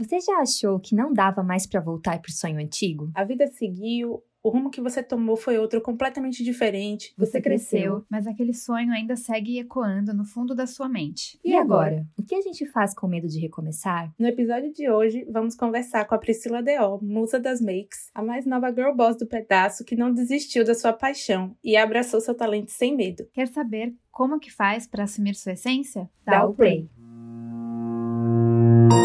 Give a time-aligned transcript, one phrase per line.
[0.00, 3.10] Você já achou que não dava mais para voltar pro sonho antigo?
[3.14, 7.12] A vida seguiu, o rumo que você tomou foi outro completamente diferente.
[7.18, 11.38] Você, você cresceu, cresceu, mas aquele sonho ainda segue ecoando no fundo da sua mente.
[11.44, 11.96] E, e agora?
[11.96, 12.06] agora?
[12.18, 14.10] O que a gente faz com medo de recomeçar?
[14.18, 18.46] No episódio de hoje, vamos conversar com a Priscila Deol, musa das makes, a mais
[18.46, 22.70] nova girl boss do pedaço que não desistiu da sua paixão e abraçou seu talento
[22.70, 23.28] sem medo.
[23.34, 26.08] Quer saber como que faz para assumir sua essência?
[26.24, 26.88] Dá, Dá o play.
[26.88, 26.99] play.
[28.90, 28.96] Oi,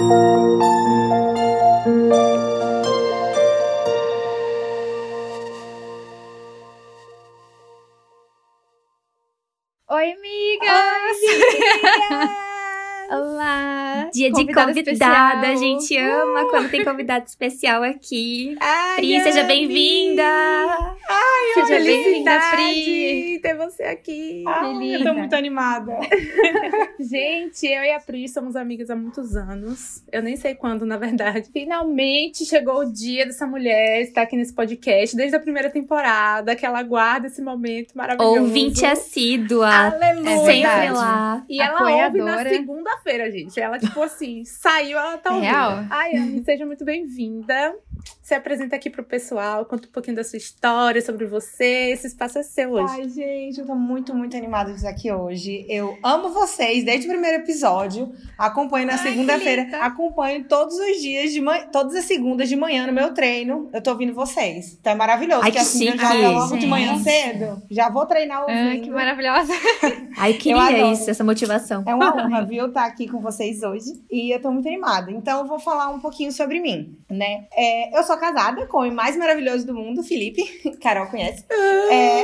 [10.11, 11.17] amigas!
[11.21, 11.35] Oi,
[12.09, 12.29] amigas!
[13.11, 14.09] Olá!
[14.11, 18.57] Dia de convidada, convidada a gente ama quando tem convidado especial aqui.
[18.59, 20.23] Ai, Pri, seja bem-vinda!
[21.55, 23.39] Ai, seja bem-vinda, Pri!
[23.41, 24.43] ter você aqui.
[24.47, 25.97] Ai, eu tô muito animada.
[26.99, 30.03] gente, eu e a Pri somos amigas há muitos anos.
[30.11, 31.49] Eu nem sei quando, na verdade.
[31.51, 36.65] Finalmente chegou o dia dessa mulher estar aqui nesse podcast, desde a primeira temporada, que
[36.65, 38.41] ela guarda esse momento maravilhoso.
[38.41, 39.69] Ouvinte assídua.
[39.69, 40.45] Aleluia!
[40.45, 41.45] Sempre lá.
[41.49, 43.59] E ela ouve na segunda segunda-feira, gente.
[43.59, 45.49] Ela, tipo assim, saiu, ela tá ouvindo.
[45.49, 45.85] Real?
[45.89, 47.75] Ai, Anne, seja muito bem-vinda.
[48.25, 51.91] Se apresenta aqui pro pessoal, conta um pouquinho da sua história, sobre você.
[51.91, 52.91] Esse espaço é seu hoje.
[52.91, 55.63] Ai, gente, eu tô muito, muito animada de estar aqui hoje.
[55.69, 58.11] Eu amo vocês desde o primeiro episódio.
[58.35, 59.67] Acompanho na segunda-feira.
[59.79, 63.69] Acompanho todos os dias, de manhã, todas as segundas de manhã no meu treino.
[63.71, 64.75] Eu tô ouvindo vocês.
[64.79, 65.43] Então é maravilhoso.
[65.43, 66.03] Ai, que assim, chique.
[66.03, 67.61] eu já logo de manhã cedo.
[67.69, 68.57] Já vou treinar ouvindo.
[68.69, 69.53] Ai, que maravilhosa.
[70.17, 71.83] Ai, queria isso, essa motivação.
[71.85, 74.03] É uma honra, viu, estar aqui com vocês hoje.
[74.09, 75.11] E eu tô muito animada.
[75.11, 77.45] Então eu vou falar um pouquinho sobre mim, né?
[77.55, 80.43] É, eu sou casada com o mais maravilhoso do mundo, Felipe.
[80.81, 81.45] Carol conhece.
[81.49, 82.23] É...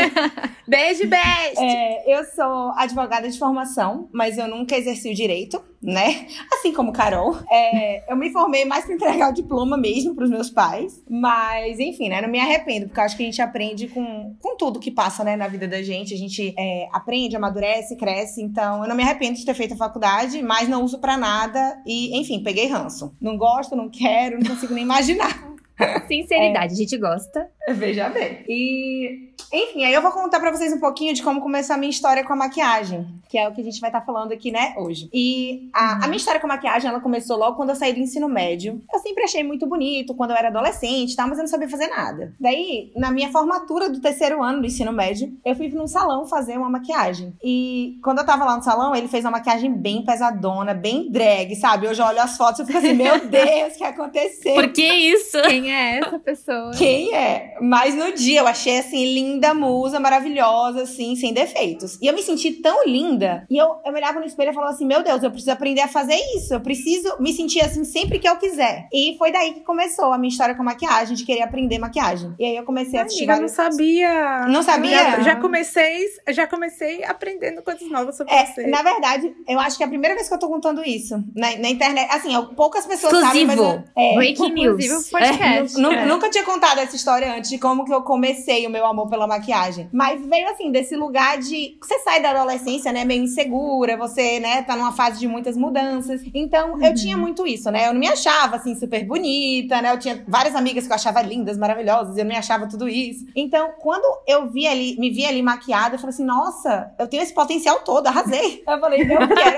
[0.68, 1.60] beijo, beijo!
[1.60, 6.26] É, eu sou advogada de formação, mas eu nunca exerci o direito, né?
[6.52, 7.36] Assim como Carol.
[7.50, 11.02] É, eu me formei mais para entregar o diploma mesmo para os meus pais.
[11.08, 12.22] Mas, enfim, né?
[12.22, 15.22] Não me arrependo, porque eu acho que a gente aprende com, com tudo que passa,
[15.22, 16.14] né, na vida da gente.
[16.14, 18.42] A gente é, aprende, amadurece, cresce.
[18.42, 21.80] Então, eu não me arrependo de ter feito a faculdade, mas não uso para nada.
[21.86, 23.14] E, enfim, peguei ranço.
[23.20, 25.52] Não gosto, não quero, não consigo nem imaginar.
[26.08, 27.50] Sinceridade, é, a gente gosta.
[27.74, 28.44] Veja bem.
[28.46, 31.90] E, enfim, aí eu vou contar para vocês um pouquinho de como começou a minha
[31.90, 34.50] história com a maquiagem, que é o que a gente vai estar tá falando aqui,
[34.50, 35.08] né, hoje.
[35.12, 36.04] E a, uhum.
[36.04, 38.82] a, minha história com a maquiagem, ela começou logo quando eu saí do ensino médio.
[38.92, 41.86] Eu sempre achei muito bonito quando eu era adolescente, tá, mas eu não sabia fazer
[41.86, 42.34] nada.
[42.38, 46.58] Daí, na minha formatura do terceiro ano do ensino médio, eu fui num salão fazer
[46.58, 47.34] uma maquiagem.
[47.42, 51.54] E quando eu tava lá no salão, ele fez uma maquiagem bem pesadona, bem drag,
[51.56, 51.88] sabe?
[51.88, 54.54] Hoje eu olho as fotos e fico assim, meu Deus, o que aconteceu?
[54.54, 55.40] Por que isso?
[55.42, 56.72] Quem é essa pessoa?
[56.72, 57.53] Quem é?
[57.60, 61.98] Mas no dia eu achei assim, linda musa, maravilhosa, assim, sem defeitos.
[62.00, 63.46] E eu me senti tão linda.
[63.50, 65.80] E eu, eu me olhava no espelho e falava assim: meu Deus, eu preciso aprender
[65.80, 66.54] a fazer isso.
[66.54, 68.88] Eu preciso me sentir assim sempre que eu quiser.
[68.92, 72.34] E foi daí que começou a minha história com maquiagem, de querer aprender maquiagem.
[72.38, 73.24] E aí eu comecei a assistir.
[73.24, 73.56] Amiga, vários...
[73.56, 74.46] não sabia.
[74.46, 74.90] Não sabia?
[74.90, 78.66] Já, já, comecei, já comecei aprendendo coisas novas sobre é, você.
[78.66, 81.56] Na verdade, eu acho que é a primeira vez que eu tô contando isso na,
[81.56, 82.08] na internet.
[82.10, 83.56] Assim, eu, poucas pessoas Exclusivo.
[83.56, 83.84] sabem.
[83.94, 85.10] Mas é, Breaking news.
[85.10, 85.80] podcast.
[85.80, 85.94] É.
[85.94, 86.06] É.
[86.06, 89.26] Nunca tinha contado essa história antes de como que eu comecei o meu amor pela
[89.26, 89.88] maquiagem.
[89.92, 91.76] Mas veio assim, desse lugar de.
[91.80, 93.04] Você sai da adolescência, né?
[93.04, 96.22] Meio insegura, você, né, tá numa fase de muitas mudanças.
[96.34, 96.84] Então, uhum.
[96.84, 97.88] eu tinha muito isso, né?
[97.88, 99.92] Eu não me achava, assim, super bonita, né?
[99.92, 102.88] Eu tinha várias amigas que eu achava lindas, maravilhosas, e eu não me achava tudo
[102.88, 103.26] isso.
[103.34, 107.22] Então, quando eu vi ali, me vi ali maquiada, eu falei assim, nossa, eu tenho
[107.22, 108.62] esse potencial todo, arrasei.
[108.74, 109.56] Eu falei, eu quero.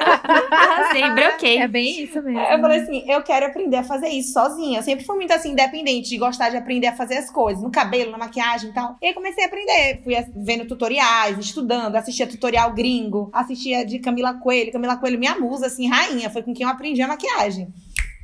[0.51, 1.59] arrasei, broquei.
[1.59, 2.39] É bem isso mesmo.
[2.39, 4.81] Eu falei assim, eu quero aprender a fazer isso sozinha.
[4.81, 7.71] Eu sempre fui muito assim, independente, de gostar de aprender a fazer as coisas, no
[7.77, 8.97] cabelo, na maquiagem e tal.
[9.03, 10.01] E aí comecei a aprender.
[10.03, 14.73] Fui vendo tutoriais, estudando, assistia tutorial gringo, assistia de Camila Coelho.
[14.73, 16.31] Camila Coelho, minha musa, assim, rainha.
[16.31, 17.73] Foi com quem eu aprendi a maquiagem.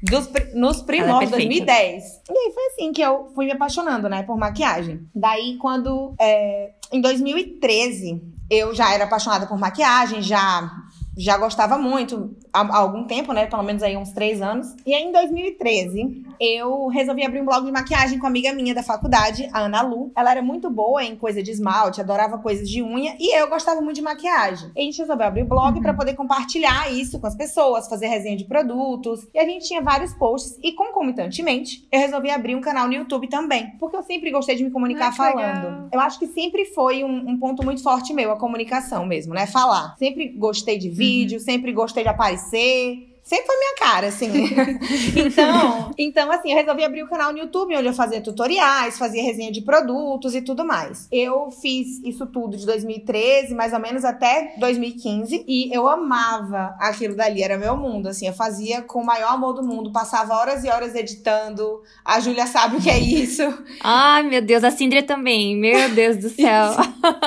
[0.03, 2.05] Dos, nos primórdios, é 2010.
[2.29, 5.07] E aí foi assim que eu fui me apaixonando, né, por maquiagem.
[5.15, 6.15] Daí, quando.
[6.19, 8.21] É, em 2013,
[8.51, 10.71] eu já era apaixonada por maquiagem, já
[11.17, 13.47] já gostava muito há, algum tempo, né?
[13.47, 14.75] Pelo menos aí uns três anos.
[14.85, 18.75] E aí, em 2013, eu resolvi abrir um blog de maquiagem com uma amiga minha
[18.75, 20.13] da faculdade, a Ana Lu.
[20.15, 23.17] Ela era muito boa em coisa de esmalte, adorava coisas de unha.
[23.19, 24.71] E eu gostava muito de maquiagem.
[24.77, 25.83] E a gente resolveu abrir o blog uhum.
[25.83, 29.27] para poder compartilhar isso com as pessoas, fazer resenha de produtos.
[29.33, 30.59] E a gente tinha vários posts.
[30.63, 33.73] E concomitantemente, eu resolvi abrir um canal no YouTube também.
[33.79, 35.65] Porque eu sempre gostei de me comunicar falando.
[35.65, 35.89] Legal.
[35.93, 39.47] Eu acho que sempre foi um, um ponto muito forte meu, a comunicação mesmo, né?
[39.47, 39.97] Falar.
[39.99, 41.45] Sempre gostei de vídeo, uhum.
[41.45, 44.31] sempre gostei de aparecer fazer, sempre foi minha cara, assim.
[45.17, 49.23] então, então, assim, eu resolvi abrir o canal no YouTube, onde eu fazia tutoriais, fazia
[49.23, 51.09] resenha de produtos e tudo mais.
[51.11, 57.15] Eu fiz isso tudo de 2013, mais ou menos até 2015, e eu amava aquilo
[57.15, 60.65] dali, era meu mundo, assim, eu fazia com o maior amor do mundo, passava horas
[60.65, 61.83] e horas editando.
[62.05, 63.43] A Júlia sabe o que é isso.
[63.83, 66.73] Ai, meu Deus, a Cindria também, meu Deus do céu.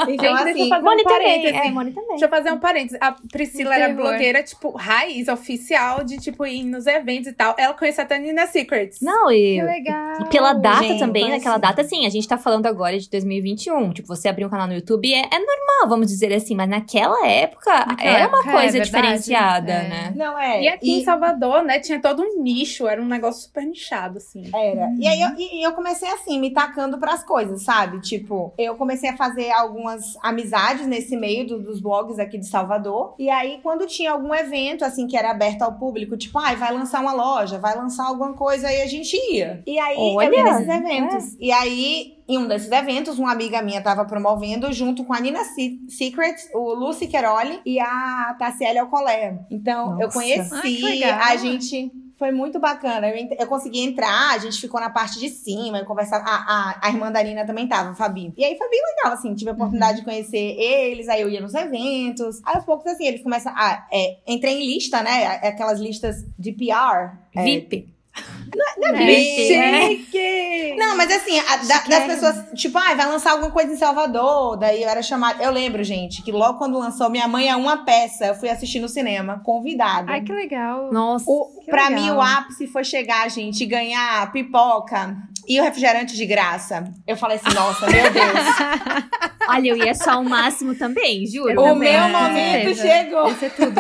[0.08, 1.52] então, assim, deixa eu fazer Moni um parênteses.
[1.52, 2.10] também, é, Moni também.
[2.10, 2.98] Deixa eu fazer um parênteses.
[3.02, 7.56] A Priscila era blogueira, tipo, raiz, oficial de, tipo, ir nos eventos e tal.
[7.58, 9.00] Ela conhecia até a Nina Secrets.
[9.02, 9.56] Não, e.
[9.60, 10.22] Que legal.
[10.22, 13.94] E pela data gente, também, naquela data, assim, a gente tá falando agora de 2021.
[13.94, 17.28] Tipo, você abrir um canal no YouTube é, é normal, vamos dizer assim, mas naquela
[17.28, 18.86] época Naquela era uma época, coisa é verdade.
[18.86, 19.88] diferenciada, É.
[19.90, 20.14] né?
[20.16, 20.62] Não, é.
[20.64, 24.44] E aqui em Salvador, né, tinha todo um nicho, era um negócio super nichado, assim.
[24.54, 24.90] Era.
[25.00, 28.00] E aí eu, e- e eu comecei assim, me tacando pras coisas, sabe?
[28.02, 33.16] Tipo, eu comecei a fazer algumas amizades nesse meio do- dos blogs aqui de Salvador.
[33.20, 36.74] E aí, quando tinha algum evento, assim, que era aberto ao público, tipo, ai, vai
[36.74, 39.64] lançar uma loja, vai lançar alguma coisa, aí a gente ia.
[39.66, 41.38] E aí, Olha, eu ia nesses eventos.
[41.40, 45.44] E aí, em um desses eventos, uma amiga minha tava promovendo, junto com a Nina
[45.44, 49.40] Se- Secret, o Lucy Queroli e a Tassiele Alcolé.
[49.52, 50.20] Então, eu Nossa.
[50.20, 51.20] conheci, Ai, que legal.
[51.22, 53.10] a gente foi muito bacana.
[53.10, 56.24] Eu, eu consegui entrar, a gente ficou na parte de cima, eu conversava.
[56.26, 58.34] A, a, a irmã da Nina também tava, a Fabi.
[58.38, 61.42] E aí foi bem legal, assim, tive a oportunidade de conhecer eles, aí eu ia
[61.42, 62.42] nos eventos.
[62.46, 63.52] Aí aos poucos, assim, eles começam.
[63.56, 65.26] Ah, é, entrei em lista, né?
[65.44, 67.18] Aquelas listas de PR.
[67.36, 67.95] é, VIP.
[68.94, 69.88] É.
[69.88, 70.76] Chique!
[70.78, 74.58] Não, mas assim, a- da- das pessoas, tipo, ah, vai lançar alguma coisa em Salvador.
[74.58, 75.44] Daí eu era chamada.
[75.44, 78.80] Eu lembro, gente, que logo quando lançou Minha Mãe é uma peça, eu fui assistir
[78.80, 80.12] no cinema, convidada.
[80.12, 80.92] Ai, que legal.
[80.92, 81.26] Nossa.
[81.28, 82.04] O, Que pra legal.
[82.04, 86.84] mim, o ápice foi chegar, gente, e ganhar pipoca e o refrigerante de graça.
[87.08, 89.06] Eu falei assim, nossa, meu Deus.
[89.48, 91.52] Olha, eu ia achar o máximo também, juro.
[91.52, 93.28] Eu o também, meu com momento chegou.
[93.32, 93.76] Isso é tudo.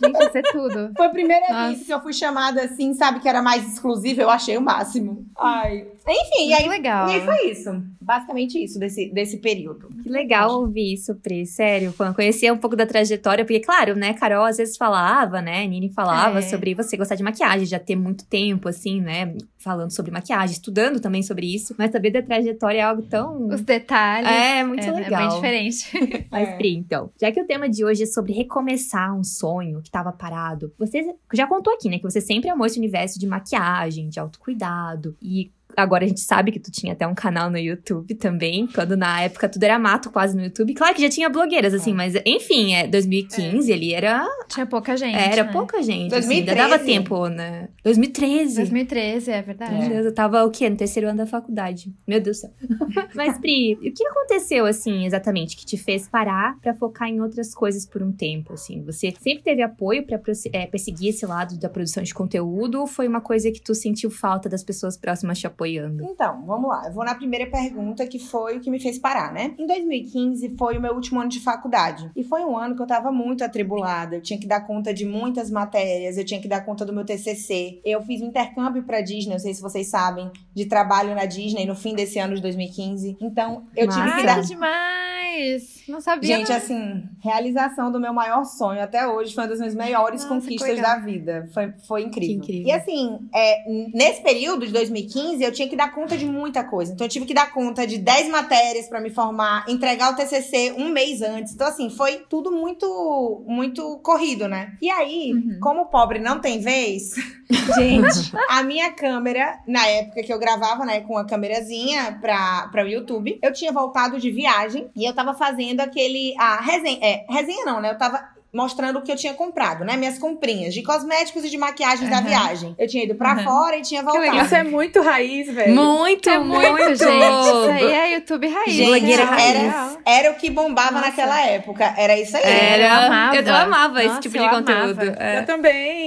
[0.00, 0.92] Gente, isso é tudo.
[0.96, 1.66] Foi a primeira Nossa.
[1.68, 5.26] vez que eu fui chamada assim, sabe, que era mais exclusiva, eu achei o máximo.
[5.38, 5.86] Ai.
[6.06, 7.08] Enfim, e Muito aí, legal.
[7.08, 7.70] e aí foi isso.
[8.00, 9.88] Basicamente isso, desse, desse período.
[10.02, 11.44] Que legal ouvir isso, Pri.
[11.46, 15.66] Sério, quando conhecia um pouco da trajetória, porque, claro, né, Carol às vezes falava, né,
[15.66, 16.42] Nini falava É.
[16.42, 21.00] sobre você gostar de maquiagem, já ter muito tempo, assim, né, falando sobre maquiagem, estudando
[21.00, 23.48] também sobre isso, mas saber da trajetória é algo tão.
[23.48, 24.30] Os detalhes.
[24.30, 25.22] É, muito é, legal.
[25.22, 25.84] É bem diferente.
[26.30, 26.56] Mas, É.
[26.56, 30.12] Pri, então, já que o tema de hoje é sobre recomeçar um sonho que estava
[30.12, 34.20] parado, você já contou aqui, né, que você sempre amou esse universo de maquiagem, de
[34.20, 38.66] autocuidado, e agora a gente sabe que tu tinha até um canal no YouTube também,
[38.66, 40.74] quando na época tudo era mato quase no YouTube.
[40.74, 45.14] Claro que já tinha blogueiras, assim, mas enfim, é 2015 ele era, Tinha pouca gente.
[45.16, 45.52] era né?
[45.52, 46.56] pouca gente, assim, ainda 2013.
[46.56, 47.68] dava tempo, né?
[47.84, 48.56] 2013.
[48.56, 49.74] 2013, é verdade.
[49.74, 50.68] Meu Deus, eu tava o quê?
[50.68, 51.92] No terceiro ano da faculdade.
[52.06, 52.50] Meu Deus do céu.
[53.14, 57.54] Mas, Pri, o que aconteceu, assim, exatamente, que te fez parar pra focar em outras
[57.54, 58.82] coisas por um tempo, assim?
[58.84, 62.86] Você sempre teve apoio pra prosse- é, perseguir esse lado da produção de conteúdo ou
[62.86, 65.63] foi uma coisa que tu sentiu falta das pessoas próximas te apoiando?
[66.04, 66.86] Então, vamos lá.
[66.86, 69.54] Eu vou na primeira pergunta, que foi o que me fez parar, né?
[69.58, 72.10] Em 2015 foi o meu último ano de faculdade.
[72.14, 74.16] E foi um ano que eu tava muito atribulada.
[74.16, 77.04] Eu tinha que dar conta de muitas matérias, eu tinha que dar conta do meu
[77.04, 77.80] TCC.
[77.84, 81.66] Eu fiz um intercâmbio pra Disney, não sei se vocês sabem, de trabalho na Disney
[81.66, 83.16] no fim desse ano de 2015.
[83.20, 85.83] Então, eu tive que dar demais!
[85.88, 86.36] Não sabia.
[86.38, 90.34] Gente, assim, realização do meu maior sonho até hoje foi uma das minhas maiores Nossa,
[90.34, 91.48] conquistas da vida.
[91.52, 92.36] Foi, foi incrível.
[92.36, 92.66] Incrível.
[92.68, 93.64] E assim, é,
[93.94, 96.92] nesse período de 2015, eu tinha que dar conta de muita coisa.
[96.92, 100.74] Então, eu tive que dar conta de 10 matérias pra me formar, entregar o TCC
[100.78, 101.54] um mês antes.
[101.54, 104.76] Então, assim, foi tudo muito, muito corrido, né?
[104.80, 105.58] E aí, Uhum.
[105.60, 107.10] como o pobre não tem vez,
[107.76, 112.84] gente, a minha câmera, na época que eu gravava, né, com a câmerazinha pra, pra
[112.84, 116.34] o YouTube, eu tinha voltado de viagem e eu tava fazendo aquele.
[116.38, 116.98] A resenha.
[117.02, 117.90] É, resenha não, né?
[117.90, 118.32] Eu tava.
[118.56, 119.96] Mostrando o que eu tinha comprado, né?
[119.96, 122.24] Minhas comprinhas de cosméticos e de maquiagens da Aham.
[122.28, 122.74] viagem.
[122.78, 123.42] Eu tinha ido pra Aham.
[123.42, 124.36] fora e tinha voltado.
[124.44, 125.74] Isso é muito raiz, velho.
[125.74, 126.70] Muito, É muito!
[126.70, 127.00] muito, gente.
[127.00, 128.72] Isso aí é YouTube raiz.
[128.72, 129.26] Gente, real.
[129.26, 129.98] raiz.
[130.06, 131.06] Era o que bombava Nossa.
[131.08, 131.94] naquela época.
[131.98, 132.44] Era isso aí.
[132.44, 133.36] Era, Eu amava.
[133.36, 135.16] eu, eu amava esse Nossa, tipo eu de conteúdo.
[135.18, 135.38] é.
[135.40, 136.03] Eu também.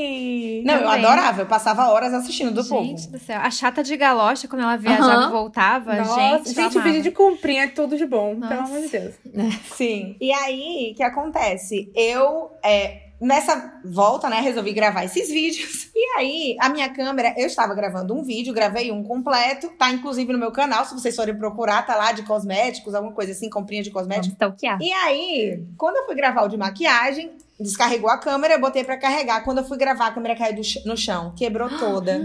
[0.68, 1.06] Não, eu também.
[1.06, 1.42] adorava.
[1.42, 3.12] Eu passava horas assistindo do Gente povo.
[3.12, 3.40] do céu.
[3.42, 6.48] A chata de galocha, quando ela viajava e voltava, Nossa, gente.
[6.50, 6.82] gente, eu amava.
[6.82, 8.64] vídeo de comprinha é tudo de bom, pelo Nossa.
[8.74, 9.16] amor de Deus.
[9.76, 10.16] Sim.
[10.20, 11.92] E aí, o que acontece?
[11.96, 15.90] Eu, é, nessa volta, né, resolvi gravar esses vídeos.
[15.96, 20.32] E aí, a minha câmera, eu estava gravando um vídeo, gravei um completo, tá inclusive
[20.32, 23.82] no meu canal, se vocês forem procurar, tá lá de cosméticos, alguma coisa assim, comprinha
[23.82, 24.34] de cosméticos.
[24.34, 24.78] stalkear.
[24.82, 28.98] E aí, quando eu fui gravar o de maquiagem, descarregou a câmera, eu botei pra
[28.98, 29.44] carregar.
[29.44, 32.22] Quando eu fui gravar, a câmera caiu do ch- no chão, quebrou toda.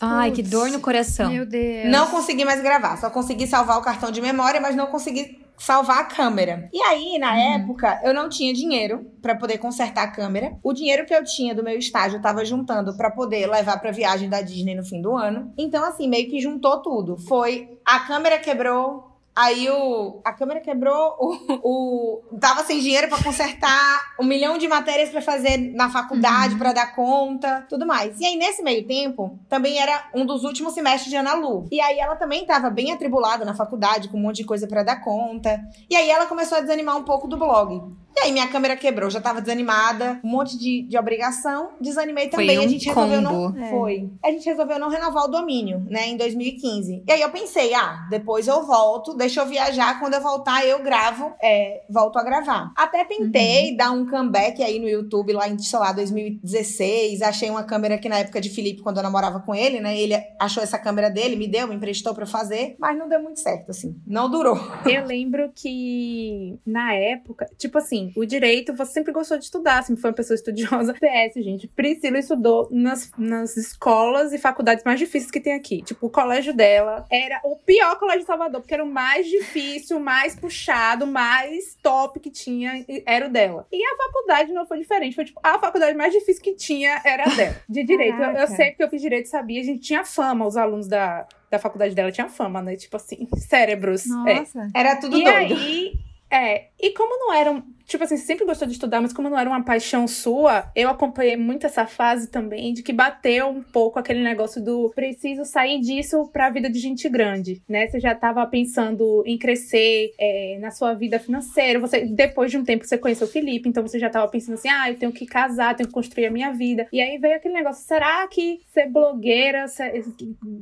[0.00, 0.50] Ai, que Putz.
[0.50, 1.30] dor no coração.
[1.30, 1.90] Meu Deus.
[1.90, 5.98] Não consegui mais gravar, só consegui salvar o cartão de memória, mas não consegui salvar
[6.00, 6.68] a câmera.
[6.72, 7.54] E aí, na uhum.
[7.54, 10.56] época, eu não tinha dinheiro para poder consertar a câmera.
[10.62, 13.92] O dinheiro que eu tinha do meu estágio eu tava juntando para poder levar para
[13.92, 15.52] viagem da Disney no fim do ano.
[15.56, 17.16] Então assim, meio que juntou tudo.
[17.16, 23.22] Foi a câmera quebrou, Aí o, a câmera quebrou, o, o tava sem dinheiro para
[23.22, 26.58] consertar, um milhão de matérias para fazer na faculdade uhum.
[26.58, 28.20] para dar conta, tudo mais.
[28.20, 31.66] E aí nesse meio tempo, também era um dos últimos semestres de Ana Lu.
[31.72, 34.84] E aí ela também tava bem atribulada na faculdade, com um monte de coisa para
[34.84, 35.60] dar conta.
[35.90, 37.82] E aí ela começou a desanimar um pouco do blog.
[38.16, 42.48] E aí minha câmera quebrou, já tava desanimada, um monte de, de obrigação, desanimei também.
[42.48, 43.00] Foi um a gente combo.
[43.00, 43.64] resolveu não.
[43.64, 43.70] É.
[43.70, 44.10] Foi.
[44.22, 47.02] A gente resolveu não renovar o domínio, né, em 2015.
[47.06, 50.82] E aí eu pensei, ah, depois eu volto, deixa eu viajar, quando eu voltar eu
[50.82, 52.72] gravo, é, volto a gravar.
[52.76, 53.76] Até tentei uhum.
[53.76, 57.20] dar um comeback aí no YouTube lá em, sei lá, 2016.
[57.22, 60.14] Achei uma câmera que na época de Felipe, quando eu namorava com ele, né, ele
[60.38, 63.70] achou essa câmera dele, me deu, me emprestou para fazer, mas não deu muito certo,
[63.70, 63.96] assim.
[64.06, 64.56] Não durou.
[64.86, 70.00] Eu lembro que na época, tipo assim, o direito você sempre gostou de estudar, sempre
[70.00, 70.94] foi uma pessoa estudiosa.
[71.00, 75.82] PS, gente, Priscila estudou nas, nas escolas e faculdades mais difíceis que tem aqui.
[75.82, 79.98] Tipo, o colégio dela era o pior colégio de Salvador, porque era o mais difícil,
[80.00, 83.66] mais puxado, mais top que tinha, era o dela.
[83.72, 85.14] E a faculdade não foi diferente.
[85.14, 88.20] Foi tipo, a faculdade mais difícil que tinha era a dela, de direito.
[88.20, 91.26] Eu, eu, sei porque eu fiz direito, sabia, a gente tinha fama, os alunos da,
[91.50, 92.76] da faculdade dela tinham fama, né?
[92.76, 94.06] Tipo assim, cérebros.
[94.06, 94.34] É.
[94.34, 94.70] Nossa.
[94.74, 94.80] É.
[94.80, 95.54] Era tudo e doido.
[95.54, 95.92] Aí,
[96.30, 99.38] é, e como não eram tipo assim, você sempre gostou de estudar, mas como não
[99.38, 103.98] era uma paixão sua, eu acompanhei muito essa fase também de que bateu um pouco
[103.98, 107.86] aquele negócio do preciso sair disso pra vida de gente grande, né?
[107.86, 112.64] Você já tava pensando em crescer é, na sua vida financeira, você depois de um
[112.64, 115.26] tempo você conheceu o Felipe, então você já tava pensando assim, ah, eu tenho que
[115.26, 116.88] casar, tenho que construir a minha vida.
[116.92, 120.04] E aí veio aquele negócio, será que ser blogueira, ser,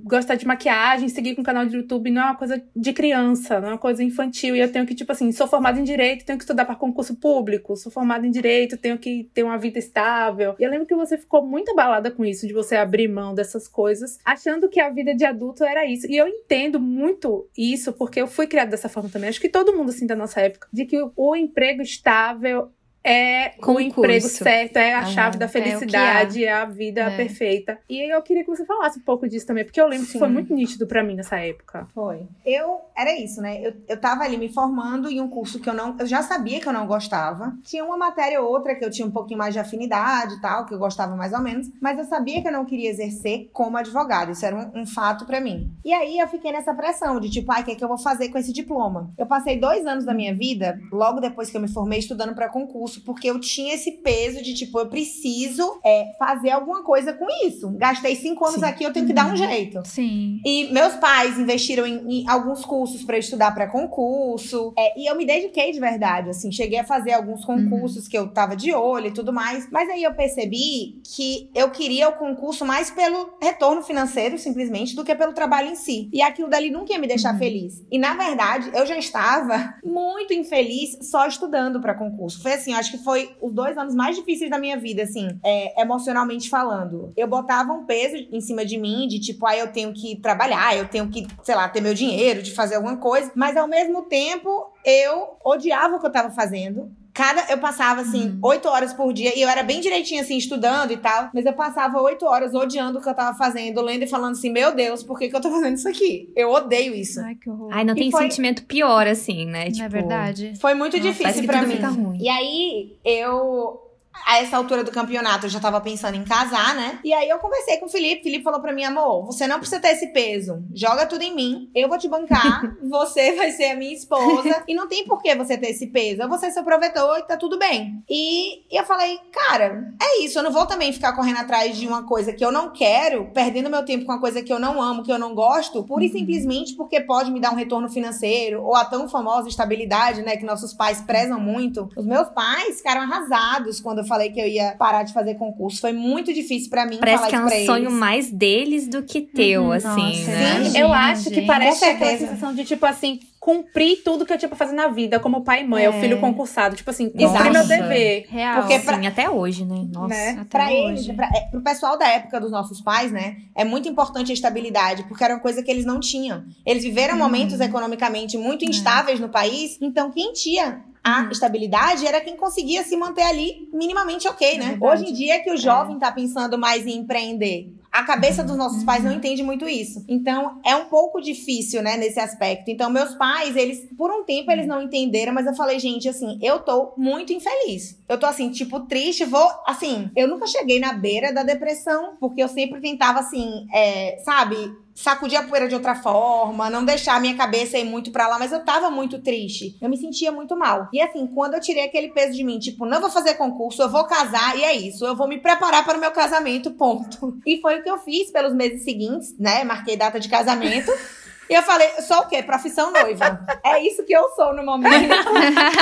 [0.05, 3.61] gostar de maquiagem, seguir com um canal de YouTube não é uma coisa de criança,
[3.61, 6.12] não é uma coisa infantil, e eu tenho que, tipo assim, sou formada em Direito,
[6.17, 9.59] tenho que estudar para concurso concurso público, sou formada em direito, tenho que ter uma
[9.59, 10.55] vida estável.
[10.59, 13.67] E eu lembro que você ficou muito abalada com isso, de você abrir mão dessas
[13.67, 16.07] coisas, achando que a vida de adulto era isso.
[16.09, 19.29] E eu entendo muito isso, porque eu fui criada dessa forma também.
[19.29, 22.71] Acho que todo mundo, assim, da nossa época, de que o emprego estável
[23.05, 23.79] é Concurso.
[23.79, 27.17] o emprego certo, é a chave da felicidade, é, é a vida é.
[27.17, 27.79] perfeita.
[27.89, 30.13] E eu queria que você falasse um pouco disso também, porque eu lembro Sim.
[30.13, 31.87] que foi muito nítido para mim nessa época.
[31.95, 32.27] Foi.
[32.45, 33.61] Eu, era isso, né?
[33.61, 36.61] Eu, eu tava ali me formando em um curso que eu não, eu já sabia
[36.61, 37.57] que eu não gostava.
[37.65, 40.67] Tinha uma matéria ou outra que eu tinha um pouquinho mais de afinidade e tal,
[40.67, 43.77] que eu gostava mais ou menos, mas eu sabia que eu não queria exercer como
[43.77, 44.31] advogado.
[44.31, 45.73] Isso era um, um fato para mim.
[45.85, 47.99] E aí eu fiquei nessa pressão de tipo, ai, o que é que eu vou
[47.99, 49.13] fazer com esse diploma?
[49.19, 52.49] Eu passei dois anos da minha vida, logo depois que eu me formei, estudando para
[52.49, 57.13] concurso concurso, porque eu tinha esse peso de, tipo, eu preciso é, fazer alguma coisa
[57.13, 57.71] com isso.
[57.71, 58.67] Gastei cinco anos Sim.
[58.67, 59.37] aqui, eu tenho que dar um uhum.
[59.37, 59.81] jeito.
[59.85, 60.41] Sim.
[60.45, 64.73] E meus pais investiram em, em alguns cursos para estudar para concurso.
[64.77, 66.53] É, e eu me dediquei de verdade, assim.
[66.53, 67.71] Cheguei a fazer alguns uhum.
[67.71, 68.11] concursos uhum.
[68.11, 69.69] que eu tava de olho e tudo mais.
[69.71, 75.05] Mas aí eu percebi que eu queria o concurso mais pelo retorno financeiro, simplesmente, do
[75.05, 76.09] que pelo trabalho em si.
[76.13, 77.39] E aquilo dali nunca ia me deixar uhum.
[77.39, 77.85] feliz.
[77.91, 82.43] E na verdade, eu já estava muito infeliz só estudando para concurso.
[82.43, 85.29] Foi assim, ó, acho que foi os dois anos mais difíceis da minha vida, assim,
[85.43, 87.13] é, emocionalmente falando.
[87.17, 90.77] Eu botava um peso em cima de mim, de tipo, ah, eu tenho que trabalhar,
[90.77, 93.33] eu tenho que, sei lá, ter meu dinheiro, de fazer alguma coisa.
[93.35, 98.31] Mas ao mesmo tempo, eu odiava o que eu tava fazendo cada eu passava assim
[98.31, 98.39] uhum.
[98.43, 98.75] oito uhum.
[98.75, 102.01] horas por dia e eu era bem direitinho assim estudando e tal mas eu passava
[102.01, 105.19] oito horas odiando o que eu tava fazendo lendo e falando assim meu Deus por
[105.19, 106.31] que, que eu tô fazendo isso aqui?
[106.35, 107.21] Eu odeio isso.
[107.21, 107.69] Ai que horror.
[107.73, 108.23] Ai não e tem foi...
[108.23, 109.71] sentimento pior assim né?
[109.71, 109.79] Tipo...
[109.79, 110.53] não é tipo, verdade?
[110.61, 111.79] Foi muito Nossa, difícil para mim.
[112.21, 113.92] e aí eu
[114.27, 117.01] a essa altura do campeonato eu já tava pensando em casar, né?
[117.05, 118.21] E aí eu conversei com o Felipe.
[118.21, 120.63] O Felipe falou pra mim, amor, você não precisa ter esse peso.
[120.75, 121.71] Joga tudo em mim.
[121.75, 122.77] Eu vou te bancar.
[122.89, 124.65] você vai ser a minha esposa.
[124.69, 126.23] e não tem por que você ter esse peso.
[126.23, 128.03] Eu vou ser seu provedor e tá tudo bem.
[128.09, 130.39] E, eu falei, cara, é isso.
[130.39, 133.71] Eu não vou também ficar correndo atrás de uma coisa que eu não quero, perdendo
[133.71, 136.09] meu tempo com uma coisa que eu não amo, que eu não gosto, pura e
[136.09, 136.13] uhum.
[136.13, 140.37] simplesmente porque pode me dar um retorno financeiro ou a tão famosa estabilidade, né?
[140.37, 141.89] Que nossos pais prezam muito.
[141.97, 145.81] Os meus pais ficaram arrasados quando eu falei que eu ia parar de fazer concurso.
[145.81, 149.23] Foi muito difícil para mim parece falar que é um sonho mais deles do que
[149.23, 150.65] teu, uhum, assim, nossa, né?
[150.65, 154.49] Sim, eu acho que parece aquela sensação de tipo assim, cumprir tudo que eu tinha
[154.49, 155.89] pra fazer na vida, como pai e mãe, é.
[155.89, 156.77] o filho concursado.
[156.77, 158.27] Tipo assim, cumprir meu dever.
[158.29, 158.61] Real.
[158.61, 159.87] Porque pra, Sim, até hoje, né?
[159.91, 160.09] Nossa.
[160.09, 160.31] Né?
[160.41, 160.77] Até pra hoje.
[160.85, 163.39] eles, pra, é, pro pessoal da época dos nossos pais, né?
[163.55, 166.45] É muito importante a estabilidade, porque era uma coisa que eles não tinham.
[166.65, 167.19] Eles viveram hum.
[167.19, 168.69] momentos economicamente muito é.
[168.69, 169.23] instáveis é.
[169.23, 171.31] no país, então quem tinha a uhum.
[171.31, 174.79] estabilidade era quem conseguia se manter ali minimamente ok, né?
[174.81, 175.99] É Hoje em dia que o jovem é.
[175.99, 177.73] tá pensando mais em empreender.
[177.91, 180.03] a cabeça dos nossos pais não entende muito isso.
[180.09, 182.71] Então, é um pouco difícil, né, nesse aspecto.
[182.71, 186.39] Então, meus pais, eles, por um tempo, eles não entenderam, mas eu falei, gente, assim,
[186.41, 187.99] eu tô muito infeliz.
[188.09, 192.43] Eu tô, assim, tipo, triste, vou, assim, eu nunca cheguei na beira da depressão, porque
[192.43, 194.57] eu sempre tentava, assim, é, sabe,
[194.95, 198.39] sacudir a poeira de outra forma, não deixar a minha cabeça ir muito pra lá,
[198.39, 199.77] mas eu tava muito triste.
[199.81, 200.89] Eu me sentia muito mal.
[200.93, 203.89] E assim, quando eu tirei aquele peso de mim, tipo, não vou fazer concurso, eu
[203.89, 207.39] vou casar e é isso, eu vou me preparar para o meu casamento, ponto.
[207.47, 209.65] E foi o que eu fiz pelos meses seguintes, né?
[209.65, 210.93] Marquei data de casamento.
[211.53, 212.43] E eu falei, sou o quê?
[212.43, 213.39] Profissão noiva.
[213.63, 215.13] É isso que eu sou no momento.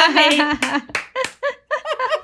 [0.05, 0.39] Amei.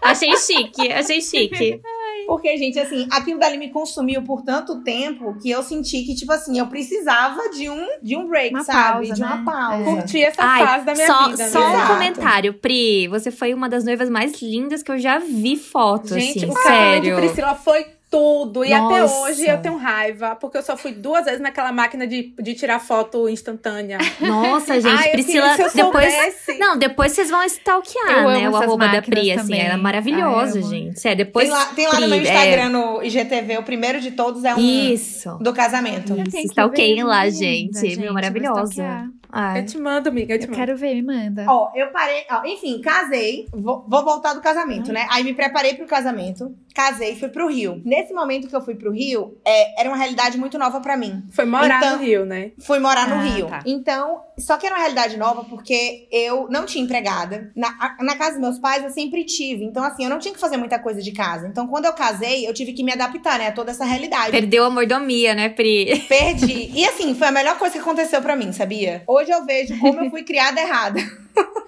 [0.02, 1.80] achei chique, achei chique.
[2.26, 6.32] Porque, gente, assim, aquilo dali me consumiu por tanto tempo que eu senti que, tipo
[6.32, 9.06] assim, eu precisava de um, de um break, Uma sabe?
[9.06, 9.42] pausa, de uma né?
[9.44, 9.84] pausa.
[9.84, 11.48] Curti essa Ai, fase da minha só, vida.
[11.48, 11.66] Só né?
[11.66, 11.92] um Exato.
[11.92, 13.06] comentário, Pri.
[13.06, 16.62] Você foi uma das noivas mais lindas que eu já vi foto, Gente, assim, o
[16.62, 17.14] sério.
[17.14, 18.64] Priscila foi tudo.
[18.64, 19.20] E até Nossa.
[19.22, 22.78] hoje eu tenho raiva, porque eu só fui duas vezes naquela máquina de, de tirar
[22.78, 23.98] foto instantânea.
[24.20, 26.12] Nossa, gente, Ai, eu Priscila, se eu depois.
[26.14, 28.46] soubesse- Não, depois vocês vão stalkear, Eu né?
[28.46, 29.60] amo O arroba da Pri, assim, também.
[29.60, 30.70] era maravilhoso, Ai, amo.
[30.70, 31.08] gente.
[31.08, 31.48] É, depois.
[31.48, 34.54] Tem lá, tem lá no meu Pri, Instagram, no IGTV, o primeiro de todos é
[34.54, 35.36] um Isso.
[35.40, 36.12] do casamento.
[36.12, 37.96] Eu Isso, stalkeiem lá, linda, gente.
[37.96, 39.08] Meu, vou maravilhosa.
[39.38, 39.60] Ai.
[39.60, 40.58] Eu te mando, amiga, eu te Eu mando.
[40.60, 41.44] quero ver, me manda.
[41.46, 45.06] Ó, eu parei, ó, enfim, casei, vou, vou voltar do casamento, né?
[45.10, 47.82] Aí me preparei pro casamento, casei e fui pro Rio.
[47.84, 51.22] Nesse momento que eu fui pro Rio, é, era uma realidade muito nova pra mim.
[51.32, 52.52] Foi morar Então- no Rio, né?
[52.60, 53.46] Fui morar no Ah, Rio.
[53.48, 53.60] tá.
[53.66, 57.50] Então, só que era uma realidade nova porque eu não tinha empregada.
[57.54, 59.64] Na, na casa dos meus pais eu sempre tive.
[59.64, 61.46] Então, assim, eu não tinha que fazer muita coisa de casa.
[61.46, 64.30] Então, quando eu casei, eu tive que me adaptar, né, a toda essa realidade.
[64.30, 66.04] Perdeu a mordomia, né, Pri?
[66.08, 66.70] Perdi.
[66.74, 69.02] E assim, foi a melhor coisa que aconteceu pra mim, sabia?
[69.06, 71.00] Hoje eu vejo como eu fui criada errada.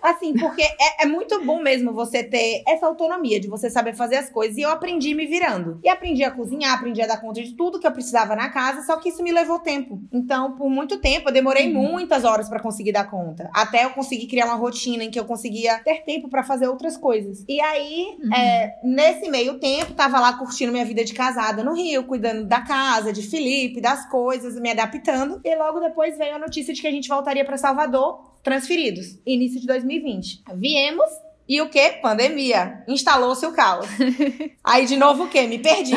[0.03, 4.17] Assim, porque é, é muito bom mesmo você ter essa autonomia de você saber fazer
[4.17, 4.57] as coisas.
[4.57, 5.81] E eu aprendi me virando.
[5.83, 8.83] E aprendi a cozinhar, aprendi a dar conta de tudo que eu precisava na casa,
[8.83, 10.01] só que isso me levou tempo.
[10.13, 13.51] Então, por muito tempo, eu demorei muitas horas pra conseguir dar conta.
[13.53, 16.97] Até eu conseguir criar uma rotina em que eu conseguia ter tempo pra fazer outras
[16.97, 17.45] coisas.
[17.49, 22.05] E aí, é, nesse meio tempo, tava lá curtindo minha vida de casada no Rio,
[22.05, 25.41] cuidando da casa, de Felipe, das coisas, me adaptando.
[25.45, 29.19] E logo depois veio a notícia de que a gente voltaria pra Salvador, transferidos.
[29.27, 30.43] Início de 2020.
[30.55, 31.09] Viemos.
[31.49, 31.99] E o quê?
[32.03, 32.85] Pandemia.
[32.87, 33.87] Instalou-se o caos.
[34.63, 35.47] Aí, de novo, o quê?
[35.47, 35.97] Me perdi.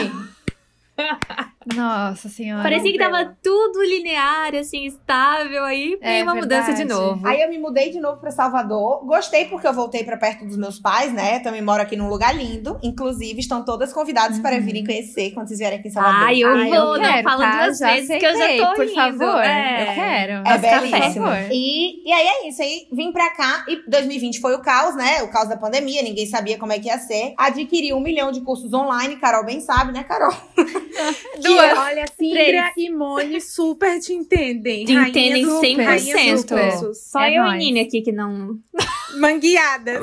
[1.75, 2.63] Nossa senhora.
[2.63, 5.63] Parecia que tava tudo linear, assim, estável.
[5.63, 6.99] Aí É veio uma mudança de verdade.
[6.99, 7.27] novo.
[7.27, 9.05] Aí eu me mudei de novo pra Salvador.
[9.05, 11.39] Gostei porque eu voltei pra perto dos meus pais, né?
[11.39, 12.79] Também moro aqui num lugar lindo.
[12.81, 16.23] Inclusive, estão todas convidadas para virem conhecer quando vocês vierem aqui em Salvador.
[16.27, 17.63] Ai, eu Ai, vou, eu não quero, falo tá?
[17.65, 18.95] duas Já vezes que eu já aceitei, tô por indo.
[18.95, 19.43] favor.
[19.43, 19.81] É.
[19.81, 20.31] Eu quero.
[20.47, 21.25] É por belíssimo.
[21.27, 21.47] favor.
[21.51, 22.61] E, e aí é isso.
[22.61, 25.21] Aí vim pra cá e 2020 foi o caos, né?
[25.23, 27.33] O caos da pandemia, ninguém sabia como é que ia ser.
[27.37, 30.33] Adquiri um milhão de cursos online, Carol bem sabe, né, Carol?
[31.53, 31.77] Duas.
[31.77, 32.73] Olha, Sindra três.
[32.77, 34.85] e Mone super te entendem.
[34.85, 35.83] Te entendem do- 100%.
[35.83, 36.97] rainha dos cursos.
[37.03, 37.55] Só É eu nóis.
[37.61, 38.57] e Nini aqui que não.
[39.19, 40.01] Mangueadas.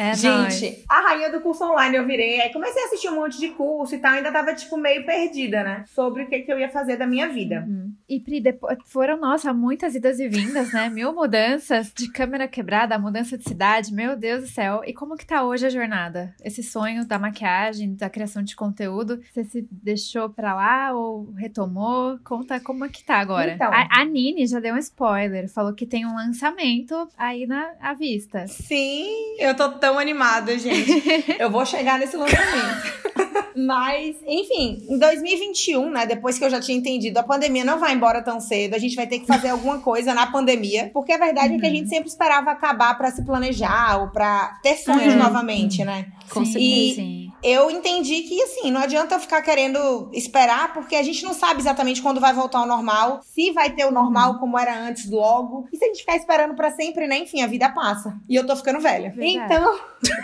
[0.00, 0.54] É nóis.
[0.54, 2.40] Gente, a rainha do curso online eu virei.
[2.40, 4.12] Aí comecei a assistir um monte de curso e tal.
[4.12, 5.84] Ainda tava, tipo, meio perdida, né?
[5.88, 7.66] Sobre o que, que eu ia fazer da minha vida.
[7.68, 7.92] Uhum.
[8.08, 10.88] E Pri, depois, foram, nossa, muitas idas e vindas, né?
[10.88, 14.80] Mil mudanças de câmera quebrada, mudança de cidade, meu Deus do céu.
[14.86, 16.34] E como que tá hoje a jornada?
[16.42, 22.18] Esse sonho da maquiagem, da criação de conteúdo, você se deixou pra lá ou retomou?
[22.24, 23.52] Conta como é que tá agora.
[23.52, 23.70] Então.
[23.70, 27.92] A, a Nini já deu um spoiler, falou que tem um lançamento aí na à
[27.92, 28.46] vista.
[28.46, 31.02] Sim, eu tô tão animada, gente.
[31.38, 33.00] eu vou chegar nesse lançamento.
[33.56, 37.92] Mas, enfim, em 2021, né, depois que eu já tinha entendido, a pandemia não vai
[37.94, 41.18] embora tão cedo, a gente vai ter que fazer alguma coisa na pandemia, porque a
[41.18, 45.14] verdade é que a gente sempre esperava acabar pra se planejar ou pra ter sonhos
[45.14, 45.16] É.
[45.16, 46.06] novamente, né?
[46.30, 46.94] Com sim, certeza.
[46.96, 47.20] sim.
[47.42, 51.60] Eu entendi que, assim, não adianta eu ficar querendo esperar, porque a gente não sabe
[51.60, 55.66] exatamente quando vai voltar ao normal, se vai ter o normal como era antes logo.
[55.72, 57.18] E se a gente ficar esperando pra sempre, né?
[57.18, 58.14] Enfim, a vida passa.
[58.28, 59.10] E eu tô ficando velha.
[59.10, 59.54] Verdade.
[59.54, 59.80] Então,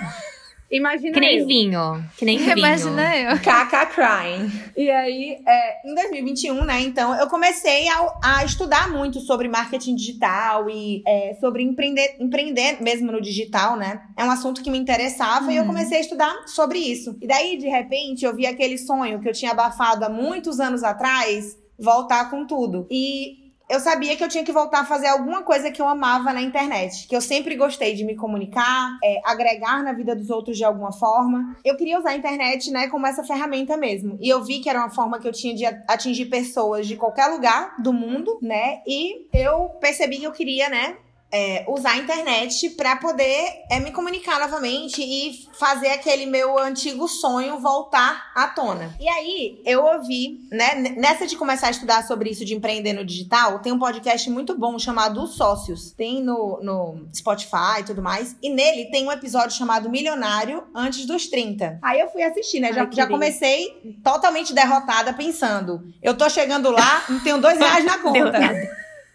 [0.71, 1.47] Imagina Que nem eu.
[1.47, 2.05] vinho.
[2.17, 2.59] Que nem vinho.
[2.59, 3.37] Imagina eu.
[3.39, 4.51] KK Crying.
[4.77, 9.95] E aí, é, em 2021, né, então, eu comecei a, a estudar muito sobre marketing
[9.95, 14.01] digital e é, sobre empreender, empreender mesmo no digital, né?
[14.17, 15.69] É um assunto que me interessava e eu Uhum.
[15.69, 17.17] comecei a estudar sobre isso.
[17.21, 20.83] E daí, de repente, eu vi aquele sonho que eu tinha abafado há muitos anos
[20.83, 22.87] atrás voltar com tudo.
[22.91, 26.33] E eu sabia que eu tinha que voltar a fazer alguma coisa que eu amava
[26.33, 27.09] na internet.
[27.09, 30.93] Que eu sempre gostei de me comunicar, é, agregar na vida dos outros de alguma
[30.93, 31.57] forma.
[31.65, 34.17] Eu queria usar a internet, né, como essa ferramenta mesmo.
[34.21, 37.27] E eu vi que era uma forma que eu tinha de atingir pessoas de qualquer
[37.27, 38.81] lugar do mundo, né?
[38.87, 40.97] E eu percebi que eu queria, né,
[41.33, 47.09] é, usar a internet para poder é, me comunicar novamente e fazer aquele meu antigo
[47.09, 48.95] sonho voltar à tona.
[49.01, 53.05] E aí eu ouvi, né, nessa de começar a estudar sobre isso de empreender no
[53.05, 55.91] digital, tem um podcast muito bom chamado Os Sócios.
[55.93, 58.37] Tem no, no Spotify e tudo mais.
[58.43, 61.79] E nele tem um episódio chamado Milionário Antes dos 30.
[61.83, 62.69] Aí eu fui assistir, né?
[62.69, 65.83] Ai, já, já comecei totalmente derrotada pensando.
[66.03, 68.39] Eu tô chegando lá, não tenho dois reais na conta.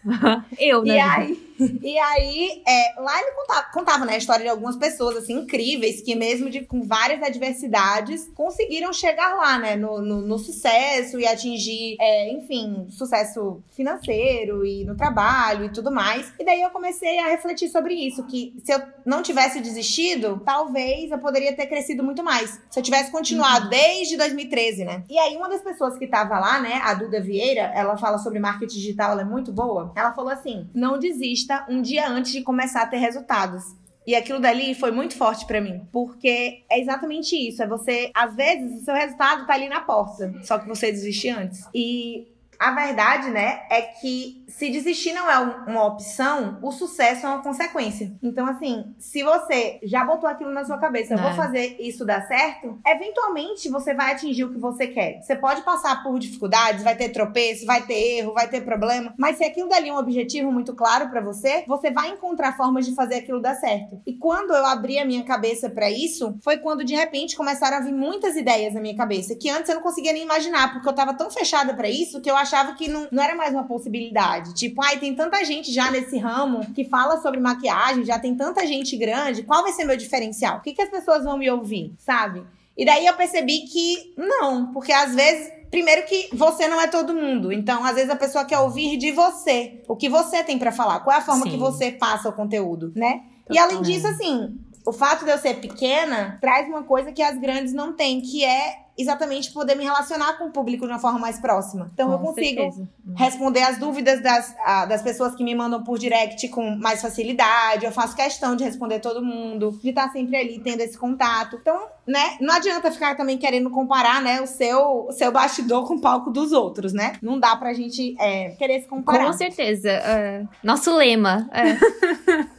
[0.58, 0.96] eu, né?
[0.96, 1.51] E aí,
[1.82, 6.00] e aí, é, lá ele contava, contava né, a história de algumas pessoas, assim, incríveis,
[6.00, 11.26] que mesmo de, com várias adversidades, conseguiram chegar lá, né, no, no, no sucesso e
[11.26, 16.32] atingir, é, enfim, sucesso financeiro e no trabalho e tudo mais.
[16.38, 21.10] E daí eu comecei a refletir sobre isso, que se eu não tivesse desistido, talvez
[21.10, 22.60] eu poderia ter crescido muito mais.
[22.70, 23.70] Se eu tivesse continuado uhum.
[23.70, 25.04] desde 2013, né?
[25.08, 28.38] E aí, uma das pessoas que tava lá, né, a Duda Vieira, ela fala sobre
[28.38, 29.92] marketing digital, ela é muito boa.
[29.94, 30.98] Ela falou assim: não
[31.42, 33.62] desista um dia antes de começar a ter resultados.
[34.04, 38.34] E aquilo dali foi muito forte para mim, porque é exatamente isso, é você, às
[38.34, 41.64] vezes, o seu resultado tá ali na porta, só que você desiste antes.
[41.72, 42.26] E
[42.62, 47.42] a verdade, né, é que se desistir não é uma opção, o sucesso é uma
[47.42, 48.12] consequência.
[48.22, 51.34] Então, assim, se você já botou aquilo na sua cabeça, eu vou é.
[51.34, 55.20] fazer isso dar certo, eventualmente você vai atingir o que você quer.
[55.20, 59.38] Você pode passar por dificuldades, vai ter tropeço, vai ter erro, vai ter problema, mas
[59.38, 62.94] se aquilo dali é um objetivo muito claro para você, você vai encontrar formas de
[62.94, 64.00] fazer aquilo dar certo.
[64.06, 67.80] E quando eu abri a minha cabeça para isso, foi quando de repente começaram a
[67.80, 70.92] vir muitas ideias na minha cabeça que antes eu não conseguia nem imaginar, porque eu
[70.92, 74.54] tava tão fechada para isso que eu achava que não, não era mais uma possibilidade.
[74.54, 78.66] Tipo, ai, tem tanta gente já nesse ramo que fala sobre maquiagem, já tem tanta
[78.66, 80.58] gente grande, qual vai ser meu diferencial?
[80.58, 82.44] O que, que as pessoas vão me ouvir, sabe?
[82.76, 87.14] E daí eu percebi que não, porque às vezes primeiro que você não é todo
[87.14, 87.50] mundo.
[87.50, 91.00] Então, às vezes a pessoa quer ouvir de você, o que você tem para falar,
[91.00, 91.50] qual é a forma Sim.
[91.50, 93.22] que você passa o conteúdo, né?
[93.46, 93.50] Totalmente.
[93.50, 97.38] E além disso, assim, o fato de eu ser pequena traz uma coisa que as
[97.38, 101.18] grandes não têm, que é exatamente poder me relacionar com o público de uma forma
[101.18, 101.90] mais próxima.
[101.94, 102.88] Então com eu consigo certeza.
[103.16, 104.54] responder as dúvidas das,
[104.88, 107.84] das pessoas que me mandam por direct com mais facilidade.
[107.84, 111.56] Eu faço questão de responder todo mundo, de estar sempre ali tendo esse contato.
[111.60, 115.94] Então, né, não adianta ficar também querendo comparar, né, o seu, o seu bastidor com
[115.94, 117.14] o palco dos outros, né?
[117.22, 119.26] Não dá pra gente é, querer se comparar.
[119.26, 119.90] Com certeza.
[119.90, 121.48] Uh, nosso lema.
[121.52, 121.78] É.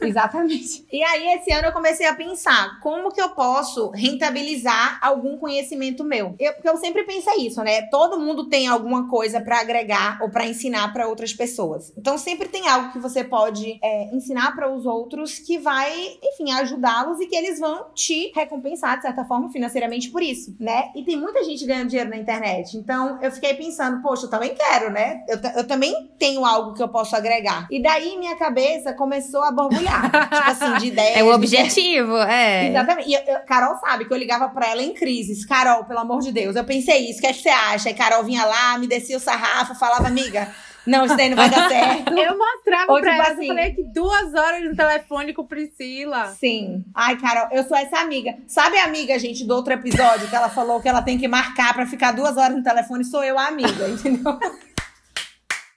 [0.06, 0.86] Exatamente.
[0.90, 6.04] E aí, esse ano eu comecei a pensar como que eu posso rentabilizar algum conhecimento
[6.04, 6.34] meu.
[6.38, 7.82] Eu, porque eu sempre pensei isso, né?
[7.90, 11.92] Todo mundo tem alguma coisa para agregar ou para ensinar para outras pessoas.
[11.96, 16.50] Então sempre tem algo que você pode é, ensinar para os outros que vai, enfim,
[16.52, 20.90] ajudá-los e que eles vão te recompensar de certa forma financeiramente por isso, né?
[20.94, 22.76] E tem muita gente ganhando dinheiro na internet.
[22.76, 25.22] Então eu fiquei pensando, poxa, eu também quero, né?
[25.28, 27.66] Eu, eu também tenho algo que eu posso agregar.
[27.70, 31.16] E daí minha cabeça começou a borbulhar, tipo assim, de ideias.
[31.16, 32.68] É o objetivo, é.
[32.68, 33.08] Exatamente.
[33.08, 35.44] E eu, Carol sabe que eu ligava para ela em crises.
[35.44, 36.56] Carol, pelo amor de Deus.
[36.56, 37.88] Eu pensei isso, o que, é que você acha?
[37.88, 40.48] Aí Carol vinha lá, me descia o sarrafo, falava, amiga.
[40.86, 42.12] Não, isso daí não vai dar certo.
[42.12, 45.46] Eu mostrava Ou, pra tipo ela, assim, eu falei que duas horas no telefone com
[45.46, 46.26] Priscila.
[46.26, 46.84] Sim.
[46.94, 48.36] Ai, Carol, eu sou essa amiga.
[48.46, 51.74] Sabe a amiga, gente, do outro episódio, que ela falou que ela tem que marcar
[51.74, 53.04] pra ficar duas horas no telefone?
[53.04, 54.38] Sou eu a amiga, entendeu?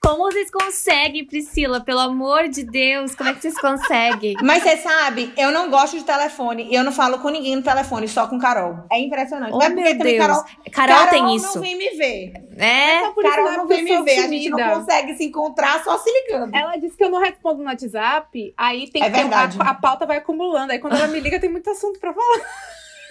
[0.02, 1.82] Como vocês conseguem, Priscila?
[1.82, 4.36] Pelo amor de Deus, como é que vocês conseguem?
[4.44, 6.74] Mas você sabe, eu não gosto de telefone.
[6.74, 8.86] Eu não falo com ninguém no telefone, só com Carol.
[8.92, 9.54] É impressionante.
[9.54, 10.18] Oh, é meu Deus.
[10.18, 11.56] Carol, Carol, Carol tem isso.
[11.56, 12.34] não vem me ver.
[12.58, 13.00] É?
[13.00, 14.20] Então, Carol não vem me ver.
[14.20, 16.56] A gente não consegue se encontrar só se ligando.
[16.56, 19.58] Ela disse que eu não respondo no WhatsApp, aí tem é que verdade.
[19.60, 20.72] A, a, pauta vai acumulando.
[20.72, 22.46] Aí quando ela me liga, tem muito assunto pra falar.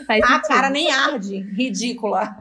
[0.07, 1.41] Faz a cara nem arde.
[1.57, 2.37] Ridícula.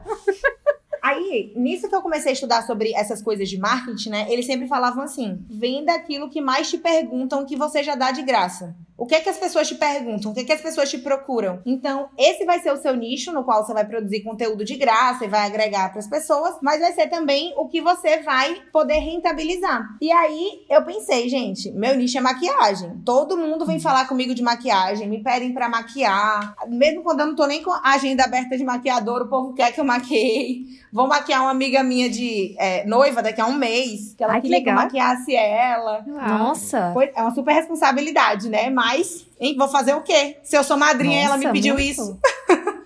[1.06, 4.26] Aí, nisso que eu comecei a estudar sobre essas coisas de marketing, né?
[4.28, 8.22] Eles sempre falavam assim: venda aquilo que mais te perguntam que você já dá de
[8.22, 8.74] graça.
[8.98, 10.30] O que é que as pessoas te perguntam?
[10.30, 11.60] O que é que as pessoas te procuram?
[11.66, 15.24] Então, esse vai ser o seu nicho no qual você vai produzir conteúdo de graça
[15.26, 18.98] e vai agregar para as pessoas, mas vai ser também o que você vai poder
[18.98, 19.86] rentabilizar.
[20.00, 23.02] E aí, eu pensei, gente, meu nicho é maquiagem.
[23.04, 26.54] Todo mundo vem falar comigo de maquiagem, me pedem para maquiar.
[26.66, 29.72] Mesmo quando eu não tô nem com a agenda aberta de maquiador, o povo quer
[29.72, 30.86] que eu maqueie.
[30.90, 34.40] Vou maquiar uma amiga minha de é, noiva daqui a um mês, que ela Ai,
[34.40, 36.02] queria que, que eu maquiasse ela.
[36.06, 36.90] Nossa!
[36.94, 38.70] Foi, é uma super responsabilidade, né?
[38.70, 40.36] Mas mas, hein, vou fazer o quê?
[40.44, 41.88] Se eu sou madrinha Nossa, ela me pediu muito.
[41.88, 42.20] isso.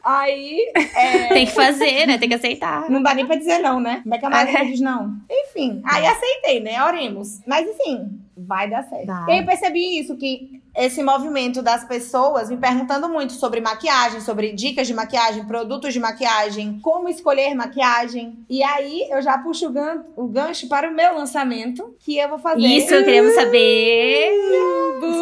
[0.03, 0.73] Aí.
[0.75, 1.29] É...
[1.29, 2.17] Tem que fazer, né?
[2.17, 2.89] Tem que aceitar.
[2.89, 4.01] Não dá nem pra dizer não, né?
[4.03, 5.15] Como é que a madrinha diz não?
[5.31, 6.83] Enfim, aí aceitei, né?
[6.83, 7.41] Oremos.
[7.47, 9.07] Mas assim, vai dar certo.
[9.07, 9.41] Vai.
[9.41, 14.87] Eu percebi isso, que esse movimento das pessoas me perguntando muito sobre maquiagem, sobre dicas
[14.87, 18.39] de maquiagem, produtos de maquiagem, como escolher maquiagem.
[18.49, 22.29] E aí eu já puxo o, gan o gancho para o meu lançamento, que eu
[22.29, 22.67] vou fazer.
[22.67, 24.31] Isso, eu queremos saber.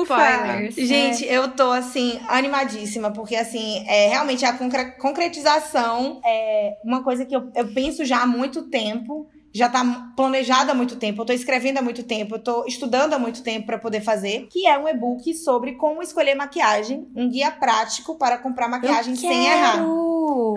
[0.03, 0.75] Spoilers.
[0.75, 1.37] Gente, é.
[1.37, 7.35] eu tô assim, animadíssima, porque assim, é realmente a concre concretização é uma coisa que
[7.35, 11.37] eu, eu penso já há muito tempo já está planejada há muito tempo, eu estou
[11.37, 14.79] escrevendo há muito tempo, eu estou estudando há muito tempo para poder fazer, que é
[14.79, 19.85] um e-book sobre como escolher maquiagem, um guia prático para comprar maquiagem sem errar.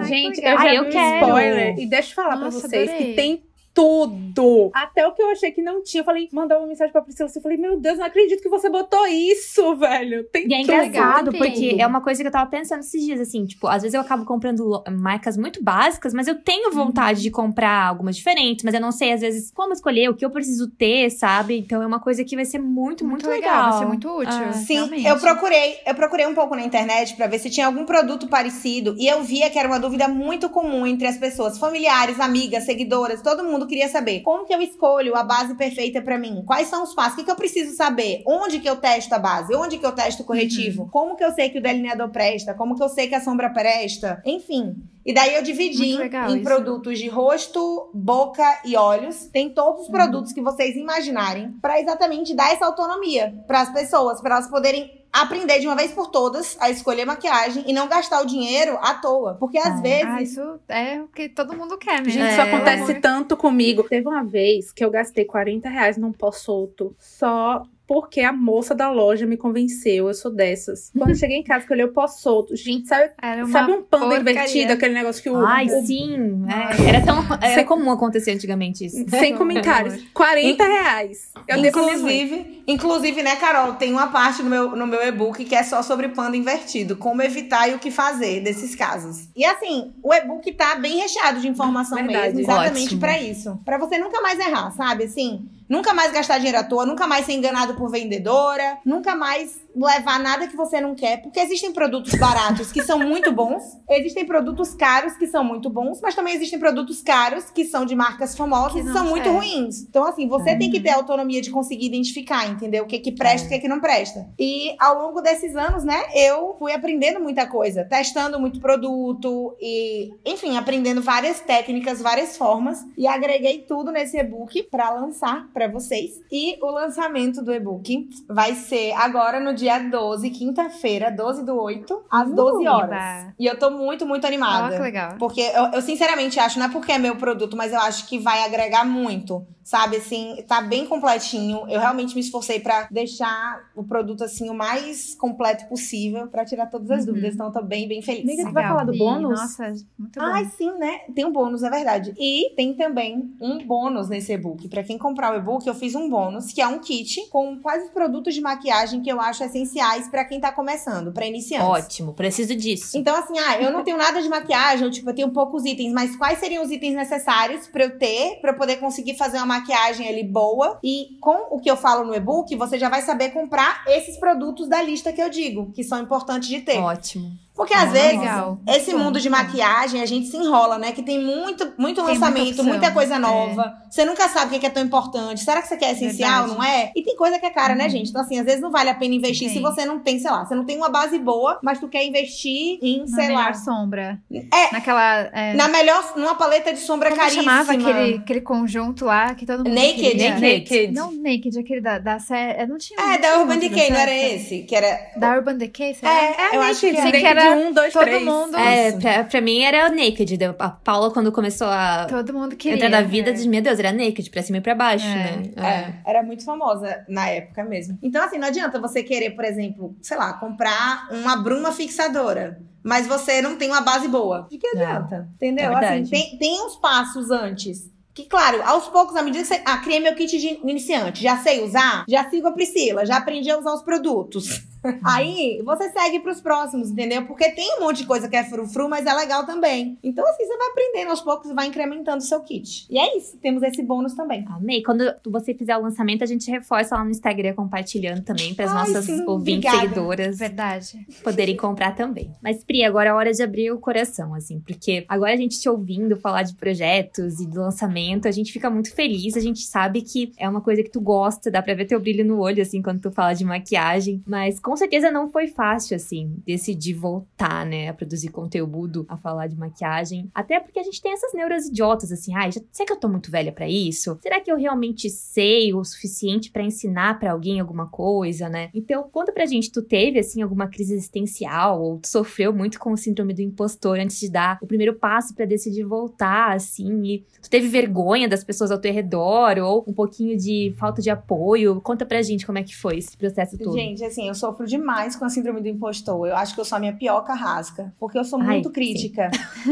[0.04, 3.08] Gente, eu já eu vi um spoiler e deixa eu falar para vocês adorei.
[3.08, 4.72] que tem tudo.
[4.74, 6.02] Até o que eu achei que não tinha.
[6.02, 7.30] Eu falei, mandar uma mensagem pra Priscila.
[7.34, 10.24] Eu falei, meu Deus, não acredito que você botou isso, velho.
[10.26, 13.46] Tem e é engraçado, porque é uma coisa que eu tava pensando esses dias, assim,
[13.46, 17.24] tipo, às vezes eu acabo comprando marcas muito básicas, mas eu tenho vontade uhum.
[17.24, 20.30] de comprar algumas diferentes, mas eu não sei, às vezes, como escolher, o que eu
[20.30, 21.58] preciso ter, sabe?
[21.58, 23.42] Então é uma coisa que vai ser muito, muito, muito legal.
[23.52, 23.70] legal.
[23.72, 24.50] Vai ser muito útil.
[24.50, 25.06] Ah, Sim, realmente.
[25.06, 28.96] eu procurei, eu procurei um pouco na internet para ver se tinha algum produto parecido
[28.98, 33.22] e eu via que era uma dúvida muito comum entre as pessoas, familiares, amigas, seguidoras,
[33.22, 36.44] todo mundo queria saber como que eu escolho a base perfeita para mim?
[36.46, 37.14] Quais são os passos?
[37.14, 38.24] O que, que, eu preciso saber?
[38.26, 39.56] Onde que eu testo a base?
[39.56, 40.84] Onde que eu testo o corretivo?
[40.84, 40.90] Uhum.
[40.90, 42.54] Como que eu sei que o delineador presta?
[42.54, 44.22] Como que eu sei que a sombra presta?
[44.26, 44.76] Enfim.
[45.06, 46.44] E daí eu dividi em isso.
[46.44, 49.26] produtos de rosto, boca e olhos.
[49.26, 49.94] Tem todos os uhum.
[49.94, 55.01] produtos que vocês imaginarem para exatamente dar essa autonomia para as pessoas, para elas poderem
[55.12, 58.94] aprender de uma vez por todas a escolher maquiagem e não gastar o dinheiro à
[58.96, 59.36] toa.
[59.40, 60.08] Porque às ah, vezes.
[60.08, 62.12] Ah, isso é o que todo mundo quer mesmo.
[62.12, 63.84] Gente, é, isso acontece tanto comigo.
[63.84, 68.74] Teve uma vez que eu gastei 40 reais num pó solto só porque a moça
[68.74, 70.08] da loja me convenceu.
[70.08, 70.90] Eu sou dessas.
[70.98, 72.56] Quando eu cheguei em casa, que eu olhei o pó solto.
[72.56, 73.12] Gente, sabe,
[73.52, 74.72] sabe um panda invertido?
[74.72, 75.46] Aquele negócio que o.
[75.46, 76.46] Ai, o, sim.
[76.48, 76.88] É.
[76.88, 77.22] Era tão.
[77.42, 79.04] Era sem, comum acontecer antigamente isso.
[79.10, 80.02] Sem comentários.
[80.14, 81.34] 40 reais.
[81.46, 83.74] Eu inclusive, inclusive, né, Carol?
[83.74, 86.96] Tem uma parte no meu, no meu e-book que é só sobre panda invertido.
[86.96, 89.28] Como evitar e o que fazer desses casos.
[89.36, 92.36] E assim, o e-book tá bem recheado de informação Verdade.
[92.36, 92.40] mesmo.
[92.42, 93.60] Exatamente para isso.
[93.64, 95.06] para você nunca mais errar, sabe?
[95.06, 95.48] Assim.
[95.72, 100.20] Nunca mais gastar dinheiro à toa, nunca mais ser enganado por vendedora, nunca mais levar
[100.20, 104.74] nada que você não quer, porque existem produtos baratos que são muito bons, existem produtos
[104.74, 108.86] caros que são muito bons, mas também existem produtos caros que são de marcas famosas
[108.86, 109.82] e são muito ruins.
[109.82, 112.84] Então, assim, você tem que ter autonomia de conseguir identificar, entendeu?
[112.84, 114.28] O que que presta e o que que não presta.
[114.38, 120.14] E ao longo desses anos, né, eu fui aprendendo muita coisa, testando muito produto e,
[120.26, 126.22] enfim, aprendendo várias técnicas, várias formas e agreguei tudo nesse e-book para lançar para vocês.
[126.32, 132.04] E o lançamento do e-book vai ser agora no dia 12, quinta-feira, 12 do 8,
[132.10, 133.28] às uh, 12 horas.
[133.40, 134.74] E eu tô muito, muito animada.
[134.74, 135.16] Oh, que legal.
[135.18, 138.18] Porque eu, eu, sinceramente acho, não é porque é meu produto, mas eu acho que
[138.18, 139.46] vai agregar muito.
[139.64, 141.66] Sabe, assim, tá bem completinho.
[141.70, 146.66] Eu realmente me esforcei para deixar o produto, assim, o mais completo possível, para tirar
[146.66, 147.06] todas as uhum.
[147.06, 147.36] dúvidas.
[147.36, 148.24] Então, eu tô bem, bem feliz.
[148.24, 149.40] Amiga, tu vai falar do bônus?
[149.40, 150.26] Nossa, muito bom.
[150.26, 151.02] Ai, sim, né?
[151.14, 152.14] Tem um bônus, é verdade.
[152.18, 154.68] E tem também um bônus nesse e-book.
[154.68, 157.90] Para quem comprar o e-book, eu fiz um bônus, que é um kit com quase
[157.92, 161.68] produtos de maquiagem que eu acho essenciais para quem tá começando, para iniciantes.
[161.68, 162.98] Ótimo, preciso disso.
[162.98, 165.94] Então, assim, ah, eu não tenho nada de maquiagem, eu, tipo, eu tenho poucos itens,
[165.94, 169.46] mas quais seriam os itens necessários para eu ter, para eu poder conseguir fazer uma
[169.46, 170.80] maquiagem ali boa?
[170.84, 174.68] E com o que eu falo no e-book, você já vai saber comprar esses produtos
[174.68, 176.78] da lista que eu digo, que são importantes de ter.
[176.78, 177.32] Ótimo.
[177.62, 178.60] Porque às ah, vezes, legal.
[178.68, 180.94] esse mundo de maquiagem, a gente se enrola, né?
[180.94, 183.78] Que tem muito, muito tem lançamento, muita, muita, coisa nova.
[183.86, 183.92] É.
[183.92, 185.42] Você nunca sabe o que é tão importante.
[185.44, 186.58] Será que você quer essencial, Verdade.
[186.58, 186.92] não é?
[186.96, 187.84] E tem coisa que é cara, né, uhum.
[187.84, 188.10] né, gente?
[188.10, 190.44] Então, assim, às vezes não vale a pena investir se você não tem, sei lá,
[190.44, 194.20] você não tem uma base boa, mas tu quer investir em, na sei melhor sombra.
[194.34, 194.72] É.
[194.72, 195.30] Naquela.
[195.32, 195.54] É...
[195.54, 197.44] Na melhor, numa paleta de sombra Como caríssima.
[197.44, 199.76] chamava aquele, aquele conjunto lá que todo mundo.
[199.76, 200.32] Naked, queria.
[200.32, 200.92] Naked.
[200.94, 202.66] Não, Naked, aquele da, da série.
[202.66, 203.00] Não tinha.
[203.00, 204.64] É, da Urban Decay, não era esse?
[204.64, 205.00] Que era.
[205.16, 205.96] Da Urban Decay?
[206.02, 207.12] É, é, eu acho que, é.
[207.12, 208.56] que era um, dois, todo três mundo.
[208.58, 210.40] É, pra, pra mim era Naked.
[210.60, 212.06] A Paula, quando começou a.
[212.06, 212.76] Todo mundo queria.
[212.76, 213.46] Entrar na vida, é.
[213.46, 215.16] meu Deus, era Naked, pra cima e pra baixo, é.
[215.16, 215.52] né?
[215.56, 215.62] É.
[215.62, 215.94] é.
[216.06, 217.98] Era muito famosa na época mesmo.
[218.02, 223.06] Então, assim, não adianta você querer, por exemplo, sei lá, comprar uma bruma fixadora mas
[223.06, 224.48] você não tem uma base boa.
[224.50, 224.72] De que é.
[224.72, 225.16] adianta?
[225.16, 225.72] É, entendeu?
[225.78, 227.92] É assim, tem, tem uns passos antes.
[228.14, 229.62] Que, claro, aos poucos, à medida que você.
[229.66, 231.24] Ah, criei meu kit de iniciante.
[231.24, 232.04] Já sei usar?
[232.08, 234.64] Já sigo a Priscila, já aprendi a usar os produtos.
[235.04, 237.26] Aí você segue pros próximos, entendeu?
[237.26, 239.98] Porque tem um monte de coisa que é frufru, mas é legal também.
[240.04, 242.86] Então, assim, você vai aprendendo aos poucos e vai incrementando o seu kit.
[242.90, 244.46] E é isso, temos esse bônus também.
[244.50, 244.82] Amei.
[244.84, 248.74] Quando você fizer o lançamento, a gente reforça lá no Instagram compartilhando também para as
[248.74, 249.82] nossas sim, ouvintes obrigada.
[249.82, 250.40] seguidoras.
[250.40, 251.06] Verdade.
[251.24, 252.32] Poderem comprar também.
[252.42, 255.70] Mas, Pri, agora é hora de abrir o coração, assim, porque agora a gente te
[255.70, 259.36] ouvindo falar de projetos e do lançamento, a gente fica muito feliz.
[259.36, 262.26] A gente sabe que é uma coisa que tu gosta, dá pra ver teu brilho
[262.26, 264.24] no olho, assim, quando tu fala de maquiagem.
[264.26, 269.48] Mas com certeza não foi fácil, assim, decidir voltar, né, a produzir conteúdo, a falar
[269.48, 270.30] de maquiagem.
[270.34, 273.08] Até porque a gente tem essas neuras idiotas, assim, ai, ah, será que eu tô
[273.08, 274.18] muito velha para isso?
[274.22, 278.70] Será que eu realmente sei o suficiente para ensinar para alguém alguma coisa, né?
[278.74, 282.92] Então, conta pra gente, tu teve, assim, alguma crise existencial ou tu sofreu muito com
[282.92, 287.26] o síndrome do impostor antes de dar o primeiro passo para decidir voltar, assim, e
[287.42, 291.82] tu teve vergonha das pessoas ao teu redor ou um pouquinho de falta de apoio?
[291.82, 293.74] Conta pra gente como é que foi esse processo todo.
[293.74, 296.28] Gente, assim, eu sofro demais com a síndrome do impostor.
[296.28, 299.32] Eu acho que eu sou a minha pior carrasca, porque eu sou muito Ai, crítica.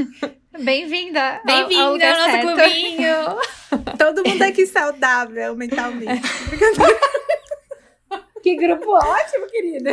[0.59, 1.41] Bem-vinda!
[1.45, 3.15] Bem-vinda ao, ao nosso clubinho!
[3.97, 6.21] Todo mundo aqui saudável mentalmente.
[8.41, 9.91] Que grupo ótimo, querida.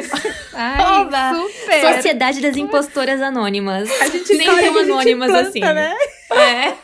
[0.54, 1.34] Ai, Oba.
[1.34, 1.94] super.
[1.94, 3.90] Sociedade das Impostoras Anônimas.
[4.00, 5.60] A gente nem tão anônimas planta, assim.
[5.60, 5.92] Né?
[6.30, 6.74] É.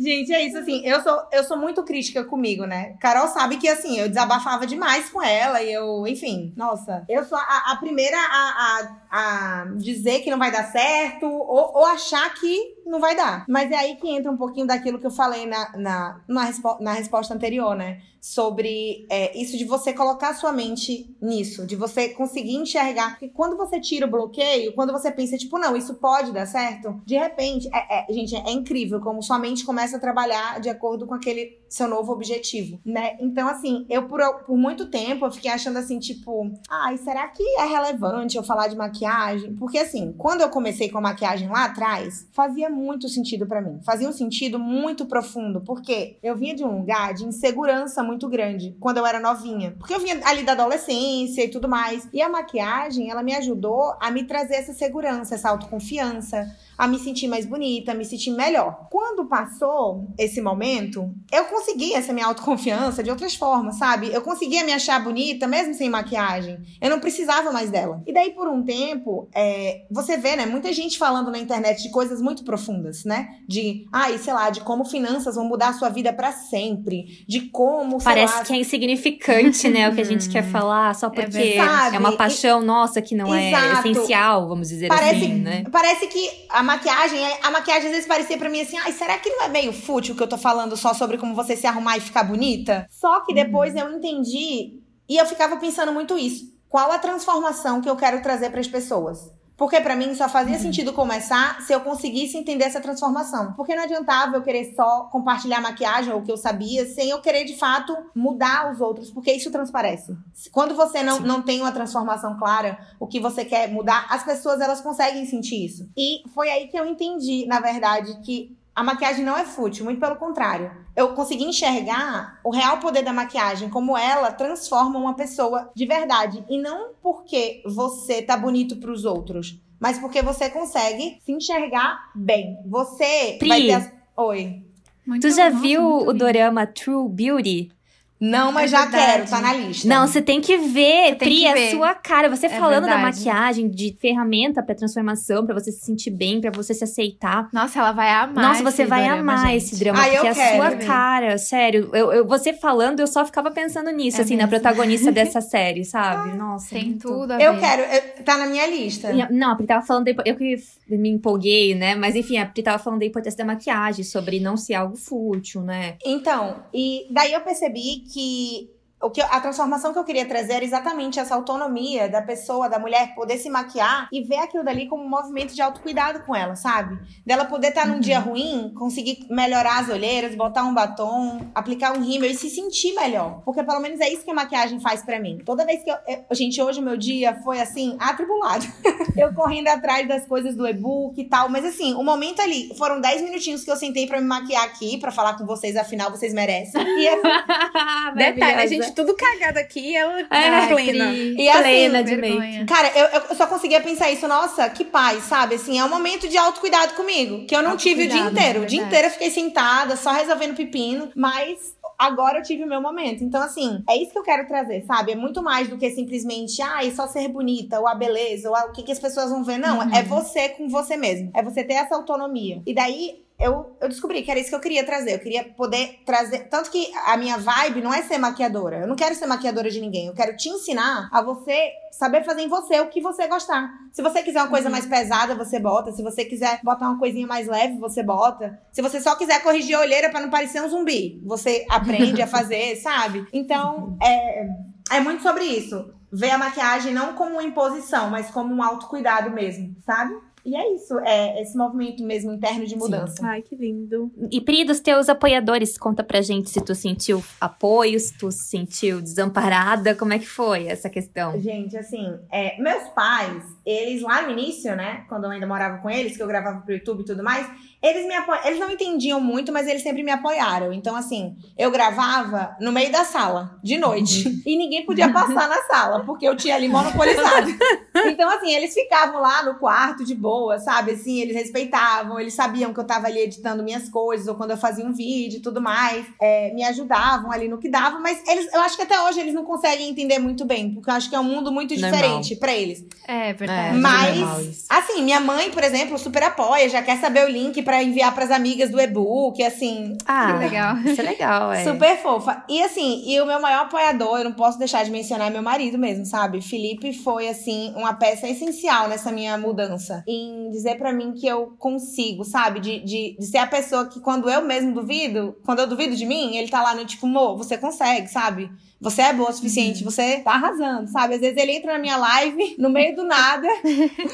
[0.00, 2.96] Gente, é isso, assim, eu sou, eu sou muito crítica comigo, né?
[2.98, 7.36] Carol sabe que, assim, eu desabafava demais com ela e eu, enfim, nossa, eu sou
[7.36, 12.32] a, a primeira a, a, a, dizer que não vai dar certo ou, ou achar
[12.32, 13.44] que não vai dar.
[13.48, 16.76] Mas é aí que entra um pouquinho daquilo que eu falei na, na, na, respo
[16.80, 18.02] na resposta anterior, né?
[18.20, 23.10] Sobre é, isso de você colocar sua mente nisso, de você conseguir enxergar.
[23.10, 27.00] Porque quando você tira o bloqueio, quando você pensa, tipo, não, isso pode dar certo,
[27.06, 31.06] de repente, é, é, gente, é incrível como sua mente começa a trabalhar de acordo
[31.06, 33.16] com aquele seu novo objetivo, né?
[33.20, 37.42] Então, assim, eu por, por muito tempo eu fiquei achando assim, tipo, ai, será que
[37.58, 39.54] é relevante eu falar de maquiagem?
[39.54, 43.80] Porque, assim, quando eu comecei com a maquiagem lá atrás, fazia muito sentido para mim.
[43.84, 48.76] Fazia um sentido muito profundo, porque eu vinha de um lugar de insegurança muito grande
[48.80, 49.76] quando eu era novinha.
[49.78, 52.08] Porque eu vinha ali da adolescência e tudo mais.
[52.12, 56.98] E a maquiagem, ela me ajudou a me trazer essa segurança, essa autoconfiança a me
[56.98, 58.86] sentir mais bonita, a me sentir melhor.
[58.90, 64.10] Quando passou esse momento, eu consegui essa minha autoconfiança de outras formas, sabe?
[64.10, 66.58] Eu conseguia me achar bonita mesmo sem maquiagem.
[66.80, 68.02] Eu não precisava mais dela.
[68.06, 70.46] E daí, por um tempo, é, você vê, né?
[70.46, 73.28] Muita gente falando na internet de coisas muito profundas, né?
[73.46, 77.26] De, ai, ah, sei lá, de como finanças vão mudar a sua vida para sempre.
[77.28, 78.02] De como.
[78.02, 79.86] Parece lá, que é insignificante, né?
[79.90, 81.58] O que a gente quer falar, só é porque é,
[81.94, 83.86] é uma paixão nossa que não é Exato.
[83.86, 85.64] é essencial, vamos dizer parece, assim, né?
[85.70, 89.28] Parece que a maquiagem, a maquiagem às vezes parecia para mim assim, ai, será que
[89.28, 92.00] não é meio fútil que eu tô falando só sobre como você se arrumar e
[92.00, 92.86] ficar bonita?
[92.88, 96.44] Só que depois eu entendi e eu ficava pensando muito isso.
[96.68, 99.18] Qual a transformação que eu quero trazer para as pessoas?
[99.60, 100.62] Porque para mim só fazia uhum.
[100.62, 103.52] sentido começar se eu conseguisse entender essa transformação.
[103.52, 107.20] Porque não adiantava eu querer só compartilhar maquiagem ou o que eu sabia, sem eu
[107.20, 110.16] querer de fato mudar os outros, porque isso transparece.
[110.50, 114.62] Quando você não, não tem uma transformação clara, o que você quer mudar, as pessoas
[114.62, 115.86] elas conseguem sentir isso.
[115.94, 120.00] E foi aí que eu entendi, na verdade, que a maquiagem não é fútil, muito
[120.00, 120.70] pelo contrário.
[120.96, 126.44] Eu consegui enxergar o real poder da maquiagem, como ela transforma uma pessoa de verdade.
[126.48, 132.10] E não porque você tá bonito para os outros, mas porque você consegue se enxergar
[132.14, 132.58] bem.
[132.66, 133.72] Você Pri, vai ter.
[133.72, 133.92] As...
[134.16, 134.62] Oi.
[135.06, 137.72] Muito tu já viu o dorama True Beauty?
[138.20, 139.12] Não, mas é já verdade.
[139.12, 139.88] quero, tá na lista.
[139.88, 141.68] Não, você tem que ver, tem Pri, que ver.
[141.68, 142.28] a sua cara.
[142.28, 143.02] Você é falando verdade.
[143.02, 147.48] da maquiagem, de ferramenta pra transformação, pra você se sentir bem, pra você se aceitar.
[147.52, 148.34] Nossa, ela vai amar.
[148.34, 149.56] Nossa, você vai drama, amar gente.
[149.56, 150.86] esse drama, ah, porque é a sua ver.
[150.86, 151.90] cara, sério.
[151.94, 154.50] Eu, eu, você falando, eu só ficava pensando nisso, é assim, mesmo.
[154.50, 156.36] na protagonista dessa série, sabe?
[156.36, 156.74] Nossa.
[156.74, 157.08] Tem muito...
[157.08, 159.12] tudo a Eu quero, eu, tá na minha lista.
[159.12, 160.56] E, não, a Pri tava falando, eu que
[160.88, 161.94] me empolguei, né?
[161.94, 165.62] Mas enfim, a Pri tava falando da importância da maquiagem, sobre não ser algo fútil,
[165.62, 165.96] né?
[166.04, 170.64] Então, e daí eu percebi que o que a transformação que eu queria trazer era
[170.64, 175.02] exatamente essa autonomia da pessoa, da mulher poder se maquiar e ver aquilo dali como
[175.02, 176.98] um movimento de autocuidado com ela, sabe?
[177.24, 178.00] Dela poder estar tá num uhum.
[178.00, 182.94] dia ruim, conseguir melhorar as olheiras, botar um batom, aplicar um rímel e se sentir
[182.94, 183.40] melhor.
[183.44, 185.38] Porque pelo menos é isso que a maquiagem faz para mim.
[185.44, 188.66] Toda vez que eu, eu, gente, hoje o meu dia foi assim, atribulado.
[189.16, 193.00] eu correndo atrás das coisas do e-book e tal, mas assim, o momento ali, foram
[193.00, 196.34] 10 minutinhos que eu sentei para me maquiar aqui, para falar com vocês, afinal vocês
[196.34, 196.82] merecem.
[196.82, 201.12] E assim, detalhe, a gente tudo cagado aqui, ela é, plena.
[201.12, 202.64] E assim, plena de make.
[202.66, 205.54] Cara, eu, eu só conseguia pensar isso, nossa, que paz, sabe?
[205.56, 208.62] Assim, é um momento de autocuidado comigo, que eu não tive o dia inteiro.
[208.62, 212.80] o dia inteiro eu fiquei sentada, só resolvendo pepino, mas agora eu tive o meu
[212.80, 213.22] momento.
[213.22, 215.12] Então, assim, é isso que eu quero trazer, sabe?
[215.12, 218.72] É muito mais do que simplesmente, ah, só ser bonita, ou a beleza, ou o
[218.72, 219.58] que, que as pessoas vão ver.
[219.58, 219.94] Não, uhum.
[219.94, 221.30] é você com você mesmo.
[221.34, 222.62] É você ter essa autonomia.
[222.66, 225.14] E daí, eu, eu descobri que era isso que eu queria trazer.
[225.14, 226.48] Eu queria poder trazer.
[226.48, 228.80] Tanto que a minha vibe não é ser maquiadora.
[228.80, 230.06] Eu não quero ser maquiadora de ninguém.
[230.06, 233.70] Eu quero te ensinar a você saber fazer em você o que você gostar.
[233.92, 234.72] Se você quiser uma coisa uhum.
[234.72, 235.92] mais pesada, você bota.
[235.92, 238.60] Se você quiser botar uma coisinha mais leve, você bota.
[238.72, 242.26] Se você só quiser corrigir a olheira para não parecer um zumbi, você aprende a
[242.28, 243.26] fazer, sabe?
[243.32, 244.46] Então, é,
[244.92, 249.30] é muito sobre isso ver a maquiagem não como uma imposição, mas como um autocuidado
[249.30, 250.14] mesmo, sabe?
[250.44, 253.16] E é isso, é esse movimento mesmo interno de mudança.
[253.16, 253.26] Sim.
[253.26, 254.10] Ai, que lindo.
[254.30, 258.44] E Pri, dos teus apoiadores, conta pra gente se tu sentiu apoio, se tu se
[258.44, 261.38] sentiu desamparada, como é que foi essa questão?
[261.40, 265.90] Gente, assim, é, meus pais, eles lá no início, né, quando eu ainda morava com
[265.90, 267.46] eles, que eu gravava pro YouTube e tudo mais,
[267.82, 268.32] eles me apo...
[268.44, 270.72] eles não entendiam muito, mas eles sempre me apoiaram.
[270.72, 274.28] Então, assim, eu gravava no meio da sala, de noite.
[274.28, 274.42] Uhum.
[274.46, 277.50] E ninguém podia passar na sala, porque eu tinha ali monopolizado.
[278.06, 280.92] Então, assim, eles ficavam lá no quarto de boa, sabe?
[280.92, 284.56] Assim, eles respeitavam, eles sabiam que eu tava ali editando minhas coisas, ou quando eu
[284.56, 286.06] fazia um vídeo e tudo mais.
[286.20, 289.34] É, me ajudavam ali no que dava, mas eles, eu acho que até hoje eles
[289.34, 292.54] não conseguem entender muito bem, porque eu acho que é um mundo muito diferente para
[292.54, 292.84] eles.
[293.06, 293.76] É, verdade.
[293.76, 297.84] É, mas, assim, minha mãe, por exemplo, super apoia, já quer saber o link para
[297.84, 299.96] enviar para as amigas do e-book, assim.
[300.04, 300.76] Ah, que legal.
[300.78, 301.62] Isso é legal, é.
[301.62, 302.42] Super fofa.
[302.48, 305.40] E assim, e o meu maior apoiador, eu não posso deixar de mencionar é meu
[305.40, 306.42] marido mesmo, sabe?
[306.42, 311.54] Felipe foi assim uma peça essencial nessa minha mudança, em dizer para mim que eu
[311.60, 312.58] consigo, sabe?
[312.58, 316.04] De, de, de, ser a pessoa que quando eu mesmo duvido, quando eu duvido de
[316.04, 318.50] mim, ele tá lá no tipo, mo, você consegue, sabe?
[318.80, 319.90] Você é boa o suficiente, uhum.
[319.90, 321.14] você tá arrasando, sabe?
[321.14, 323.46] Às vezes ele entra na minha live, no meio do nada.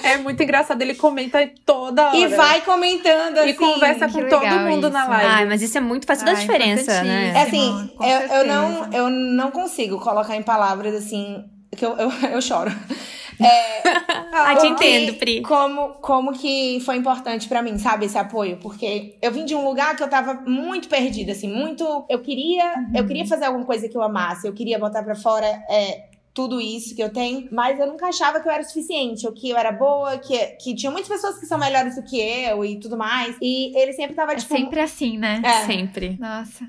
[0.02, 2.16] É muito engraçado, ele comenta toda hora.
[2.16, 3.50] E vai comentando, assim.
[3.50, 4.90] E conversa com todo mundo isso.
[4.90, 5.26] na live.
[5.26, 7.28] Ai, mas isso é muito, faz toda a diferença, né?
[7.28, 11.44] É assim, eu, eu, não, eu não consigo colocar em palavras, assim,
[11.76, 12.72] que eu, eu, eu choro.
[13.40, 13.82] É,
[14.32, 15.42] ah, te entendo, Pri.
[15.42, 18.58] Como, como que foi importante para mim, sabe, esse apoio?
[18.58, 22.04] Porque eu vim de um lugar que eu tava muito perdida, assim, muito.
[22.08, 22.92] Eu queria, uhum.
[22.94, 25.46] eu queria fazer alguma coisa que eu amasse, eu queria botar para fora.
[25.68, 26.06] É,
[26.36, 29.48] tudo isso que eu tenho, mas eu nunca achava que eu era suficiente, ou que
[29.48, 32.78] eu era boa, que, que tinha muitas pessoas que são melhores do que eu e
[32.78, 33.34] tudo mais.
[33.40, 34.52] E ele sempre tava, é tipo.
[34.52, 35.40] É sempre assim, né?
[35.42, 35.64] É.
[35.64, 36.18] Sempre.
[36.20, 36.66] Nossa.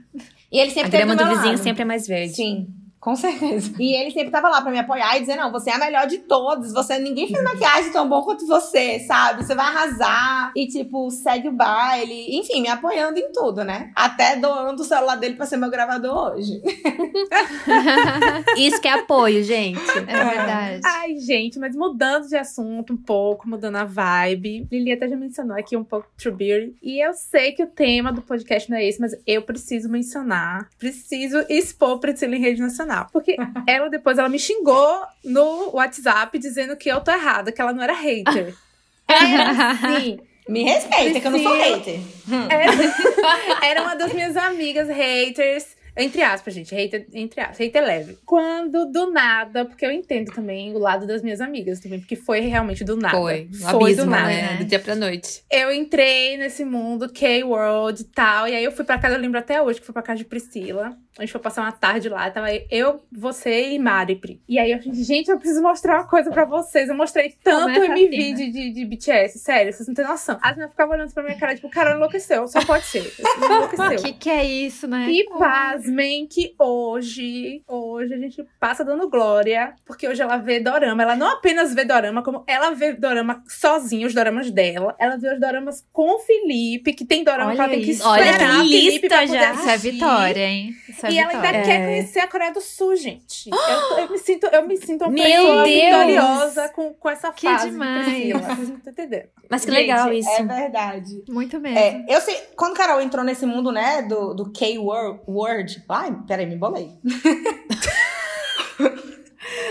[0.49, 1.63] E ele sempre A grama do, do vizinho lado.
[1.63, 2.33] sempre é mais verde.
[2.33, 2.67] Sim.
[3.07, 3.71] Com certeza.
[3.79, 6.07] E ele sempre tava lá pra me apoiar e dizer: não, você é a melhor
[6.07, 6.73] de todos.
[6.73, 9.45] Você, ninguém fez maquiagem tão bom quanto você, sabe?
[9.45, 10.51] Você vai arrasar.
[10.53, 12.37] E, tipo, segue o baile.
[12.37, 13.93] Enfim, me apoiando em tudo, né?
[13.95, 16.61] Até doando o celular dele pra ser meu gravador hoje.
[18.57, 19.79] Isso que é apoio, gente.
[19.89, 20.81] É verdade.
[20.83, 24.67] Ai, gente, mas mudando de assunto um pouco, mudando a vibe.
[24.69, 26.75] Lili até já mencionou aqui um pouco True Beauty.
[26.83, 30.67] E eu sei que o tema do podcast não é esse, mas eu preciso mencionar.
[30.77, 32.96] Preciso expor Priscila em rede nacional.
[33.05, 33.35] Porque
[33.67, 37.83] ela depois ela me xingou no WhatsApp dizendo que eu tô errada, que ela não
[37.83, 38.53] era hater.
[39.07, 40.19] Era sim.
[40.49, 41.99] Me respeita, que eu não sou hater.
[42.49, 45.77] Era, era uma das minhas amigas haters.
[45.99, 48.19] Entre aspas, gente, hater, entre aspas, hater leve.
[48.23, 52.41] Quando do nada, porque eu entendo também o lado das minhas amigas também, porque foi
[52.41, 53.17] realmente do nada.
[53.17, 54.27] Foi, foi abismo, do nada.
[54.27, 54.57] Né?
[54.57, 55.43] Do dia pra noite.
[55.49, 59.39] Eu entrei nesse mundo K-World e tal, e aí eu fui pra casa, eu lembro
[59.39, 60.95] até hoje que fui pra casa de Priscila.
[61.17, 64.41] A gente foi passar uma tarde lá, tava eu, você e Mari, Pri.
[64.47, 66.89] E aí eu falei, gente, eu preciso mostrar uma coisa pra vocês.
[66.89, 70.37] Eu mostrei tanto MV de, de, de, BTS, sério, vocês não têm noção.
[70.41, 73.13] As meninas ficavam olhando pra minha cara, tipo, cara, enlouqueceu, só pode ser.
[73.37, 73.99] Enlouqueceu.
[73.99, 75.07] O que, que é isso, né?
[75.09, 81.01] E pasmem que hoje, hoje a gente passa dando glória, porque hoje ela vê dorama.
[81.01, 84.95] Ela não apenas vê dorama, como ela vê dorama sozinha, os doramas dela.
[84.99, 87.91] Ela vê os doramas com o Felipe, que tem dorama olha que ela tem que
[87.91, 89.53] esperar Olha, tem lista já.
[89.53, 90.75] Isso é vitória, hein?
[90.87, 91.61] Isso é e ela ainda é.
[91.63, 93.49] quer conhecer a Coreia do Sul, gente.
[93.67, 95.83] Eu, eu me sinto, eu me sinto uma Meu pessoa Deus!
[95.83, 97.69] vitoriosa com, com essa Que fase.
[97.69, 98.05] demais.
[98.05, 98.39] De Priscila.
[98.39, 99.29] Vocês não estão entendendo.
[99.49, 100.29] Mas que legal Gente, isso.
[100.29, 101.23] É verdade.
[101.29, 101.77] Muito mesmo.
[101.77, 105.83] É, eu sei, quando Carol entrou nesse mundo, né, do, do K-word.
[105.89, 106.91] Ai, peraí, me bolei.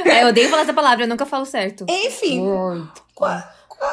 [0.05, 1.84] É, eu odeio falar essa palavra, eu nunca falo certo.
[1.89, 2.41] Enfim.
[2.41, 2.89] Word.
[3.14, 3.45] Quando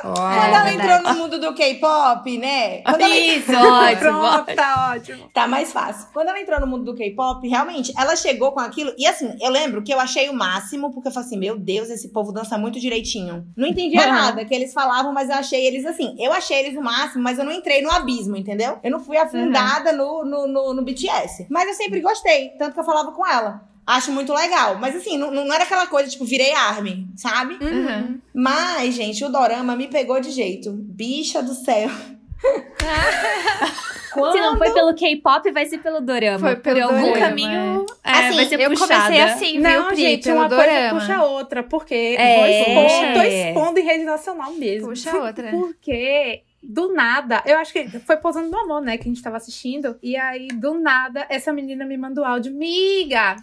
[0.04, 2.82] Olha, ela é entrou no mundo do K-pop, né?
[2.82, 4.00] Quando ela- Isso, ótimo.
[4.00, 5.30] Pronto, tá ótimo.
[5.34, 6.08] Tá mais fácil.
[6.14, 8.94] Quando ela entrou no mundo do K-pop, realmente, ela chegou com aquilo.
[8.98, 11.90] E assim, eu lembro que eu achei o máximo, porque eu falei assim: meu Deus,
[11.90, 13.46] esse povo dança muito direitinho.
[13.58, 16.16] Não entendia nada que eles falavam, mas eu achei eles assim.
[16.20, 18.80] Eu achei eles o máximo, mas eu não entrei no abismo, entendeu?
[18.84, 21.48] Eu não fui afundada no, no, no, no BTS.
[21.50, 23.62] Mas eu sempre gostei, tanto que eu falava com ela.
[23.86, 24.78] Acho muito legal.
[24.80, 27.56] Mas assim, não, não era aquela coisa, tipo, virei army, sabe?
[27.56, 28.20] Uhum.
[28.34, 30.72] Mas, gente, o dorama me pegou de jeito.
[30.72, 31.90] Bicha do céu.
[34.14, 36.38] Se não foi pelo K-pop, vai ser pelo dorama.
[36.40, 38.94] Foi pelo Por algum dorama, caminho, é, Assim, vai ser Eu puxada.
[38.94, 41.00] comecei assim, viu, Não, Pri, gente, pelo uma coisa dorama.
[41.00, 42.46] puxa a outra, porque É, vou
[42.86, 43.50] expor, tô é.
[43.50, 44.90] expondo em rede nacional mesmo.
[44.90, 45.50] Puxa a outra.
[45.50, 49.38] Porque do nada, eu acho que foi Pousando no Amor, né, que a gente tava
[49.38, 49.98] assistindo.
[50.02, 52.54] E aí, do nada, essa menina me mandou áudio.
[52.54, 53.36] Miga,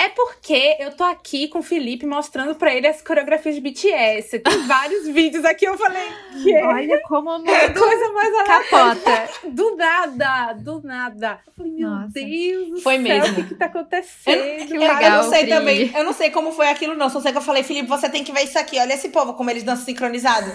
[0.00, 4.38] É porque eu tô aqui com o Felipe mostrando pra ele as coreografias de BTS.
[4.38, 6.08] Tem vários vídeos aqui, eu falei,
[6.40, 6.54] que?
[6.54, 9.28] Olha como a coisa mais capota.
[9.50, 11.40] Do nada, do nada.
[11.46, 12.12] Eu falei, meu Nossa.
[12.12, 13.32] Deus do foi céu, mesmo.
[13.32, 14.66] o que, que tá acontecendo?
[14.68, 15.48] Que legal, eu não sei Pri.
[15.50, 18.08] também, eu não sei como foi aquilo não, só sei que eu falei, Felipe, você
[18.08, 20.50] tem que ver isso aqui, olha esse povo como eles dançam sincronizado.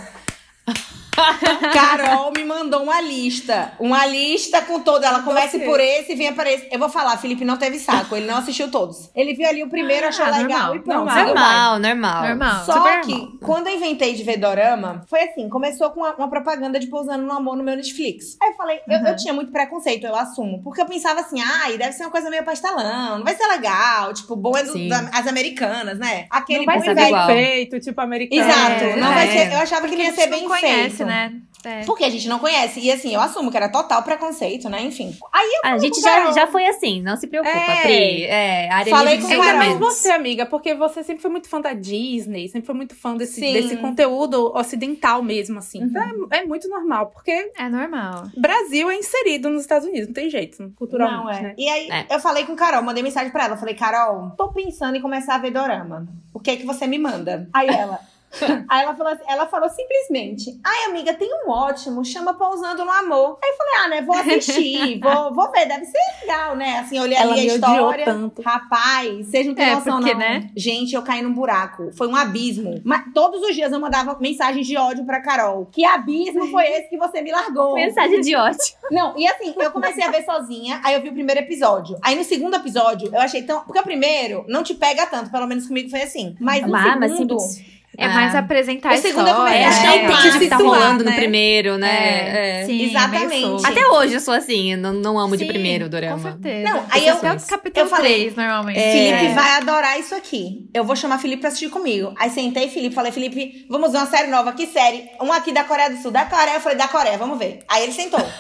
[1.74, 3.74] Carol me mandou uma lista.
[3.80, 5.08] Uma lista com toda.
[5.08, 6.68] Ela comece por esse e venha para esse.
[6.72, 8.16] Eu vou falar, Felipe não teve saco.
[8.16, 9.10] Ele não assistiu todos.
[9.16, 11.06] Ele viu ali o primeiro, achou ah, legal normal, e pronto.
[11.06, 12.24] Normal, normal.
[12.24, 12.66] normal.
[12.66, 13.38] Só Super que, normal.
[13.42, 17.24] quando eu inventei de ver dorama, foi assim: começou com uma, uma, propaganda de Pousando
[17.24, 18.38] no Amor no meu Netflix.
[18.42, 18.96] Aí eu falei, uhum.
[18.96, 20.62] eu, eu, tinha muito preconceito, eu assumo.
[20.64, 24.14] Porque eu pensava assim, ai, deve ser uma coisa meio pastelão, não vai ser legal.
[24.14, 26.26] Tipo, bom é do, da, as americanas, né?
[26.30, 28.42] Aquele não vai ser bem feito, tipo americano.
[28.42, 28.84] Exato.
[28.84, 29.16] É, não é.
[29.16, 29.54] vai ser.
[29.54, 31.03] Eu achava que ele ia ser bem conhece, feito.
[31.06, 31.42] Né?
[31.66, 31.86] É.
[31.86, 32.80] Porque a gente não conhece.
[32.82, 34.82] E assim, eu assumo que era total preconceito, né?
[34.82, 35.16] Enfim.
[35.32, 37.82] Aí eu A gente já, já foi assim, não se preocupa, é.
[37.82, 38.24] Pri.
[38.24, 42.50] É, a Falei com Carol, você, amiga, porque você sempre foi muito fã da Disney,
[42.50, 45.80] sempre foi muito fã desse, desse conteúdo ocidental mesmo, assim.
[45.80, 45.88] Uhum.
[45.88, 47.52] Então é, é, muito normal, porque.
[47.58, 48.26] É normal.
[48.36, 51.42] Brasil é inserido nos Estados Unidos, não tem jeito, culturalmente, não, é.
[51.42, 51.56] né?
[51.58, 52.08] E aí é.
[52.10, 53.58] eu falei com Carol, mandei mensagem pra ela.
[53.58, 56.08] Falei, Carol, tô pensando em começar a ver dorama.
[56.34, 57.48] O que é que você me manda?
[57.54, 58.00] Aí ela.
[58.70, 62.92] Aí ela falou, assim, ela falou simplesmente: Ai, amiga, tem um ótimo, chama Pousando no
[62.92, 63.38] Amor.
[63.44, 66.80] Aí eu falei: Ah, né, vou assistir, vou, vou ver, deve ser legal, né?
[66.80, 68.06] Assim, olhei ela ali a história.
[68.06, 68.42] Tanto.
[68.42, 70.20] Rapaz, vocês não têm é, noção, porque, não.
[70.20, 70.50] Né?
[70.56, 71.92] Gente, eu caí num buraco.
[71.94, 72.82] Foi um abismo.
[72.84, 75.68] Mas todos os dias eu mandava mensagens de ódio pra Carol.
[75.72, 77.76] Que abismo foi esse que você me largou?
[77.76, 78.60] Mensagem de ódio.
[78.92, 81.98] Não, e assim, eu comecei a ver sozinha, aí eu vi o primeiro episódio.
[82.02, 83.64] Aí no segundo episódio, eu achei tão.
[83.64, 86.36] Porque o primeiro não te pega tanto, pelo menos comigo foi assim.
[86.40, 87.36] Mas no ah, segundo.
[87.36, 88.40] Mas é mais ah.
[88.40, 89.54] apresentar a história.
[89.54, 91.12] É, achar é, o pitch que tá rolando né?
[91.12, 91.90] no primeiro, né?
[91.90, 92.66] É, é.
[92.66, 93.66] Sim, Exatamente.
[93.66, 96.16] Até hoje eu sou assim, não, não amo Sim, de primeiro o dorama.
[96.16, 96.70] Com certeza.
[96.70, 98.80] Não, aí eu, o capítulo eu falei, 3, normalmente.
[98.80, 99.34] Felipe é.
[99.34, 100.70] vai adorar isso aqui.
[100.74, 102.14] Eu vou chamar Felipe pra assistir comigo.
[102.18, 104.54] Aí sentei Felipe, falei, Felipe, vamos ver uma série nova.
[104.54, 105.10] Que série?
[105.22, 106.12] Uma aqui da Coreia do Sul.
[106.12, 107.64] Da Coreia, eu falei, da Coreia, vamos ver.
[107.70, 108.20] Aí ele sentou.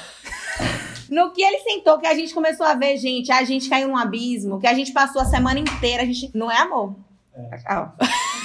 [1.09, 3.97] No que ele sentou, que a gente começou a ver, gente, a gente caiu num
[3.97, 6.31] abismo, que a gente passou a semana inteira, a gente.
[6.33, 6.95] Não é amor.
[7.35, 7.59] É.
[7.67, 7.91] Ah,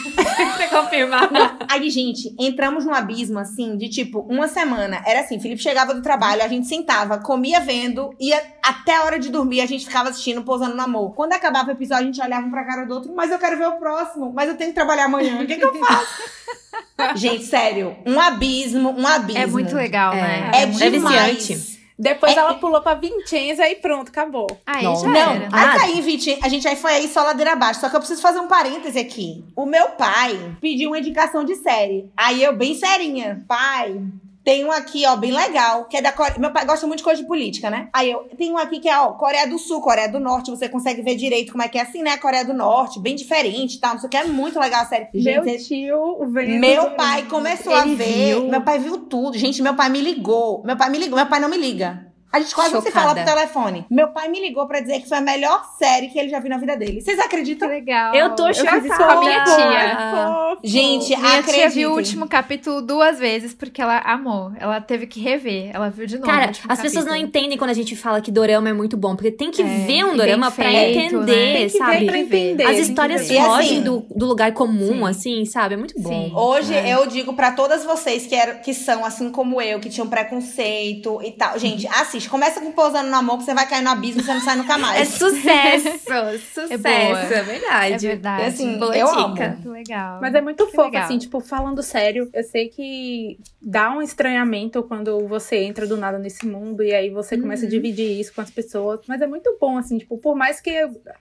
[0.57, 1.31] Você confirmar.
[1.69, 5.03] Aí, gente, entramos num abismo, assim, de tipo, uma semana.
[5.07, 9.19] Era assim, Felipe chegava do trabalho, a gente sentava, comia vendo, ia até a hora
[9.19, 11.15] de dormir, a gente ficava assistindo, pousando no amor.
[11.15, 13.57] Quando acabava o episódio, a gente olhava um pra cara do outro, mas eu quero
[13.57, 16.23] ver o próximo, mas eu tenho que trabalhar amanhã, o que, que eu faço?
[17.17, 19.43] gente, sério, um abismo, um abismo.
[19.43, 20.51] É muito legal, né?
[20.55, 21.37] É, é, é demais.
[21.37, 21.78] Viciante.
[21.99, 24.47] Depois é, ela pulou pra Vincenza e pronto, acabou.
[24.65, 24.95] Aí Não.
[24.95, 25.49] já Não, era.
[25.53, 25.99] aí ah.
[25.99, 27.81] em Vincenza, a gente aí foi aí só ladeira abaixo.
[27.81, 29.45] Só que eu preciso fazer um parêntese aqui.
[29.57, 32.09] O meu pai pediu uma indicação de série.
[32.17, 34.01] Aí eu, bem serinha, pai,
[34.49, 36.39] tem um aqui, ó, bem legal, que é da Coreia.
[36.39, 37.91] Meu pai gosta muito de coisa de política, né?
[37.93, 40.51] Aí eu tem um aqui que é, ó, Coreia do Sul, Coreia do Norte.
[40.51, 42.17] Você consegue ver direito como é que é assim, né?
[42.17, 43.93] Coreia do Norte, bem diferente e tal.
[43.93, 44.17] Não sei o que.
[44.17, 45.09] É muito legal a série.
[45.13, 46.61] Gente, meu tio vendo.
[46.61, 48.37] Meu pai começou a ver.
[48.37, 48.49] Viu.
[48.49, 49.37] Meu pai viu tudo.
[49.37, 50.63] Gente, meu pai me ligou.
[50.65, 51.17] Meu pai me ligou.
[51.19, 52.08] Meu pai não me liga.
[52.31, 52.85] A gente quase Chocada.
[52.85, 53.87] não se fala pro telefone.
[53.91, 56.51] Meu pai me ligou pra dizer que foi a melhor série que ele já viu
[56.51, 57.01] na vida dele.
[57.01, 57.69] Vocês acreditam?
[57.69, 58.15] Que legal.
[58.15, 58.87] Eu tô chocada.
[58.87, 60.59] Eu com a minha tia.
[60.63, 61.55] Gente, minha acreditem.
[61.55, 64.53] tia viu o último capítulo duas vezes porque ela amou.
[64.59, 65.71] Ela teve que rever.
[65.73, 66.27] Ela viu de novo.
[66.27, 66.83] Cara, as capítulo.
[66.83, 69.17] pessoas não entendem quando a gente fala que dorama é muito bom.
[69.17, 71.69] Porque tem que é, ver um dorama pra feito, entender, né?
[71.71, 72.07] sabe?
[72.07, 75.05] Pra entender, as histórias fogem assim, do, do lugar comum, sim.
[75.05, 75.75] assim, sabe?
[75.75, 76.11] É muito bom.
[76.11, 76.33] Sim.
[76.35, 76.95] Hoje é.
[76.95, 81.21] eu digo pra todas vocês que, eram, que são assim como eu, que tinham preconceito
[81.23, 81.59] e tal.
[81.59, 81.87] Gente,
[82.19, 82.29] assiste.
[82.29, 84.57] Começa com Pousando no amor que você vai cair no abismo e você não sai
[84.57, 85.01] nunca mais.
[85.01, 85.99] É sucesso!
[86.53, 86.87] sucesso!
[86.87, 87.95] É, é, verdade.
[87.95, 88.45] É verdade.
[88.45, 89.19] Assim, boa eu dica.
[89.21, 89.55] Amo.
[89.55, 90.21] Muito legal.
[90.21, 91.05] Mas é muito que fofo, legal.
[91.05, 96.19] assim, tipo, falando sério, eu sei que dá um estranhamento quando você entra do nada
[96.19, 97.69] nesse mundo e aí você começa uhum.
[97.69, 99.01] a dividir isso com as pessoas.
[99.07, 100.71] Mas é muito bom, assim, tipo, por mais que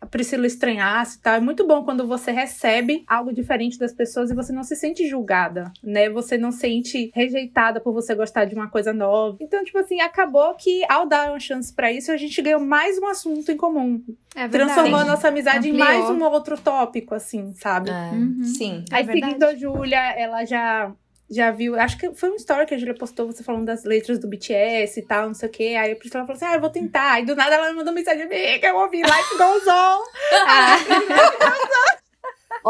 [0.01, 4.31] a Priscila estranhasse e tal, é muito bom quando você recebe algo diferente das pessoas
[4.31, 6.09] e você não se sente julgada, né?
[6.09, 9.37] Você não sente rejeitada por você gostar de uma coisa nova.
[9.39, 12.97] Então, tipo assim, acabou que ao dar uma chance para isso, a gente ganhou mais
[12.97, 14.03] um assunto em comum.
[14.35, 15.75] É Transformou a nossa amizade Ampliou.
[15.75, 17.89] em mais um outro tópico, assim, sabe?
[17.89, 18.11] É.
[18.11, 18.43] Uhum.
[18.43, 18.85] Sim.
[18.91, 20.91] Aí, é seguindo a Júlia, ela já
[21.29, 24.17] já viu, acho que foi um story que a Julia postou, você falando das letras
[24.17, 25.75] do BTS e tal, não sei o que.
[25.75, 27.13] Aí a Priscila falou assim: Ah, eu vou tentar.
[27.13, 30.03] Aí do nada ela me mandou mensagem: Amiga, eu ouvi Life Goes On.
[30.47, 30.77] ah.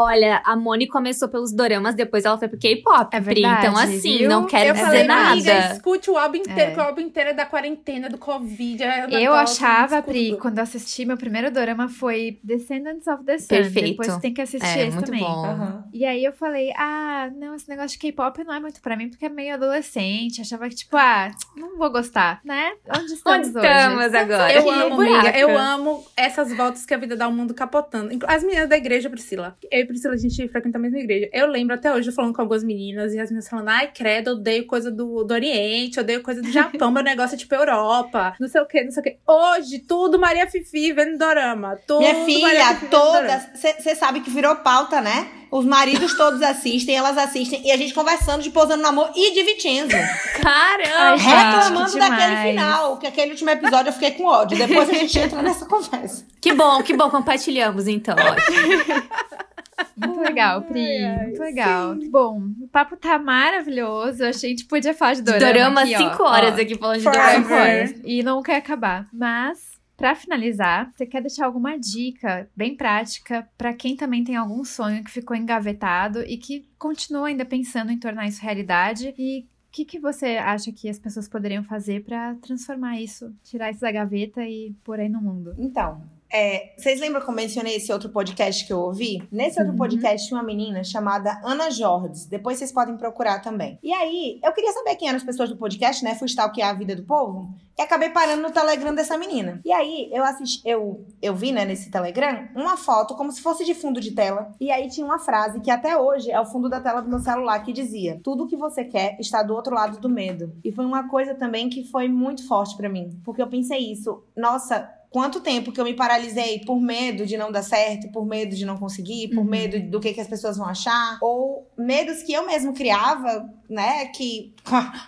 [0.00, 3.34] Olha, a Moni começou pelos doramas, depois ela foi pro K-pop, É Pri.
[3.42, 4.28] verdade, Então, assim, viu?
[4.30, 5.32] não quero eu dizer falei, nada.
[5.32, 6.70] amiga, escute o álbum inteiro, É.
[6.72, 8.82] que o álbum inteiro é da quarentena, do Covid.
[8.82, 10.00] é Eu achava.
[10.02, 13.48] Pri, quando eu assisti, meu primeiro dorama foi Descendants of the Sun.
[13.48, 13.88] Perfeito.
[13.90, 15.20] Depois você tem que assistir É, esse muito também.
[15.20, 15.44] bom.
[15.44, 15.84] Aham.
[15.92, 19.08] E aí eu falei, ah, não, esse negócio de K-pop não é muito pra mim,
[19.08, 20.40] porque é meio adolescente.
[20.40, 22.72] Achava que, tipo, ah, não vou gostar, né?
[22.88, 23.66] Onde estamos, Onde hoje?
[23.66, 24.52] estamos agora?
[24.52, 25.36] Eu amo, amiga.
[25.38, 28.16] Eu amo essas voltas que a vida dá o mundo capotando.
[28.26, 29.56] As meninas da igreja, Priscila.
[29.70, 31.28] Eu Priscila, a gente frequenta a mesma igreja.
[31.32, 34.30] Eu lembro até hoje, eu falando com algumas meninas, e as meninas falando, ai, credo,
[34.30, 37.54] eu odeio coisa do, do Oriente, eu odeio coisa do Japão, meu negócio é tipo
[37.54, 39.16] Europa, não sei o que, não sei o que.
[39.26, 41.76] Hoje, tudo Maria Fifi vendo dorama.
[41.86, 43.28] Tudo Minha Maria filha, Fifi vendo dorama.
[43.28, 43.60] todas.
[43.82, 45.28] Você sabe que virou pauta, né?
[45.50, 47.66] Os maridos todos assistem, elas assistem.
[47.66, 49.96] E a gente conversando de Posando no Amor e de Vicenzo.
[50.42, 50.94] Caramba!
[50.94, 52.50] Ai, gente, reclamando que daquele demais.
[52.50, 52.96] final.
[52.98, 54.58] Que aquele último episódio eu fiquei com ódio.
[54.58, 56.26] Depois a gente entra nessa conversa.
[56.38, 58.14] Que bom, que bom, compartilhamos então.
[59.96, 61.04] Muito legal, Pri.
[61.04, 61.96] Ai, muito legal.
[62.10, 64.22] Bom, o papo tá maravilhoso.
[64.22, 65.46] Eu achei que a gente podia falar de dorama.
[65.52, 65.98] Dorama, aqui, ó.
[65.98, 67.34] cinco horas Ó, aqui falando de Forever.
[67.34, 67.62] cinco dorama.
[67.64, 67.94] horas.
[68.04, 69.06] E não quer acabar.
[69.12, 74.64] Mas, pra finalizar, você quer deixar alguma dica bem prática pra quem também tem algum
[74.64, 79.14] sonho que ficou engavetado e que continua ainda pensando em tornar isso realidade?
[79.18, 83.70] E o que, que você acha que as pessoas poderiam fazer pra transformar isso, tirar
[83.70, 85.54] isso da gaveta e pôr aí no mundo?
[85.58, 86.02] Então,
[86.32, 89.26] é, vocês lembram que eu mencionei esse outro podcast que eu ouvi?
[89.32, 92.26] Nesse outro podcast tinha uma menina chamada Ana Jordes.
[92.26, 93.78] Depois vocês podem procurar também.
[93.82, 96.14] E aí, eu queria saber quem eram as pessoas do podcast, né?
[96.14, 97.48] Fui stalkear a vida do povo.
[97.78, 99.60] E acabei parando no Telegram dessa menina.
[99.64, 103.64] E aí, eu assisti, eu, eu vi, né, nesse Telegram, uma foto como se fosse
[103.64, 104.52] de fundo de tela.
[104.60, 107.20] E aí tinha uma frase que até hoje é o fundo da tela do meu
[107.20, 110.52] celular que dizia: Tudo que você quer está do outro lado do medo.
[110.64, 113.20] E foi uma coisa também que foi muito forte pra mim.
[113.24, 117.50] Porque eu pensei isso, nossa, quanto tempo que eu me paralisei por medo de não
[117.50, 119.44] dar certo, por medo de não conseguir, por Uhum.
[119.44, 124.06] medo do que, que as pessoas vão achar, ou medos que eu mesmo criava, né,
[124.06, 124.54] que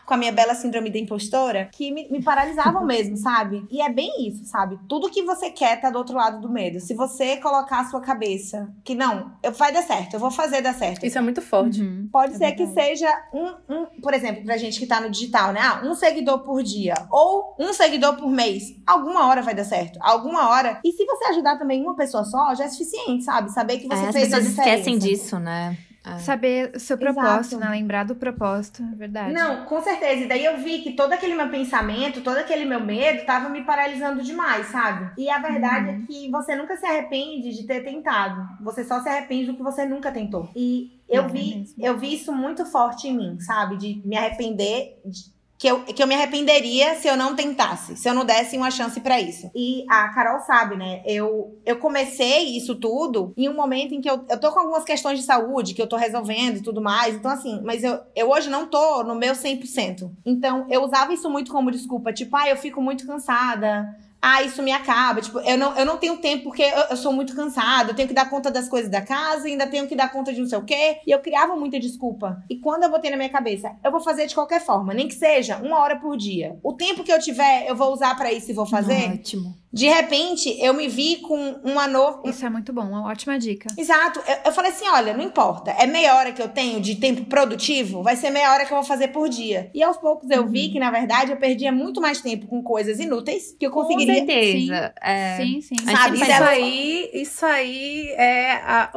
[0.06, 3.66] com a, minha bela síndrome da impostora, que me, me paralisavam mesmo, sabe?
[3.70, 4.78] E é bem isso, sabe?
[4.88, 6.78] Tudo que você quer tá do outro lado do medo.
[6.80, 10.60] Se você colocar a sua cabeça que não, eu vai dar certo, eu vou fazer
[10.62, 11.04] dar certo.
[11.04, 11.80] Isso é muito forte.
[11.82, 12.08] Uhum.
[12.12, 12.88] Pode É ser que verdade.
[12.88, 15.60] seja um, um, por exemplo, pra gente que tá no digital, né?
[15.62, 18.74] Ah, um seguidor por dia ou um seguidor por mês.
[18.86, 19.89] Alguma hora vai dar certo.
[20.00, 20.80] Alguma hora.
[20.84, 23.50] E se você ajudar também uma pessoa só, já é suficiente, sabe?
[23.50, 25.76] Saber que você É, as fez a pessoas esquecem disso, né?
[26.02, 26.16] É.
[26.18, 27.14] Saber o seu Exato.
[27.14, 27.68] propósito, né?
[27.68, 29.34] Lembrar do propósito, é verdade.
[29.34, 30.24] Não, com certeza.
[30.24, 33.62] E daí eu vi que todo aquele meu pensamento, todo aquele meu medo tava me
[33.64, 35.10] paralisando demais, sabe?
[35.18, 36.02] E a verdade Uhum.
[36.02, 38.48] é que você nunca se arrepende de ter tentado.
[38.62, 40.48] Você só se arrepende do que você nunca tentou.
[40.56, 43.76] E eu É vi, eu vi isso muito forte em mim, sabe?
[43.76, 48.08] De me arrepender de- que eu, que eu me arrependeria se eu não tentasse, se
[48.08, 49.50] eu não desse uma chance pra isso.
[49.54, 51.02] E a Carol sabe, né?
[51.04, 54.84] Eu, eu comecei isso tudo em um momento em que eu, eu tô com algumas
[54.84, 57.14] questões de saúde que eu tô resolvendo e tudo mais.
[57.14, 60.10] Então, assim, mas eu, eu hoje não tô no meu 100%.
[60.24, 62.10] Então, eu usava isso muito como desculpa.
[62.10, 63.86] Tipo, ah, eu fico muito cansada.
[64.20, 65.20] Ah, isso me acaba.
[65.20, 67.90] Tipo, eu não, eu não tenho tempo porque eu, eu sou muito cansada.
[67.90, 70.40] Eu tenho que dar conta das coisas da casa, ainda tenho que dar conta de
[70.40, 70.98] não sei o quê.
[71.06, 72.42] E eu criava muita desculpa.
[72.48, 75.14] E quando eu botei na minha cabeça, eu vou fazer de qualquer forma, nem que
[75.14, 76.58] seja uma hora por dia.
[76.62, 79.12] O tempo que eu tiver, eu vou usar pra isso e vou fazer.
[79.12, 79.54] Ótimo.
[79.72, 82.28] De repente, eu me vi com uma nova.
[82.28, 83.68] Isso é muito bom, uma ótima dica.
[83.78, 84.20] Exato.
[84.26, 85.70] Eu, eu falei assim: olha, não importa.
[85.70, 88.76] É meia hora que eu tenho de tempo produtivo, vai ser meia hora que eu
[88.76, 89.70] vou fazer por dia.
[89.72, 92.98] E aos poucos eu vi que, na verdade, eu perdia muito mais tempo com coisas
[92.98, 94.14] inúteis que eu Com conseguiria.
[94.16, 94.94] certeza.
[95.00, 95.36] É.
[95.36, 95.76] Sim, sim.
[95.84, 98.90] Mas Sabe, Isso aí, isso aí é a,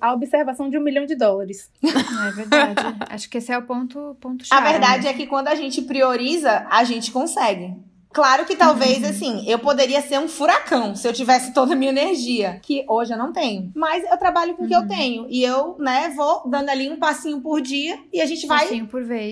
[0.00, 1.70] a observação de um milhão de dólares.
[2.26, 2.74] É verdade.
[3.10, 4.70] Acho que esse é o ponto, ponto A chave.
[4.70, 7.74] verdade é que quando a gente prioriza, a gente consegue.
[8.16, 11.90] Claro que talvez, assim, eu poderia ser um furacão se eu tivesse toda a minha
[11.90, 13.70] energia, que hoje eu não tenho.
[13.74, 15.26] Mas eu trabalho com o que eu tenho.
[15.28, 18.68] E eu, né, vou dando ali um passinho por dia e a gente vai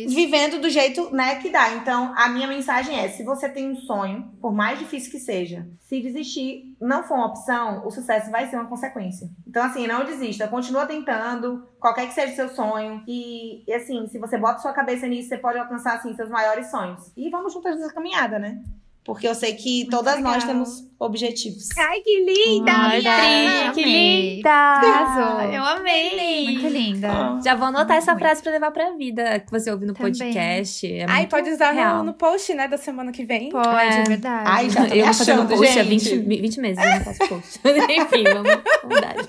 [0.06, 1.72] vivendo do jeito, né, que dá.
[1.76, 5.66] Então, a minha mensagem é: se você tem um sonho, por mais difícil que seja,
[5.80, 9.30] se desistir não for uma opção, o sucesso vai ser uma consequência.
[9.48, 13.02] Então, assim, não desista, continua tentando, qualquer que seja o seu sonho.
[13.06, 16.70] E, e, assim, se você bota sua cabeça nisso, você pode alcançar, assim, seus maiores
[16.70, 17.12] sonhos.
[17.14, 18.58] E vamos juntas nessa caminhada, né?
[19.04, 20.48] Porque eu sei que todas nós legal.
[20.48, 21.68] temos objetivos.
[21.78, 22.72] Ai, que linda!
[22.74, 24.36] Ai, Pri, que amei.
[24.36, 24.50] linda!
[24.50, 25.40] Arrasou.
[25.52, 26.44] Eu amei!
[26.52, 27.38] Muito linda.
[27.44, 28.24] Já vou anotar essa Muito.
[28.24, 30.10] frase pra levar pra vida que você ouve no Também.
[30.10, 30.90] podcast.
[30.90, 33.50] É Ai, muito pode usar no, no post, né, da semana que vem.
[33.50, 34.04] Pode, é, É.
[34.04, 34.50] verdade.
[34.50, 36.16] Ai, já tô Eu vou fazendo achando, post há gente.
[36.16, 37.60] 20, 20 meses, eu não faço post.
[37.68, 38.62] Enfim, vamos.
[38.88, 39.28] Verdade.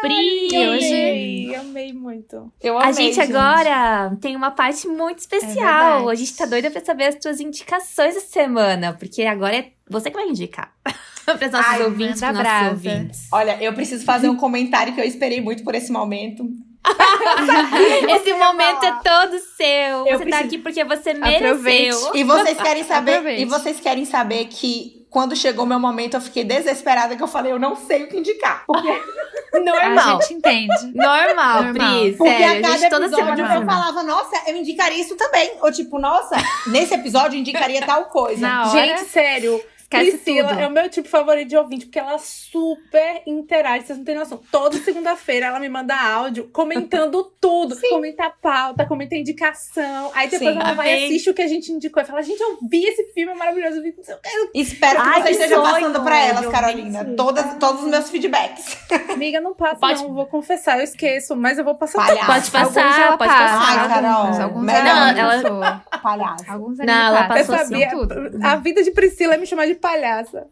[0.00, 2.52] Pri, E hoje- Amei, amei muito.
[2.62, 6.08] Eu A amei, gente agora tem uma parte muito especial.
[6.08, 9.70] É a gente tá doida pra saber as tuas indicações essa semana, porque agora é
[9.88, 10.72] você que vai indicar.
[11.24, 13.28] para os nossos Ai, ouvintes, para nossos ouvintes.
[13.32, 16.44] Olha, eu preciso fazer um comentário que eu esperei muito por esse momento.
[18.08, 19.66] Esse momento é todo seu.
[19.66, 20.30] Eu você tá preciso...
[20.30, 21.48] tá aqui porque você mereceu.
[21.48, 21.96] Aproveite.
[22.14, 23.42] E vocês querem saber, Aproveite.
[23.42, 27.50] e vocês querem saber que quando chegou meu momento, eu fiquei desesperada que eu falei,
[27.50, 28.64] eu não sei o que indicar.
[28.66, 28.86] Porque
[29.64, 30.18] normal.
[30.18, 30.92] A gente entende.
[30.94, 31.72] Normal, normal.
[31.72, 35.16] Pri, Porque sério, a cada a gente, toda semana eu falava, nossa, eu indicaria isso
[35.16, 35.52] também.
[35.62, 36.36] Ou tipo, nossa,
[36.66, 38.46] nesse episódio eu indicaria tal coisa.
[38.46, 38.70] Na hora...
[38.72, 40.60] Gente, sério, Esquece Priscila tudo.
[40.60, 44.40] é o meu tipo favorito de ouvinte, porque ela super interage, vocês não têm noção.
[44.50, 47.76] Toda segunda-feira ela me manda áudio comentando tudo.
[47.76, 47.90] Sim.
[47.90, 50.10] Comenta a pauta, comenta a indicação.
[50.12, 52.40] Aí depois Sim, ela vai e assiste o que a gente indicou e fala: gente,
[52.40, 53.76] eu vi esse filme, maravilhoso.
[53.76, 54.50] Eu vi, eu quero...
[54.54, 57.04] Espero que Ai, você que esteja sonho, passando pra elas, Carolina.
[57.16, 58.76] Todas, todos os meus feedbacks.
[59.08, 60.02] Amiga, não passa, pode...
[60.02, 60.14] não.
[60.14, 62.04] Vou confessar, eu esqueço, mas eu vou passar.
[62.04, 62.26] Palhaço.
[62.26, 63.80] Pode passar, pode passar.
[63.80, 64.42] Ai, Carol.
[64.42, 65.84] Alguns, não, ela...
[66.02, 66.44] Palhaço.
[66.50, 68.14] Alguns não, ela passou eu sabia, assim, tudo.
[68.42, 70.46] A vida de Priscila é me chamar de palhaça.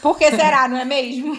[0.00, 1.34] Por que será, não é mesmo?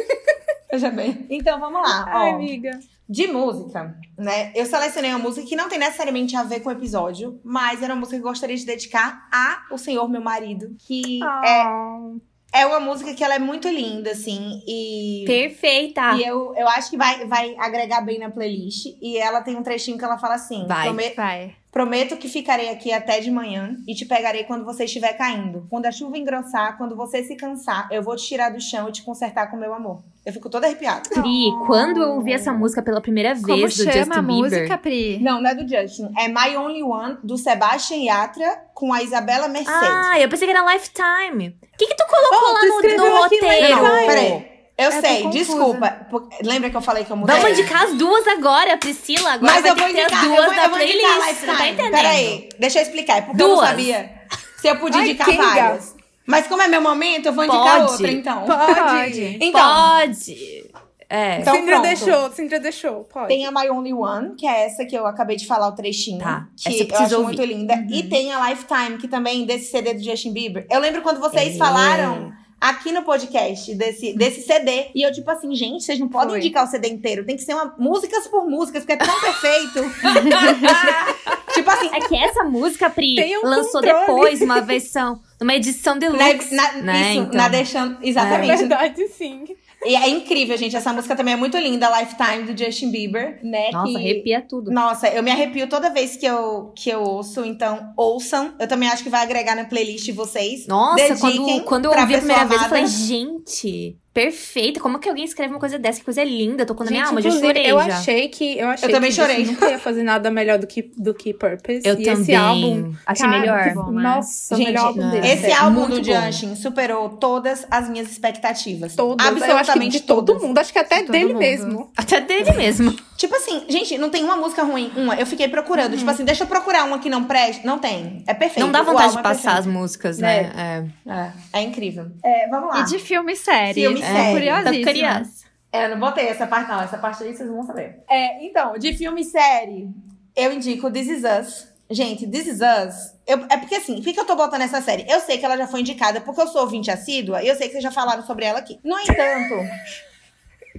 [0.70, 1.26] Veja bem.
[1.30, 2.04] Então, vamos lá.
[2.08, 2.34] Ai, ó.
[2.34, 2.78] amiga.
[3.08, 4.50] De música, né?
[4.54, 7.92] Eu selecionei uma música que não tem necessariamente a ver com o episódio, mas era
[7.92, 11.46] uma música que eu gostaria de dedicar a o Senhor, meu marido, que oh.
[11.46, 15.24] é é uma música que ela é muito linda, assim, e...
[15.26, 16.12] Perfeita!
[16.12, 18.96] E eu, eu acho que vai, vai agregar bem na playlist.
[19.02, 20.64] E ela tem um trechinho que ela fala assim...
[20.68, 21.56] Vai, vai.
[21.74, 25.66] Prometo que ficarei aqui até de manhã e te pegarei quando você estiver caindo.
[25.68, 28.92] Quando a chuva engrossar, quando você se cansar, eu vou te tirar do chão e
[28.92, 30.00] te consertar com meu amor.
[30.24, 31.02] Eu fico toda arrepiada.
[31.10, 34.36] Pri, quando eu ouvi essa música pela primeira vez Como do chama Justin a Bieber...
[34.36, 35.18] música, Pri?
[35.20, 36.12] Não, não é do Justin.
[36.16, 39.82] É My Only One, do Sebastian Yatra, com a Isabela Mercedes.
[39.82, 41.58] Ah, eu pensei que era Lifetime.
[41.60, 43.82] O que que tu colocou oh, lá tu no, no roteiro?
[43.82, 44.53] Não, peraí.
[44.76, 46.06] Eu, eu sei, desculpa.
[46.42, 47.36] Lembra que eu falei que eu mudei?
[47.36, 49.34] Vamos indicar as duas agora, Priscila.
[49.34, 51.42] Agora Mas vai eu vou indicar, as duas eu vou, da eu vou playlist.
[51.46, 51.92] Não tá entendendo?
[51.92, 53.18] Peraí, deixa eu explicar.
[53.18, 53.50] É porque duas.
[53.50, 54.24] eu não sabia
[54.60, 55.42] se eu podia Ai, indicar Kinga.
[55.42, 55.94] várias.
[56.26, 57.92] Mas como é meu momento, eu vou indicar Pode.
[57.92, 58.44] outra, então.
[58.46, 59.38] Pode.
[59.40, 60.64] Então, Pode.
[61.08, 61.40] É.
[61.40, 63.28] Então, Cintia deixou, Cintia deixou, pode.
[63.28, 66.18] Tem a My Only One, que é essa que eu acabei de falar o trechinho.
[66.18, 66.48] Tá.
[66.56, 67.24] Que eu acho ouvir.
[67.24, 67.74] muito linda.
[67.74, 67.88] Uhum.
[67.90, 70.66] E tem a Lifetime, que também desse CD do Justin Bieber.
[70.70, 71.58] Eu lembro quando vocês é.
[71.58, 72.32] falaram
[72.64, 74.86] aqui no podcast desse, desse CD.
[74.94, 76.38] E eu, tipo assim, gente, vocês não podem Foi.
[76.38, 77.24] indicar o CD inteiro.
[77.24, 79.80] Tem que ser uma, músicas por músicas, porque é tão perfeito.
[81.52, 81.90] tipo assim.
[81.92, 84.00] É que essa música, Pri, um lançou controle.
[84.00, 86.54] depois uma versão, uma edição deluxe.
[86.54, 87.10] Na, na, né?
[87.10, 87.36] Isso, então.
[87.38, 87.98] na deixando.
[88.02, 88.50] Exatamente.
[88.52, 89.44] É verdade, sim.
[89.84, 90.76] E é incrível, gente.
[90.76, 93.70] Essa música também é muito linda, Lifetime do Justin Bieber, né?
[93.70, 93.96] Nossa, que...
[93.96, 94.70] arrepia tudo.
[94.70, 98.54] Nossa, eu me arrepio toda vez que eu, que eu ouço, então ouçam.
[98.58, 100.66] Eu também acho que vai agregar na playlist de vocês.
[100.66, 104.78] Nossa, quando, quando eu ouvi a primeira vez, eu falei, gente, perfeita.
[104.78, 105.98] Como que alguém escreve uma coisa dessa?
[105.98, 106.64] Que coisa linda.
[106.64, 107.70] Tocou na minha alma, já chorei.
[107.70, 107.98] Eu já.
[107.98, 108.56] achei que.
[108.56, 109.44] Eu, achei eu também que chorei.
[109.44, 111.82] nunca ia fazer nada melhor do que, do que Purpose.
[111.84, 112.22] Eu e também.
[112.22, 112.94] esse álbum.
[113.04, 113.74] Achei cara, melhor.
[113.74, 114.02] Bom, né?
[114.02, 115.26] Nossa, Gente, o melhor álbum dele.
[115.26, 118.94] Esse álbum do Justin superou todas as minhas expectativas.
[118.94, 119.26] Todas.
[119.26, 120.58] Absolutamente de todo mundo.
[120.58, 121.38] Acho que até de dele mundo.
[121.38, 121.90] mesmo.
[121.96, 122.94] Até dele mesmo.
[123.18, 124.92] tipo assim, gente, não tem uma música ruim.
[124.96, 125.16] Uma.
[125.16, 125.92] Eu fiquei procurando.
[125.92, 125.98] Uhum.
[125.98, 127.66] Tipo assim, deixa eu procurar uma que não preste.
[127.66, 128.22] Não tem.
[128.28, 128.64] É perfeito.
[128.64, 130.52] Não dá vontade de é passar é as músicas, né?
[130.56, 131.10] É.
[131.10, 132.06] É, é incrível.
[132.22, 132.80] É, vamos lá.
[132.80, 133.74] E de filme e série.
[133.74, 134.32] Filme é, série.
[134.32, 135.44] Curiosíssimo criança.
[135.72, 136.80] É, eu não botei essa parte, não.
[136.80, 138.02] Essa parte aí vocês vão saber.
[138.08, 139.88] É, então, de filme e série,
[140.36, 141.68] eu indico This Is Us.
[141.90, 143.14] Gente, This Is Us.
[143.26, 145.04] Eu, é porque assim, por que eu tô botando essa série?
[145.08, 147.66] Eu sei que ela já foi indicada porque eu sou ouvinte assídua e eu sei
[147.66, 148.78] que vocês já falaram sobre ela aqui.
[148.84, 149.54] No entanto.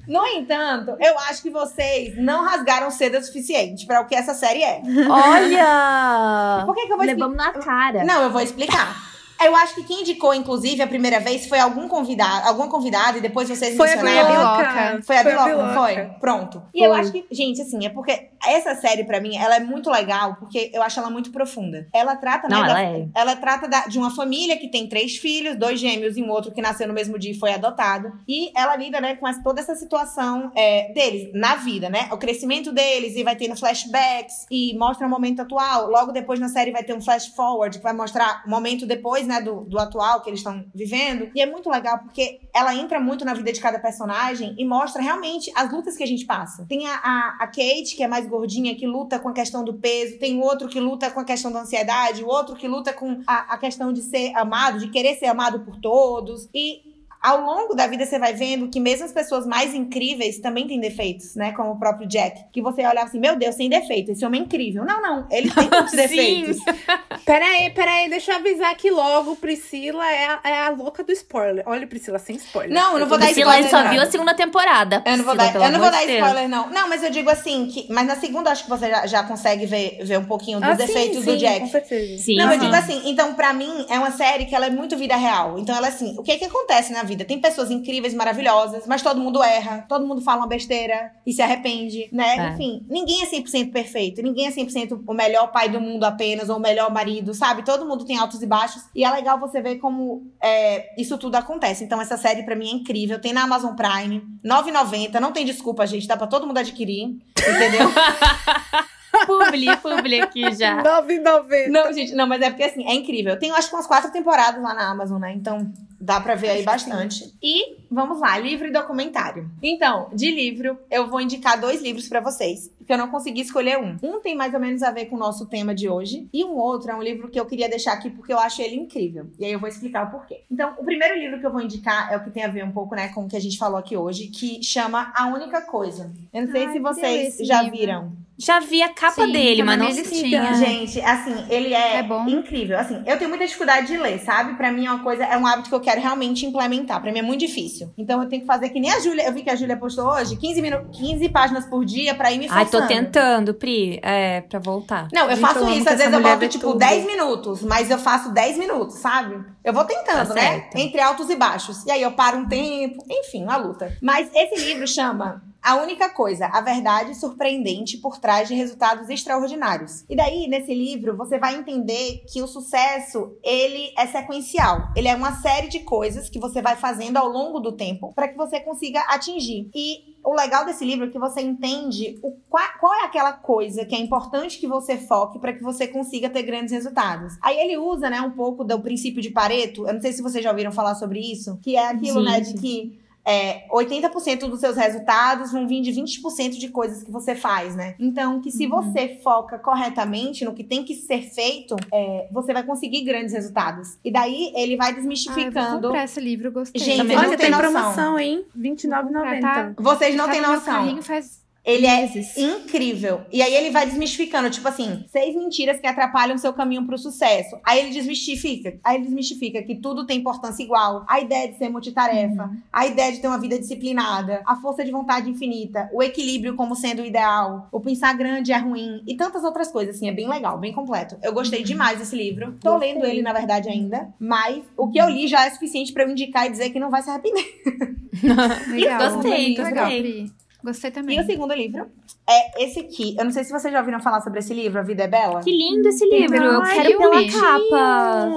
[0.07, 4.33] No entanto, eu acho que vocês não rasgaram seda o suficiente para o que essa
[4.33, 4.81] série é.
[5.09, 6.63] Olha!
[6.65, 8.03] Por que, que eu vou Levamos na cara.
[8.03, 9.14] Não, eu vou explicar.
[9.41, 13.21] Eu acho que quem indicou, inclusive, a primeira vez foi algum convidado, alguma convidada, e
[13.21, 14.25] depois vocês foi mencionaram.
[14.25, 15.03] Foi a Biloca.
[15.03, 16.05] Foi a Biloca, foi?
[16.19, 16.63] Pronto.
[16.73, 16.87] E foi.
[16.87, 20.35] eu acho que, gente, assim, é porque essa série, para mim, ela é muito legal,
[20.35, 21.87] porque eu acho ela muito profunda.
[21.93, 22.65] Ela trata, não, né?
[22.65, 23.07] Ela, da, é.
[23.15, 26.51] ela trata da, de uma família que tem três filhos, dois gêmeos e um outro
[26.51, 28.11] que nasceu no mesmo dia e foi adotado.
[28.27, 32.07] E ela lida, né, com toda essa situação é, deles, na vida, né?
[32.11, 35.89] O crescimento deles, e vai tendo flashbacks, e mostra o momento atual.
[35.89, 39.24] Logo depois na série vai ter um flash forward, que vai mostrar o momento depois,
[39.25, 41.29] né, do, do atual que eles estão vivendo.
[41.35, 45.01] E é muito legal porque ela entra muito na vida de cada personagem e mostra
[45.01, 46.65] realmente as lutas que a gente passa.
[46.67, 49.73] Tem a, a, a Kate, que é mais gordinha, que luta com a questão do
[49.73, 50.17] peso.
[50.19, 52.23] Tem o outro que luta com a questão da ansiedade.
[52.23, 55.61] O outro que luta com a, a questão de ser amado, de querer ser amado
[55.61, 56.49] por todos.
[56.53, 56.94] E
[57.25, 60.79] ao longo da vida você vai vendo que mesmo as pessoas mais incríveis também têm
[60.79, 61.51] defeitos, né?
[61.53, 62.45] Como o próprio Jack.
[62.53, 64.85] Que você olha assim, meu Deus, sem defeito, esse homem é incrível.
[64.85, 66.57] Não, não, ele tem muitos defeitos.
[67.25, 71.63] peraí, peraí, deixa eu avisar aqui logo, Priscila é a, é a louca do spoiler.
[71.65, 72.71] Olha, Priscila, sem spoiler.
[72.71, 73.69] Não, eu não vou dar Priscila spoiler.
[73.69, 75.03] Priscila só viu a segunda temporada.
[75.03, 76.69] Eu não vou dar, eu não vou dar spoiler, não.
[76.69, 79.65] Não, mas eu digo assim, que, mas na segunda acho que você já, já consegue
[79.65, 81.61] ver, ver um pouquinho dos ah, defeitos sim, do Jack.
[81.61, 82.23] Com certeza.
[82.23, 82.53] Sim, não, sim.
[82.53, 85.57] eu digo assim, então pra mim é uma série que ela é muito vida real.
[85.57, 87.25] Então ela assim, o que que acontece na vida vida.
[87.25, 91.41] Tem pessoas incríveis, maravilhosas, mas todo mundo erra, todo mundo fala uma besteira e se
[91.41, 92.35] arrepende, né?
[92.37, 92.49] É.
[92.49, 96.57] Enfim, ninguém é 100% perfeito, ninguém é 100% o melhor pai do mundo apenas, ou
[96.57, 97.63] o melhor marido, sabe?
[97.63, 98.83] Todo mundo tem altos e baixos.
[98.93, 101.83] E é legal você ver como é, isso tudo acontece.
[101.83, 103.19] Então, essa série para mim é incrível.
[103.19, 105.19] Tem na Amazon Prime, R$ 9,90.
[105.19, 106.07] Não tem desculpa, gente.
[106.07, 107.17] Dá pra todo mundo adquirir.
[107.37, 107.89] Entendeu?
[109.25, 110.81] publi, publi aqui já.
[110.83, 111.67] 9,90.
[111.69, 113.37] Não, gente, não, mas é porque assim, é incrível.
[113.39, 115.33] Tem acho que umas quatro temporadas lá na Amazon, né?
[115.33, 117.33] Então dá pra ver aí bastante.
[117.41, 119.49] E vamos lá, livro e documentário.
[119.61, 123.77] Então, de livro, eu vou indicar dois livros para vocês, porque eu não consegui escolher
[123.77, 123.97] um.
[124.03, 126.55] Um tem mais ou menos a ver com o nosso tema de hoje, e um
[126.57, 129.27] outro é um livro que eu queria deixar aqui porque eu acho ele incrível.
[129.39, 130.43] E aí eu vou explicar o porquê.
[130.51, 132.71] Então, o primeiro livro que eu vou indicar é o que tem a ver um
[132.71, 136.11] pouco, né, com o que a gente falou aqui hoje, que chama A Única Coisa.
[136.33, 137.77] Eu não sei Ai, se vocês já livro.
[137.77, 138.25] viram.
[138.37, 140.53] Já vi a capa Sim, dele, mas não tinha.
[140.55, 142.77] Gente, assim, ele é, é incrível.
[142.77, 144.55] Assim, eu tenho muita dificuldade de ler, sabe?
[144.55, 147.01] Para mim é uma coisa, é um hábito que eu quero realmente implementar.
[147.01, 147.91] Para mim é muito difícil.
[147.97, 149.25] Então eu tenho que fazer que nem a Júlia.
[149.25, 152.39] Eu vi que a Júlia postou hoje 15 minutos, 15 páginas por dia para ir
[152.39, 152.77] me forçando.
[152.77, 155.07] Ai, tô tentando, Pri, é, para voltar.
[155.13, 156.79] Não, eu faço isso, às vezes eu boto tipo tudo.
[156.79, 159.43] 10 minutos, mas eu faço 10 minutos, sabe?
[159.63, 160.69] Eu vou tentando, tá né?
[160.75, 161.85] Entre altos e baixos.
[161.85, 163.95] E aí eu paro um tempo, enfim, uma luta.
[164.01, 170.05] Mas esse livro chama a única coisa, a verdade surpreendente por trás de resultados extraordinários.
[170.07, 174.89] E daí, nesse livro, você vai entender que o sucesso, ele é sequencial.
[174.95, 178.27] Ele é uma série de coisas que você vai fazendo ao longo do tempo para
[178.27, 179.67] que você consiga atingir.
[179.73, 183.85] E o legal desse livro é que você entende o, qual, qual, é aquela coisa
[183.85, 187.37] que é importante que você foque para que você consiga ter grandes resultados.
[187.41, 189.87] Aí ele usa, né, um pouco do princípio de Pareto.
[189.87, 192.25] Eu não sei se vocês já ouviram falar sobre isso, que é aquilo, Sim.
[192.25, 197.11] né, de que é, 80% dos seus resultados vão vir de 20% de coisas que
[197.11, 197.95] você faz, né?
[197.99, 198.81] Então, que se uhum.
[198.81, 203.97] você foca corretamente no que tem que ser feito, é, você vai conseguir grandes resultados.
[204.03, 205.91] E daí ele vai desmistificando.
[205.91, 206.81] Ah, eu esse livro, gostei.
[206.81, 207.71] Gente, Também olha, tem noção.
[207.71, 208.45] promoção, hein?
[208.55, 209.41] R$29,90.
[209.41, 211.01] Tá, Vocês não tá têm noção.
[211.01, 212.05] Faz ele é
[212.37, 213.21] incrível.
[213.31, 217.57] E aí ele vai desmistificando, tipo assim, seis mentiras que atrapalham seu caminho pro sucesso.
[217.63, 218.77] Aí ele desmistifica.
[218.83, 221.03] Aí ele desmistifica que tudo tem importância igual.
[221.07, 222.57] A ideia de ser multitarefa, uhum.
[222.71, 226.75] a ideia de ter uma vida disciplinada, a força de vontade infinita, o equilíbrio como
[226.75, 230.29] sendo o ideal, o pensar grande é ruim e tantas outras coisas, assim, é bem
[230.29, 231.17] legal, bem completo.
[231.23, 231.65] Eu gostei uhum.
[231.65, 232.55] demais desse livro.
[232.61, 232.93] Tô gostei.
[232.93, 236.09] lendo ele, na verdade, ainda, mas o que eu li já é suficiente para eu
[236.09, 237.45] indicar e dizer que não vai se arrepender.
[238.69, 240.01] legal, gostei, gostei.
[240.01, 240.35] Legal,
[240.65, 241.17] Gostei também.
[241.17, 241.91] E o segundo livro
[242.27, 243.15] é esse aqui.
[243.19, 245.41] Eu não sei se vocês já ouviram falar sobre esse livro, A Vida é Bela.
[245.41, 246.35] Que lindo esse livro.
[246.35, 248.29] eu quero pela capa.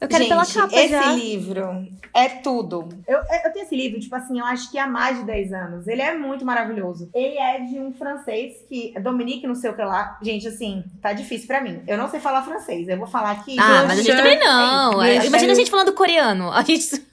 [0.00, 1.12] Eu quero Gente, pela capa esse já.
[1.12, 2.88] livro é tudo.
[3.06, 5.86] Eu, eu tenho esse livro, tipo assim, eu acho que há mais de 10 anos.
[5.86, 7.08] Ele é muito maravilhoso.
[7.14, 8.92] Ele é de um francês que...
[9.00, 10.18] Dominique, não sei o que lá.
[10.20, 11.80] Gente, assim, tá difícil pra mim.
[11.86, 12.88] Eu não sei falar francês.
[12.88, 13.56] Eu vou falar aqui...
[13.56, 15.00] Ah, mas a gente também não.
[15.00, 16.50] É, imagina a gente falando coreano.
[16.50, 17.06] A gente...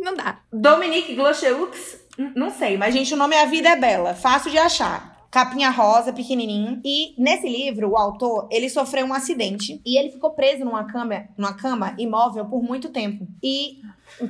[0.00, 0.40] Não dá.
[0.52, 4.14] Dominique Glocheux não sei, mas, gente, o nome é A Vida é Bela.
[4.14, 6.80] Fácil de achar capinha rosa, pequenininho.
[6.84, 11.26] E nesse livro, o autor, ele sofreu um acidente e ele ficou preso numa cama,
[11.38, 13.26] numa cama imóvel por muito tempo.
[13.42, 13.80] E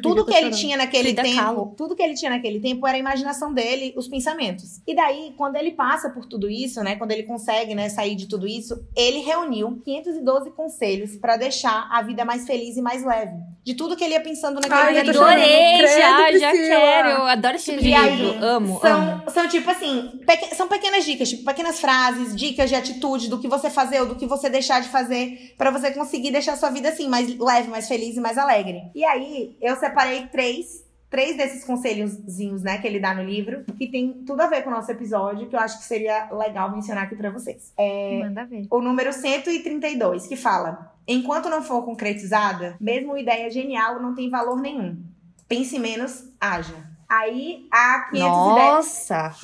[0.03, 1.74] tudo que ele tinha naquele tempo, calo.
[1.76, 4.80] tudo que ele tinha naquele tempo era a imaginação dele, os pensamentos.
[4.87, 8.26] E daí, quando ele passa por tudo isso, né, quando ele consegue, né, sair de
[8.26, 13.53] tudo isso, ele reuniu 512 conselhos para deixar a vida mais feliz e mais leve.
[13.64, 15.11] De tudo que ele ia pensando naquele Ai, momento.
[15.11, 17.09] Adorei, já, já quero.
[17.11, 18.45] Eu adoro esse tipo de livro.
[18.45, 19.30] Amo, são, amo.
[19.30, 23.47] São tipo assim, pequ são pequenas dicas, tipo pequenas frases, dicas de atitude do que
[23.47, 26.70] você fazer ou do que você deixar de fazer para você conseguir deixar a sua
[26.70, 28.83] vida assim mais leve, mais feliz e mais alegre.
[28.97, 33.87] E aí, eu separei três três desses conselhozinhos, né, que ele dá no livro, que
[33.87, 37.05] tem tudo a ver com o nosso episódio, que eu acho que seria legal mencionar
[37.05, 37.70] aqui para vocês.
[37.77, 38.66] É Manda ver.
[38.70, 44.59] O número 132, que fala: Enquanto não for concretizada, mesmo ideia genial não tem valor
[44.59, 45.03] nenhum.
[45.47, 46.91] Pense menos, haja.
[47.07, 48.23] Aí a 510.
[48.23, 49.35] Nossa!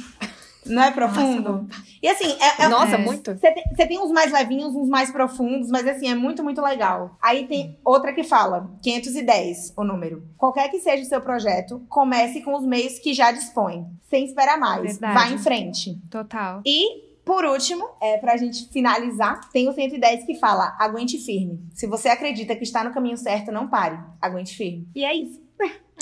[0.68, 1.66] Não é profundo?
[1.68, 3.32] Nossa, e assim, é, é Nossa, é, muito.
[3.32, 7.16] Você tem, tem, uns mais levinhos, uns mais profundos, mas assim, é muito, muito legal.
[7.20, 10.22] Aí tem outra que fala, 510, o número.
[10.36, 14.58] Qualquer que seja o seu projeto, comece com os meios que já dispõe, sem esperar
[14.58, 14.82] mais.
[14.82, 15.14] Verdade.
[15.14, 16.00] Vá em frente.
[16.10, 16.62] Total.
[16.64, 21.62] E por último, é, pra gente finalizar, tem o 110 que fala: aguente firme.
[21.74, 23.98] Se você acredita que está no caminho certo, não pare.
[24.18, 24.88] Aguente firme.
[24.94, 25.47] E é isso.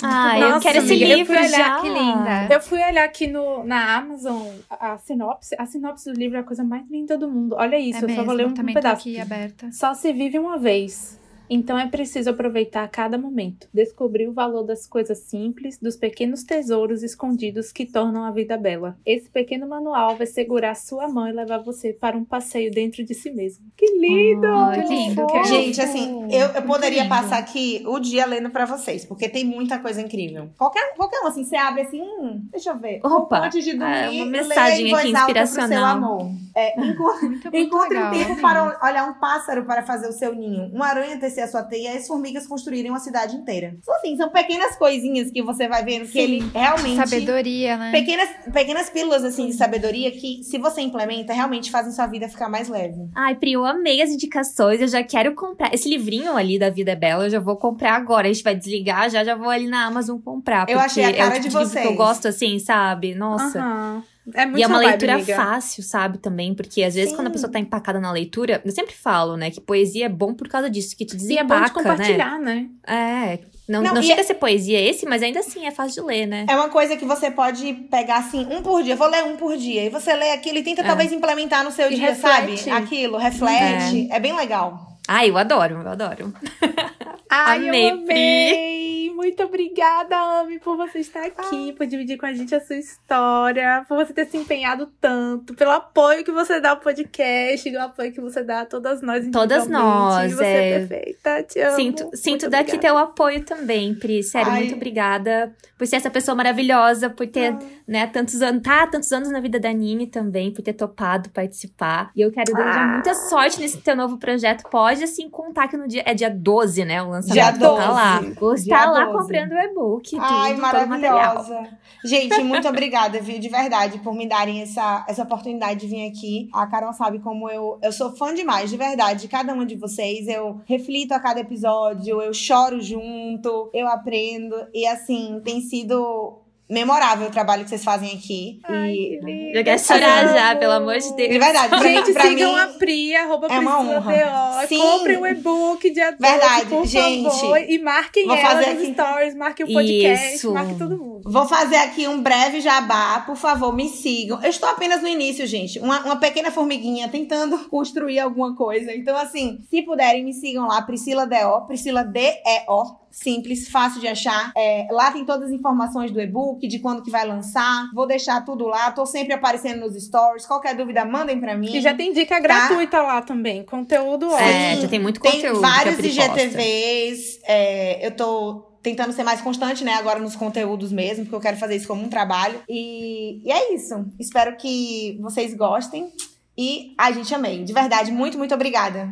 [0.03, 1.81] Ah, eu quero esse amiga, livro olhar, já.
[1.81, 2.47] Que linda.
[2.53, 5.55] Eu fui olhar aqui no, na Amazon a, a, sinopse.
[5.57, 7.55] A sinopse do livro é a coisa mais linda do mundo.
[7.57, 9.01] Olha isso, é eu mesmo, só vou ler um, um pedaço.
[9.01, 9.71] aqui aberta.
[9.71, 11.19] Só se vive uma vez.
[11.49, 17.03] Então é preciso aproveitar cada momento, descobrir o valor das coisas simples, dos pequenos tesouros
[17.03, 18.97] escondidos que tornam a vida bela.
[19.05, 23.13] Esse pequeno manual vai segurar sua mão e levar você para um passeio dentro de
[23.13, 23.65] si mesmo.
[23.75, 24.47] Que lindo!
[24.47, 25.27] Oh, que lindo!
[25.27, 29.45] Que Gente, assim, eu, eu poderia passar aqui o dia lendo para vocês, porque tem
[29.45, 30.49] muita coisa incrível.
[30.57, 32.99] Qualquer, qualquer um, assim, você abre assim, hum, deixa eu ver.
[33.03, 33.45] Opa!
[33.45, 35.67] Antes de dormir, é uma mensagem aqui inspiracional.
[35.69, 36.31] Seu amor.
[36.55, 40.87] É, encontre, encontre um tempo para olhar um pássaro para fazer o seu ninho, uma
[40.87, 43.75] aranha tecer a sua teia e as formigas construírem uma cidade inteira.
[43.79, 46.19] Então, assim, são pequenas coisinhas que você vai vendo que Sim.
[46.19, 46.95] ele realmente.
[46.95, 47.91] Sabedoria, né?
[47.91, 52.49] Pequenas, pequenas pílulas, assim, de sabedoria que, se você implementa, realmente fazem sua vida ficar
[52.49, 53.09] mais leve.
[53.15, 54.81] Ai, Pri, eu amei as indicações.
[54.81, 55.73] Eu já quero comprar.
[55.73, 58.27] Esse livrinho ali da Vida é Bela, eu já vou comprar agora.
[58.27, 60.67] A gente vai desligar, já já vou ali na Amazon comprar.
[60.69, 61.85] Eu achei a cara é o tipo de vocês.
[61.85, 63.13] que eu gosto, assim, sabe?
[63.13, 63.59] Nossa.
[63.59, 64.01] Uhum.
[64.33, 65.35] É muito e é uma vibe, leitura amiga.
[65.35, 67.15] fácil, sabe, também, porque às vezes Sim.
[67.15, 70.33] quando a pessoa tá empacada na leitura, eu sempre falo, né, que poesia é bom
[70.33, 71.89] por causa disso, que te E é bom de desempaca, né?
[71.89, 72.65] compartilhar, né?
[72.85, 76.01] É, não, Não, não, chega é- a ser poesia esse, mas ainda assim é fácil
[76.03, 76.45] de ler, né?
[76.49, 78.95] É uma coisa que você pode pegar assim, um por dia.
[78.95, 79.83] Vou ler um por dia.
[79.85, 80.85] E você lê aquilo e tenta É.
[80.85, 82.59] talvez implementar no seu E dia, reflete.
[82.59, 82.71] sabe?
[82.71, 84.07] Aquilo, reflete.
[84.11, 84.19] É.
[84.19, 84.97] bem legal.
[85.07, 86.33] Ai, eu adoro, eu adoro.
[87.29, 88.96] Ai, Amei, eu amei!
[89.17, 93.83] Muito obrigada, Ami, por você estar aqui, por dividir com a gente a sua história,
[93.89, 98.11] por você ter se empenhado tanto, pelo apoio que você dá ao podcast, do apoio
[98.13, 100.69] que você dá a todas nós Todas nós, Você é.
[100.69, 101.75] é perfeita, te amo.
[101.75, 102.79] Sinto, sinto daqui obrigada.
[102.93, 104.21] teu apoio também, Pri.
[104.21, 104.59] Sério, Ai.
[104.59, 107.59] muito obrigada por ser essa pessoa maravilhosa, por ter, Ah.
[107.87, 112.11] né, tantos anos, tá, tantos anos na vida da Nini também, por ter topado participar.
[112.15, 112.87] E eu quero desejar Ah.
[112.93, 114.63] muita sorte nesse teu novo projeto.
[114.69, 117.33] Pode, assim, contar que no dia, é dia 12, né, o lançamento.
[117.33, 118.21] Dia Vou tá lá.
[118.39, 118.65] 12.
[118.65, 119.06] Dia estar lá 12.
[119.11, 121.67] Comprando o e-book, tudo, Ai, maravilhosa.
[122.03, 123.39] Gente, muito obrigada, viu?
[123.39, 126.49] De verdade, por me darem essa, essa oportunidade de vir aqui.
[126.53, 129.75] A Carol sabe como eu, eu sou fã demais, de verdade, de cada uma de
[129.75, 130.27] vocês.
[130.27, 134.55] Eu reflito a cada episódio, eu choro junto, eu aprendo.
[134.73, 138.59] E assim, tem sido memorável o trabalho que vocês fazem aqui.
[138.63, 139.57] Ai, e que.
[139.57, 141.29] Eu quero chorar já, pelo amor de Deus.
[141.29, 144.13] de verdade, pra Gente, pra sigam mim, a Pri, arroba é uma honra.
[144.13, 144.67] D.O.
[144.67, 144.79] Sim.
[144.79, 147.23] Comprem o e-book dia 12, Verdade, por gente.
[147.23, 147.57] favor.
[147.59, 148.93] E marquem Vou ela fazer nos aqui.
[148.93, 150.53] stories, marquem o podcast, Isso.
[150.53, 151.21] marquem todo mundo.
[151.29, 154.39] Vou fazer aqui um breve jabá, por favor, me sigam.
[154.43, 155.79] Eu estou apenas no início, gente.
[155.79, 158.93] Uma, uma pequena formiguinha tentando construir alguma coisa.
[158.93, 161.61] Então, assim, se puderem, me sigam lá, Priscila D.O.
[161.61, 163.06] Priscila D-E-O.
[163.21, 164.51] Simples, fácil de achar.
[164.55, 167.89] É, lá tem todas as informações do e-book, de quando que vai lançar.
[167.91, 168.91] Vou deixar tudo lá.
[168.91, 170.45] Tô sempre aparecendo nos stories.
[170.45, 171.75] Qualquer dúvida, mandem pra mim.
[171.75, 173.63] E já tem dica gratuita lá também.
[173.63, 174.47] Conteúdo ótimo.
[174.47, 175.61] É, já tem muito Tem conteúdo.
[175.61, 176.41] vários a Pri posta.
[176.43, 177.39] IGTVs.
[177.45, 179.93] é, eu tô tentando ser mais constante, né?
[179.95, 182.61] Agora nos conteúdos mesmo, porque eu quero fazer isso como um trabalho.
[182.69, 183.95] E, e é isso.
[184.19, 186.11] Espero que vocês gostem.
[186.57, 187.63] E a gente amei.
[187.63, 189.11] De verdade, muito, muito obrigada.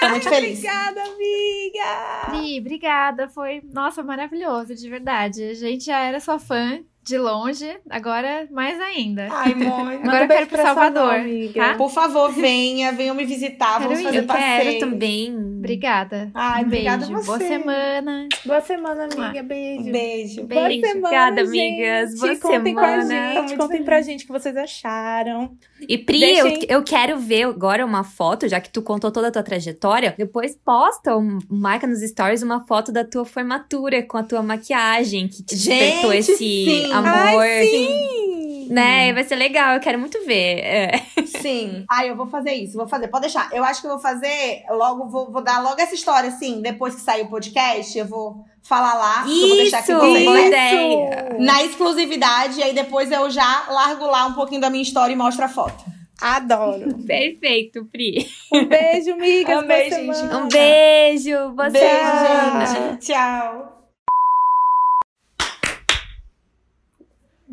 [0.00, 0.58] Tô muito feliz.
[0.58, 2.26] Obrigada, amiga!
[2.26, 3.28] Pri, obrigada.
[3.28, 5.42] Foi, nossa, maravilhoso, de verdade.
[5.44, 9.28] A gente já era sua fã de longe, agora mais ainda.
[9.30, 9.96] Ai, mãe.
[10.02, 11.14] Agora eu quero ir pro Salvador,
[11.54, 11.74] tá?
[11.76, 13.78] Por favor, venha, venham me visitar.
[13.78, 14.80] Quero Vamos fazer Eu quero passeio.
[14.80, 15.36] também.
[15.58, 16.30] Obrigada.
[16.34, 17.18] Ai, um obrigada beijo.
[17.18, 17.26] a você.
[17.26, 18.28] Boa semana.
[18.44, 19.42] Boa semana, amiga.
[19.42, 19.90] Beijo.
[19.92, 20.44] Beijo.
[20.44, 20.46] Beijo.
[20.46, 21.84] Boa semana, Obrigada, gente.
[21.84, 22.18] amigas.
[22.18, 23.08] Boa contem com a semana.
[23.34, 23.34] gente.
[23.44, 23.84] Muito Contem feliz.
[23.84, 25.56] pra gente o que vocês acharam.
[25.88, 29.28] E Pri, Deixem- eu, eu quero ver agora uma foto, já que tu contou toda
[29.28, 30.14] a tua trajetória.
[30.16, 35.28] Depois posta, um, marca nos stories uma foto da tua formatura com a tua maquiagem,
[35.28, 36.92] que te despertou Gente, esse sim.
[36.98, 37.42] Amor.
[37.42, 38.68] Ai, sim!
[38.70, 39.12] Né?
[39.12, 40.58] Vai ser legal, eu quero muito ver.
[40.60, 41.02] É.
[41.26, 41.84] Sim.
[41.90, 43.08] Ai, eu vou fazer isso, vou fazer.
[43.08, 43.48] Pode deixar.
[43.52, 46.62] Eu acho que eu vou fazer logo, vou, vou dar logo essa história, assim.
[46.62, 49.24] Depois que sair o podcast, eu vou falar lá.
[49.24, 50.46] que eu vou deixar aqui Isso, vocês, boa né?
[50.48, 51.36] ideia.
[51.38, 55.16] Na exclusividade, e aí depois eu já largo lá um pouquinho da minha história e
[55.16, 55.84] mostro a foto.
[56.20, 56.94] Adoro.
[57.06, 58.26] Perfeito, Pri.
[58.52, 59.58] Um beijo, amigas.
[59.58, 60.34] Amei, Boa gente.
[60.34, 62.66] Um beijo, boa Beijo, semana.
[62.66, 63.06] gente.
[63.12, 63.73] Tchau.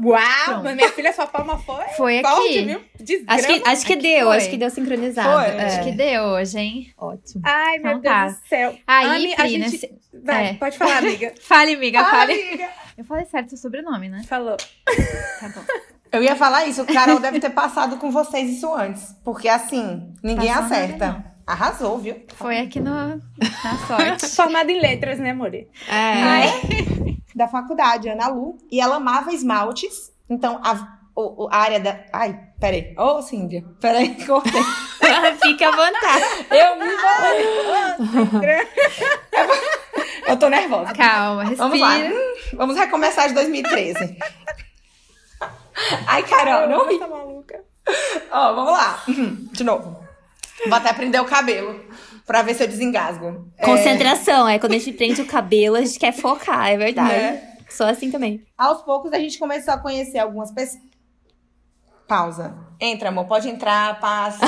[0.04, 0.20] Uau!
[0.46, 0.64] Pronto.
[0.64, 1.84] Mas minha filha, sua palma foi?
[1.96, 2.78] Foi aqui.
[3.28, 4.38] Acho que, acho que Aqui deu, foi.
[4.38, 5.30] acho que deu sincronizado.
[5.30, 5.58] Foi.
[5.58, 5.66] É.
[5.66, 6.94] Acho que deu hoje, hein?
[6.98, 7.42] Ótimo.
[7.46, 8.26] Ai, meu Então tá.
[8.28, 8.76] Deus do céu.
[8.88, 9.60] Aí, Ami, a Pri, gente...
[9.72, 10.54] nesse- Vai, É.
[10.56, 11.34] pode falar, amiga.
[11.42, 12.34] Fale, amiga, fale.
[12.34, 12.70] Amiga.
[12.98, 14.24] Eu falei certo seu sobrenome, né?
[14.28, 14.58] Falou.
[14.58, 15.62] Tá bom.
[16.12, 19.16] Eu ia falar isso, o Carol deve ter passado com vocês isso antes.
[19.24, 21.31] Porque assim, ninguém Passou nada, acerta.
[21.52, 22.16] Arrasou, viu?
[22.36, 23.20] Foi aqui no, na
[23.88, 24.28] sorte.
[24.36, 25.68] Formada em letras, né, More?
[25.88, 27.22] É.
[27.34, 28.58] Da faculdade, Ana Lu.
[28.70, 30.12] E ela amava esmaltes.
[30.30, 31.98] Então, a, o- a área da.
[32.12, 32.94] Ai, peraí.
[32.98, 33.64] Ô, Cíndia.
[33.80, 34.62] Peraí, cortei.
[35.42, 36.26] Fica à vontade.
[36.52, 38.68] Eu me enrolei.
[40.28, 40.94] Eu tô nervosa.
[40.94, 41.64] Calma, respira.
[41.70, 41.96] Vamos lá.
[42.54, 44.18] Vamos recomeçar de 2013.
[46.08, 47.00] Ai, Carol, não ri.
[47.00, 47.64] Tá maluca.
[48.30, 49.04] Ó, vamos lá.
[49.54, 50.01] De novo.
[50.66, 51.80] Vou até prender o cabelo.
[52.26, 53.52] pra ver se eu desengasgo.
[53.62, 57.14] Concentração, é, é quando a gente prende o cabelo, a gente quer focar, é verdade.
[57.14, 57.52] É.
[57.70, 58.46] Sou assim também.
[58.58, 60.82] Aos poucos a gente começou a conhecer algumas pessoas.
[62.08, 62.56] Pausa.
[62.80, 64.40] Entra, amor, pode entrar, passe.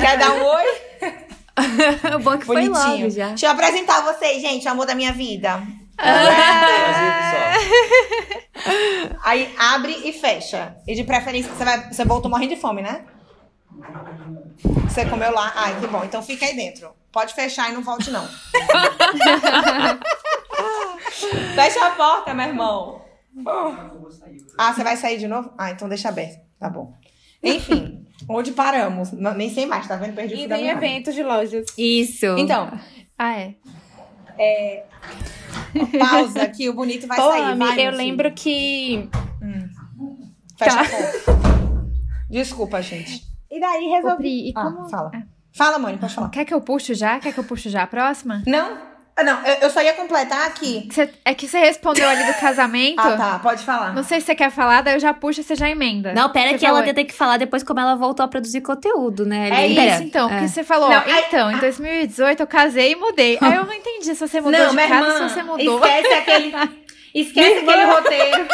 [0.00, 0.64] Quer dar um oi?
[2.16, 2.74] o bom que Bonitinho.
[2.74, 3.28] foi logo já.
[3.28, 5.62] Deixa eu apresentar vocês, gente, o amor da minha vida.
[6.02, 7.54] Ah.
[9.24, 10.76] Aí abre e fecha.
[10.86, 13.04] E de preferência, você, vai, você voltou morrendo de fome, né?
[14.88, 15.52] Você comeu lá?
[15.54, 16.04] Ai, que bom.
[16.04, 16.90] Então fica aí dentro.
[17.10, 18.26] Pode fechar e não volte, não.
[21.54, 23.02] Fecha a porta, meu irmão.
[24.58, 25.52] Ah, você vai sair de novo?
[25.56, 26.40] Ah, então deixa aberto.
[26.58, 26.94] Tá bom.
[27.42, 29.12] Enfim, onde paramos?
[29.12, 30.14] Não, nem sei mais, tá vendo?
[30.14, 31.66] Perdi o fio em eventos de lojas.
[31.76, 32.26] Isso.
[32.38, 32.70] Então.
[33.18, 33.54] Ah, é.
[34.38, 34.84] É.
[35.98, 37.56] Pausa que o bonito vai Pô, sair.
[37.56, 38.34] Vai, eu lembro filho.
[38.34, 39.08] que.
[39.42, 39.68] Hum.
[40.58, 40.82] Fecha tá.
[40.82, 41.42] a porta.
[42.30, 43.22] Desculpa, gente.
[43.50, 44.12] E daí resolvi.
[44.12, 44.86] Ô, Pri, e como...
[44.86, 45.10] Ah, fala.
[45.52, 46.30] Fala, mãe, pode falar.
[46.30, 47.18] Quer que eu puxo já?
[47.18, 48.42] Quer que eu puxo já a próxima?
[48.46, 48.91] Não.
[49.14, 50.88] Ah, não, eu, só ia completar aqui.
[50.90, 52.98] Cê, é que você respondeu ali do casamento.
[52.98, 53.92] ah, tá, pode falar.
[53.92, 56.14] Não sei se você quer falar, daí eu já puxo e você já emenda.
[56.14, 56.82] Não, pera que falou...
[56.82, 59.50] ela tem que falar depois como ela voltou a produzir conteúdo, né?
[59.50, 60.32] É isso, então, é.
[60.32, 63.38] porque você falou, não, então, em 2018 eu casei e mudei.
[63.40, 65.78] Aí eu não entendi se você mudou não, de casa ou se você mudou.
[65.78, 66.54] Esquece aquele,
[67.14, 68.48] esquece aquele roteiro.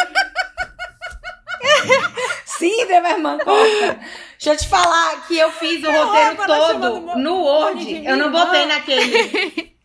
[2.45, 3.99] Sim, minha irmã, corta.
[4.37, 8.05] Deixa eu te falar que eu fiz o roteiro todo no Word.
[8.05, 9.69] Eu não botei naquele.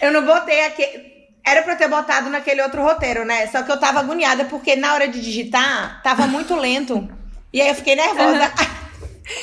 [0.00, 1.10] Eu não botei aquele.
[1.44, 3.46] Era pra eu ter botado naquele outro roteiro, né?
[3.46, 7.08] Só que eu tava agoniada porque na hora de digitar tava muito lento.
[7.52, 8.52] E aí eu fiquei nervosa.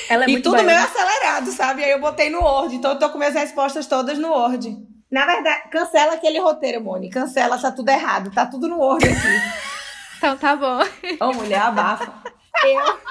[0.10, 1.84] Ela é e tudo meio acelerado, sabe?
[1.84, 2.76] Aí eu botei no Word.
[2.76, 4.78] Então eu tô com minhas respostas todas no Word.
[5.10, 7.10] Na verdade, cancela aquele roteiro, Moni.
[7.10, 8.32] Cancela, tá tudo errado.
[8.32, 9.18] Tá tudo no Word aqui.
[10.18, 10.80] então tá bom.
[11.20, 12.12] Ô, mulher, abafa.
[12.64, 13.08] Eu.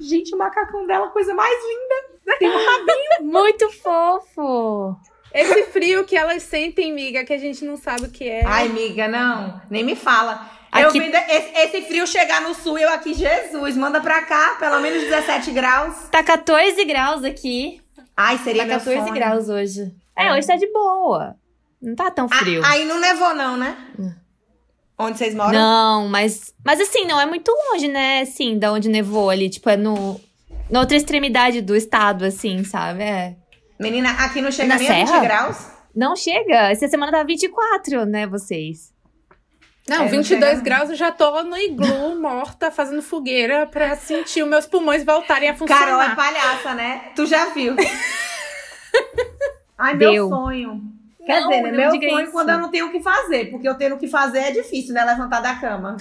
[0.00, 2.13] Gente, o macacão dela, coisa mais linda.
[2.38, 3.32] Tem um rabinho.
[3.32, 4.96] Muito fofo.
[5.32, 8.44] Esse frio que elas sentem, miga, que a gente não sabe o que é.
[8.46, 9.60] Ai, miga, não.
[9.68, 10.48] Nem me fala.
[10.70, 10.84] Aqui...
[10.84, 14.80] Eu vendo esse, esse, frio chegar no sul, eu aqui, Jesus, manda pra cá, pelo
[14.80, 16.08] menos 17 graus.
[16.10, 17.80] Tá 14 graus aqui.
[18.16, 19.14] Ai, seria tá 14 sonho.
[19.14, 19.92] graus hoje.
[20.16, 21.36] É, hoje tá de boa.
[21.80, 22.62] Não tá tão frio.
[22.64, 23.76] aí não nevou, não, né?
[23.98, 24.12] Hum.
[24.96, 25.52] Onde vocês moram?
[25.52, 26.54] Não, mas.
[26.64, 28.20] Mas assim, não é muito longe, né?
[28.20, 29.50] Assim, da onde nevou ali.
[29.50, 30.20] Tipo, é no.
[30.70, 33.02] Na outra extremidade do estado, assim, sabe?
[33.02, 33.36] É.
[33.78, 35.16] Menina, aqui não chega Na nem serra?
[35.16, 35.66] a 20 graus?
[35.94, 36.70] Não chega.
[36.70, 38.92] Essa semana tá 24, né, vocês?
[39.88, 44.42] Não, é, 22 não graus eu já tô no iglu, morta, fazendo fogueira pra sentir
[44.42, 45.84] os meus pulmões voltarem a funcionar.
[45.84, 47.12] Carol é palhaça, né?
[47.14, 47.76] Tu já viu.
[49.76, 50.12] Ai, Deu.
[50.12, 50.82] meu sonho.
[51.26, 51.72] Quer não, dizer, né?
[51.72, 52.32] Meu sonho isso.
[52.32, 54.94] quando eu não tenho o que fazer, porque eu tendo o que fazer é difícil,
[54.94, 55.04] né?
[55.04, 55.96] Levantar da cama.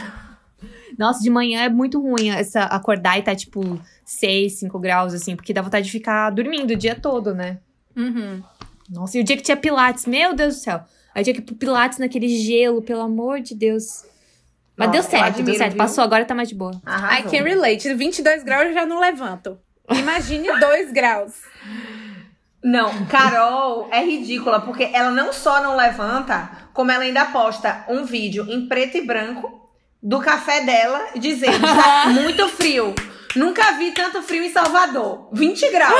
[0.98, 5.36] Nossa, de manhã é muito ruim essa acordar e tá tipo 6, 5 graus, assim,
[5.36, 7.58] porque dá vontade de ficar dormindo o dia todo, né?
[7.96, 8.42] Uhum.
[8.90, 10.82] Nossa, e o dia que tinha Pilates, meu Deus do céu.
[11.16, 14.06] Aí tinha que ir pro Pilates naquele gelo, pelo amor de Deus.
[14.76, 15.72] Mas Nossa, deu certo, admiro, deu certo.
[15.74, 15.78] Viu?
[15.78, 16.82] Passou, agora tá mais de boa.
[16.86, 17.28] Arrasou.
[17.28, 17.94] I can relate.
[17.94, 19.58] 22 graus eu já não levanto.
[19.90, 21.34] Imagine 2 graus.
[22.64, 28.06] Não, Carol é ridícula, porque ela não só não levanta, como ela ainda posta um
[28.06, 29.63] vídeo em preto e branco
[30.04, 32.94] do café dela dizendo: está muito frio.
[33.36, 35.30] Nunca vi tanto frio em Salvador.
[35.32, 35.96] 20 graus.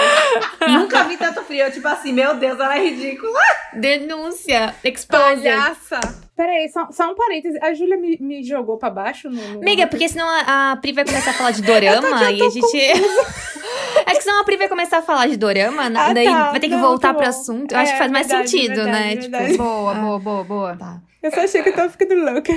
[0.70, 1.66] Nunca vi tanto frio.
[1.66, 3.40] Eu, tipo assim, meu Deus, ela é ridícula.
[3.74, 4.76] Denúncia.
[4.84, 5.42] Exposed.
[5.42, 6.00] Palhaça.
[6.36, 7.58] Peraí, só, só um parêntese.
[7.60, 9.62] A Júlia me, me jogou pra baixo no.
[9.62, 12.78] Amiga, porque senão a, a Pri vai começar a falar de dorama e a gente.
[14.06, 16.52] Acho que senão a Pri vai começar a falar de dorama, ah, daí tá.
[16.52, 17.72] vai ter que Não, voltar tá pro assunto.
[17.72, 19.16] Eu é, acho que faz mais verdade, sentido, verdade, né?
[19.16, 19.52] Verdade.
[19.52, 20.76] Tipo, boa, boa, boa, boa.
[20.76, 21.02] Tá.
[21.22, 22.54] Eu só achei que eu tava ficando louca.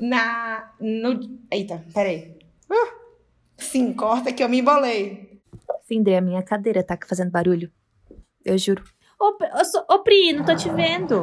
[0.00, 0.72] Na.
[0.80, 1.20] No...
[1.50, 2.36] Eita, peraí.
[2.70, 2.88] Uh,
[3.58, 5.40] sim, corta que eu me embolei.
[5.86, 7.70] Findei, a minha cadeira tá fazendo barulho.
[8.44, 8.82] Eu juro.
[9.18, 11.14] Ô, ô, ô Pri, não tô te vendo.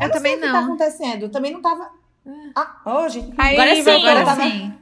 [0.00, 0.48] Eu, eu também não.
[0.48, 1.22] O que tá acontecendo?
[1.24, 1.90] Eu também não tava.
[2.54, 3.32] Ah, hoje.
[3.36, 4.42] Aí, agora sim, agora tava...
[4.42, 4.72] sim.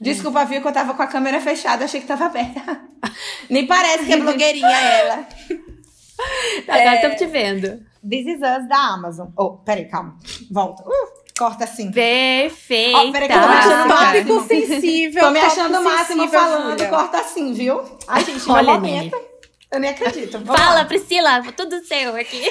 [0.00, 2.60] Desculpa, viu que eu tava com a câmera fechada, achei que tava aberta.
[3.48, 5.28] Nem parece que é blogueirinha ela.
[6.68, 7.08] Agora é...
[7.08, 7.84] tô te vendo.
[8.08, 9.28] This is Us da Amazon.
[9.36, 10.18] Oh, peraí, calma.
[10.50, 10.82] Volta.
[10.82, 11.21] Uh.
[11.42, 11.90] Corta assim.
[11.90, 12.98] Perfeita.
[12.98, 15.22] Ó, peraí que eu tô me achando tópico sensível.
[15.24, 16.70] Tô me achando o máximo falando.
[16.70, 16.88] Julia.
[16.88, 17.82] Corta assim, viu?
[18.06, 19.20] Ai, gente, Olha, momento.
[19.68, 20.38] Eu nem acredito.
[20.38, 20.84] Vamos Fala, lá.
[20.84, 21.42] Priscila.
[21.56, 22.44] Tudo seu aqui.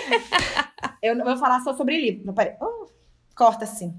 [1.02, 2.26] eu vou falar só sobre livro.
[2.26, 2.54] Não, peraí.
[2.60, 2.88] Oh,
[3.34, 3.94] corta assim.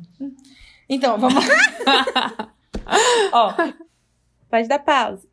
[0.86, 1.42] Então, vamos
[3.32, 3.54] Ó.
[4.50, 5.26] Pode dar pausa.